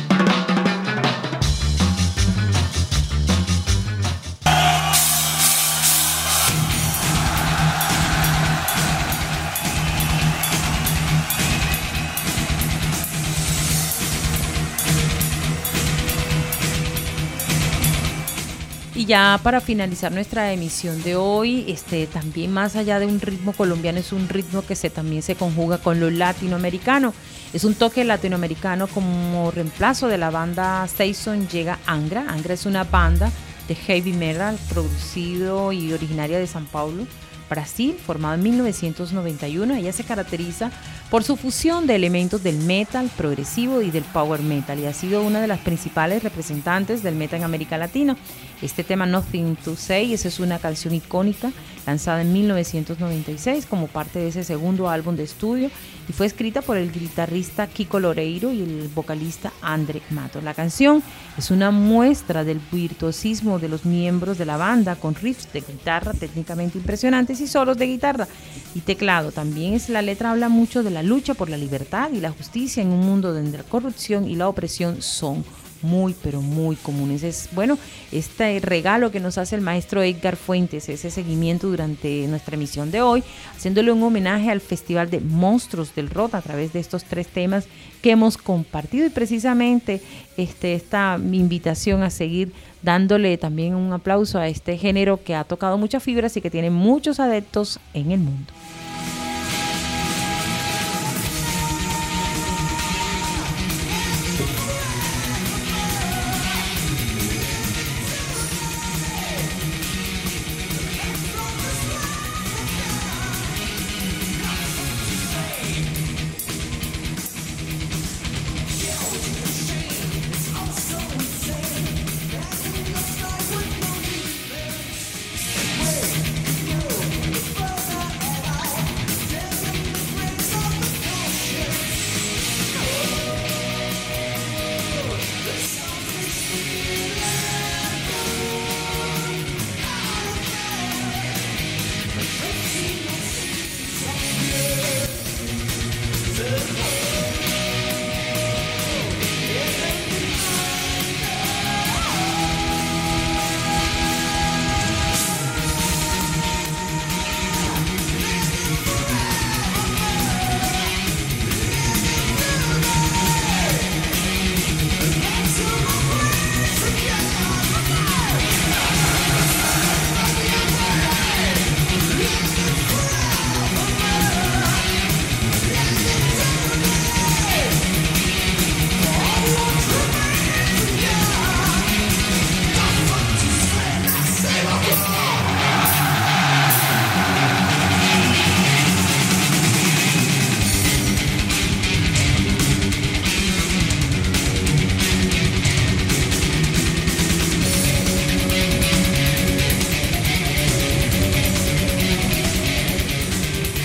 Y 18.94 19.06
ya 19.06 19.40
para 19.42 19.62
finalizar 19.62 20.12
nuestra 20.12 20.52
emisión 20.52 21.02
de 21.02 21.16
hoy, 21.16 21.64
este 21.66 22.06
también 22.06 22.52
más 22.52 22.76
allá 22.76 22.98
de 22.98 23.06
un 23.06 23.22
ritmo 23.22 23.54
colombiano 23.54 23.98
es 23.98 24.12
un 24.12 24.28
ritmo 24.28 24.60
que 24.60 24.76
se 24.76 24.90
también 24.90 25.22
se 25.22 25.34
conjuga 25.34 25.78
con 25.78 25.98
lo 25.98 26.10
latinoamericano. 26.10 27.14
Es 27.54 27.64
un 27.64 27.74
toque 27.74 28.04
latinoamericano 28.04 28.88
como 28.88 29.50
reemplazo 29.50 30.08
de 30.08 30.18
la 30.18 30.30
banda 30.30 30.84
Station 30.84 31.48
llega 31.48 31.78
Angra. 31.86 32.26
Angra 32.28 32.52
es 32.52 32.66
una 32.66 32.84
banda 32.84 33.32
de 33.66 33.74
heavy 33.74 34.12
metal 34.12 34.58
producido 34.68 35.72
y 35.72 35.94
originaria 35.94 36.38
de 36.38 36.46
San 36.46 36.66
Paulo, 36.66 37.06
Brasil, 37.48 37.96
formada 38.04 38.34
en 38.34 38.42
1991. 38.42 39.74
Ella 39.74 39.92
se 39.94 40.04
caracteriza 40.04 40.70
por 41.12 41.24
su 41.24 41.36
fusión 41.36 41.86
de 41.86 41.94
elementos 41.94 42.42
del 42.42 42.56
metal 42.56 43.10
progresivo 43.18 43.82
y 43.82 43.90
del 43.90 44.02
power 44.02 44.40
metal 44.40 44.80
y 44.80 44.86
ha 44.86 44.94
sido 44.94 45.22
una 45.22 45.42
de 45.42 45.46
las 45.46 45.60
principales 45.60 46.22
representantes 46.22 47.02
del 47.02 47.16
metal 47.16 47.40
en 47.40 47.44
América 47.44 47.76
Latina. 47.76 48.16
Este 48.62 48.82
tema 48.82 49.04
Nothing 49.04 49.56
to 49.56 49.76
Say, 49.76 50.14
esa 50.14 50.28
es 50.28 50.40
una 50.40 50.58
canción 50.58 50.94
icónica 50.94 51.52
lanzada 51.86 52.22
en 52.22 52.32
1996 52.32 53.66
como 53.66 53.88
parte 53.88 54.20
de 54.20 54.28
ese 54.28 54.42
segundo 54.42 54.88
álbum 54.88 55.16
de 55.16 55.24
estudio 55.24 55.70
y 56.08 56.12
fue 56.12 56.26
escrita 56.26 56.62
por 56.62 56.76
el 56.76 56.90
guitarrista 56.90 57.66
Kiko 57.66 58.00
Loreiro 58.00 58.50
y 58.52 58.62
el 58.62 58.88
vocalista 58.94 59.52
Andre 59.60 60.00
Mato. 60.10 60.40
La 60.40 60.54
canción 60.54 61.02
es 61.36 61.50
una 61.50 61.70
muestra 61.70 62.44
del 62.44 62.60
virtuosismo 62.70 63.58
de 63.58 63.68
los 63.68 63.84
miembros 63.84 64.38
de 64.38 64.46
la 64.46 64.56
banda 64.56 64.96
con 64.96 65.14
riffs 65.14 65.52
de 65.52 65.60
guitarra 65.60 66.12
técnicamente 66.14 66.78
impresionantes 66.78 67.40
y 67.40 67.46
solos 67.46 67.76
de 67.76 67.86
guitarra 67.86 68.28
y 68.74 68.80
teclado. 68.80 69.30
También 69.32 69.74
es 69.74 69.88
la 69.88 70.02
letra 70.02 70.30
habla 70.30 70.48
mucho 70.48 70.82
de 70.82 70.90
la 70.90 71.01
lucha 71.02 71.34
por 71.34 71.48
la 71.48 71.56
libertad 71.56 72.10
y 72.12 72.20
la 72.20 72.30
justicia 72.30 72.82
en 72.82 72.90
un 72.90 73.00
mundo 73.00 73.32
donde 73.32 73.58
la 73.58 73.64
corrupción 73.64 74.28
y 74.28 74.36
la 74.36 74.48
opresión 74.48 75.02
son 75.02 75.44
muy, 75.82 76.14
pero 76.22 76.40
muy 76.40 76.76
comunes. 76.76 77.22
Es 77.22 77.48
bueno, 77.52 77.78
este 78.10 78.60
regalo 78.60 79.10
que 79.10 79.20
nos 79.20 79.38
hace 79.38 79.56
el 79.56 79.60
maestro 79.60 80.02
Edgar 80.02 80.36
Fuentes, 80.36 80.88
ese 80.88 81.10
seguimiento 81.10 81.68
durante 81.68 82.26
nuestra 82.28 82.54
emisión 82.54 82.90
de 82.90 83.02
hoy, 83.02 83.22
haciéndole 83.54 83.92
un 83.92 84.02
homenaje 84.02 84.50
al 84.50 84.60
Festival 84.60 85.10
de 85.10 85.20
Monstruos 85.20 85.94
del 85.94 86.10
Rock 86.10 86.34
a 86.34 86.42
través 86.42 86.72
de 86.72 86.80
estos 86.80 87.04
tres 87.04 87.26
temas 87.26 87.66
que 88.00 88.12
hemos 88.12 88.36
compartido 88.36 89.06
y 89.06 89.10
precisamente 89.10 90.00
este, 90.36 90.74
esta 90.74 91.18
invitación 91.20 92.02
a 92.02 92.10
seguir 92.10 92.52
dándole 92.82 93.36
también 93.38 93.74
un 93.74 93.92
aplauso 93.92 94.38
a 94.38 94.48
este 94.48 94.76
género 94.76 95.22
que 95.22 95.36
ha 95.36 95.44
tocado 95.44 95.78
muchas 95.78 96.02
fibras 96.02 96.36
y 96.36 96.40
que 96.40 96.50
tiene 96.50 96.70
muchos 96.70 97.20
adeptos 97.20 97.78
en 97.94 98.10
el 98.10 98.18
mundo. 98.18 98.52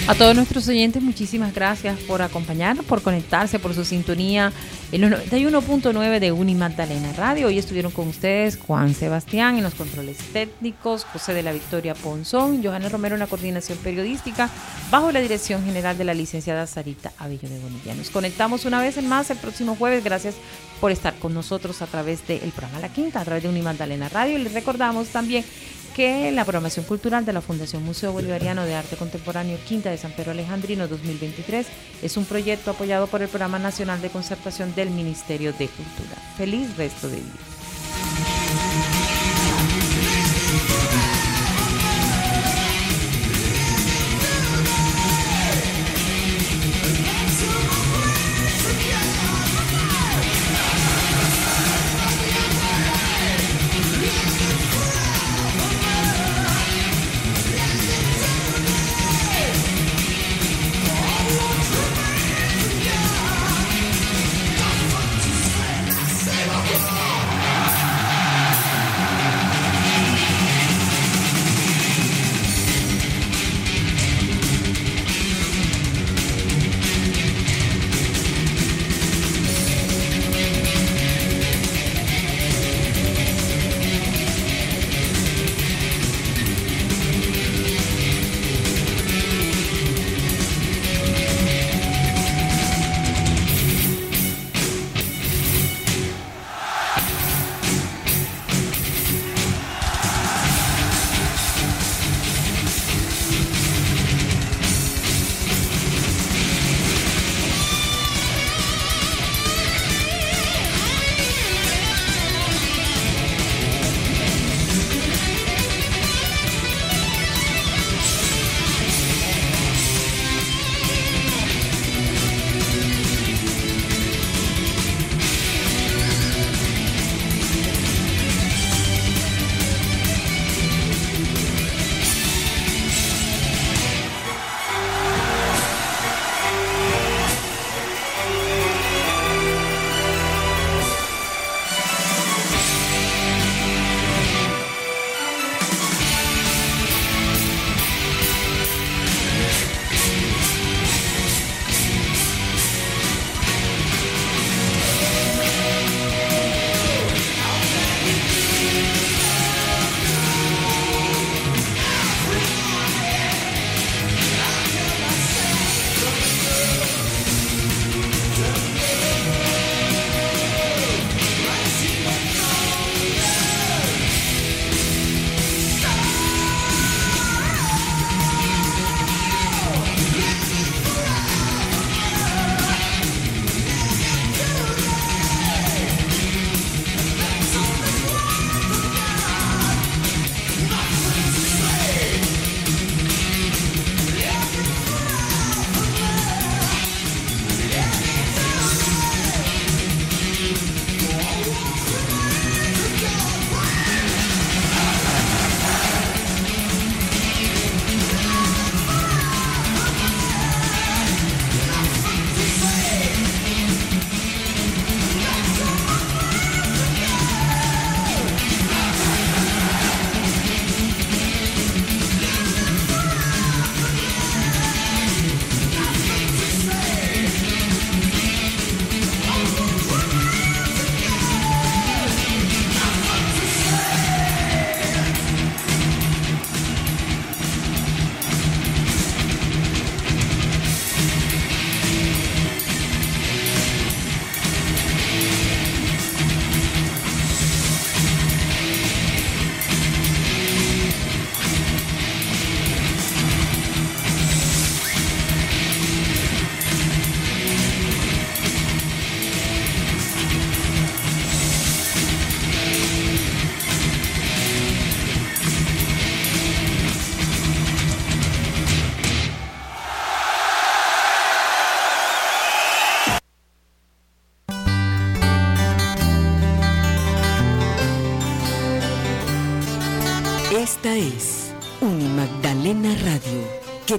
A 0.08 0.16
todos 0.16 0.34
nuestros 0.34 0.66
oyentes, 0.70 1.04
muchísimas 1.04 1.54
gracias 1.54 2.00
por 2.00 2.22
acompañarnos, 2.22 2.86
por 2.86 3.02
conectarse, 3.02 3.60
por 3.60 3.74
su 3.74 3.84
sintonía 3.84 4.54
en 4.94 5.02
los 5.02 5.12
91.9 5.12 6.20
de 6.20 6.32
Uni 6.32 6.56
Magdalena 6.56 7.12
Radio. 7.12 7.48
Hoy 7.48 7.58
estuvieron 7.58 7.92
con 7.92 8.08
ustedes 8.08 8.58
Juan 8.58 8.96
Sebastián 8.96 9.58
en 9.58 9.64
los 9.64 9.76
controles 9.76 10.18
técnicos, 10.32 11.04
José 11.04 11.34
de 11.34 11.44
la 11.44 11.52
Victoria 11.52 11.94
Ponzón, 11.94 12.64
Johanna 12.64 12.88
Romero 12.88 13.16
en 13.16 13.20
la 13.20 13.28
coordinación 13.28 13.78
periodística, 13.80 14.50
bajo 14.90 15.12
la 15.12 15.20
dirección 15.20 15.64
general 15.66 15.98
de 15.98 16.04
la 16.04 16.14
licenciada 16.14 16.66
Sarita 16.68 17.12
Avello 17.18 17.50
de 17.50 17.60
Bonilla. 17.60 17.94
Nos 17.96 18.10
conectamos 18.10 18.66
una 18.66 18.82
vez 18.82 19.02
más 19.04 19.30
el 19.30 19.38
próximo 19.38 19.76
jueves. 19.76 20.04
Gracias 20.04 20.36
por 20.80 20.92
estar 20.92 21.16
con 21.16 21.34
nosotros 21.34 21.82
a 21.82 21.88
través 21.88 22.26
del 22.28 22.52
programa 22.52 22.80
La 22.80 22.90
Quinta, 22.90 23.22
a 23.22 23.26
través 23.26 23.44
de 23.44 23.50
Uni 23.50 23.62
Magdalena 23.62 24.10
Radio. 24.10 24.38
Y 24.38 24.44
les 24.44 24.54
recordamos 24.54 25.10
también 25.10 25.44
que 25.96 26.32
la 26.32 26.46
programación 26.46 26.86
cultural 26.86 27.26
de 27.26 27.34
la 27.34 27.42
Fundación 27.42 27.84
Museo 27.84 28.12
Bolivariano 28.12 28.64
de 28.66 28.76
Arte 28.76 28.98
Contemporáneo 28.98 29.58
Quinta 29.68 29.90
de 29.90 29.98
San 29.98 30.12
Pedro 30.12 30.32
Alejandrino 30.32 30.88
2023 30.88 31.66
es 32.04 32.18
un 32.18 32.26
proyecto 32.26 32.72
apoyado 32.72 33.08
por 33.08 33.22
el 33.24 33.30
Programa 33.30 33.58
Nacional 33.58 34.00
de 34.02 34.10
Concertación 34.10 34.76
del 34.76 34.92
Ministerio 34.92 35.54
de 35.54 35.68
Cultura. 35.68 36.22
Feliz 36.38 36.78
resto 36.78 37.10
de 37.10 37.16
día. 37.16 37.47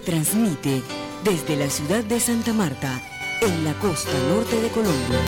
Transmite 0.09 0.81
desde 1.23 1.55
la 1.57 1.69
ciudad 1.69 2.03
de 2.03 2.19
Santa 2.19 2.55
Marta, 2.55 2.99
en 3.43 3.63
la 3.63 3.75
costa 3.75 4.11
norte 4.31 4.59
de 4.59 4.69
Colombia. 4.69 5.21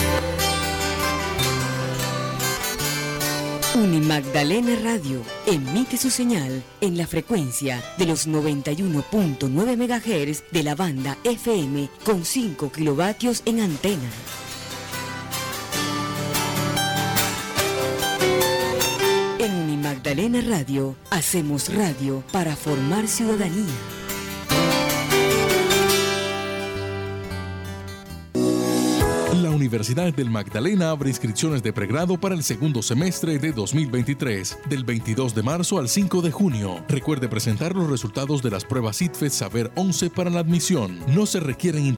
Unimagdalena 3.75 4.77
Radio 4.83 5.21
emite 5.47 5.99
su 5.99 6.09
señal 6.09 6.63
en 6.81 6.97
la 6.97 7.07
frecuencia 7.07 7.85
de 7.99 8.07
los 8.07 8.27
91.9 8.27 9.77
MHz 9.77 10.51
de 10.51 10.63
la 10.63 10.75
banda 10.75 11.19
FM 11.25 11.91
con 12.03 12.25
5 12.25 12.73
kilovatios 12.73 13.43
en 13.45 13.61
antena. 13.61 14.11
En 19.39 19.53
Unimagdalena 19.57 20.41
Radio 20.41 20.97
hacemos 21.11 21.71
radio 21.75 22.25
para 22.33 22.57
formar 22.57 23.07
ciudadanía. 23.09 24.00
Universidad 29.61 30.15
del 30.15 30.31
Magdalena 30.31 30.89
abre 30.89 31.11
inscripciones 31.11 31.63
de 31.63 31.75
pregrado 31.75 32.19
para 32.19 32.35
el 32.35 32.43
segundo 32.43 32.81
semestre 32.81 33.39
de 33.39 33.53
2023, 33.53 34.59
del 34.71 34.85
22 34.85 35.35
de 35.35 35.43
marzo 35.43 35.79
al 35.79 35.91
5 35.91 36.23
de 36.23 36.31
junio. 36.31 36.83
Recuerde 36.89 37.29
presentar 37.29 37.77
los 37.77 37.91
resultados 37.91 38.43
de 38.43 38.51
las 38.51 38.65
pruebas 38.65 39.03
ITFES 39.03 39.35
Saber 39.35 39.71
11 39.75 40.09
para 40.09 40.31
la 40.31 40.41
admisión. 40.41 40.99
No 41.09 41.27
se 41.27 41.41
requieren 41.41 41.85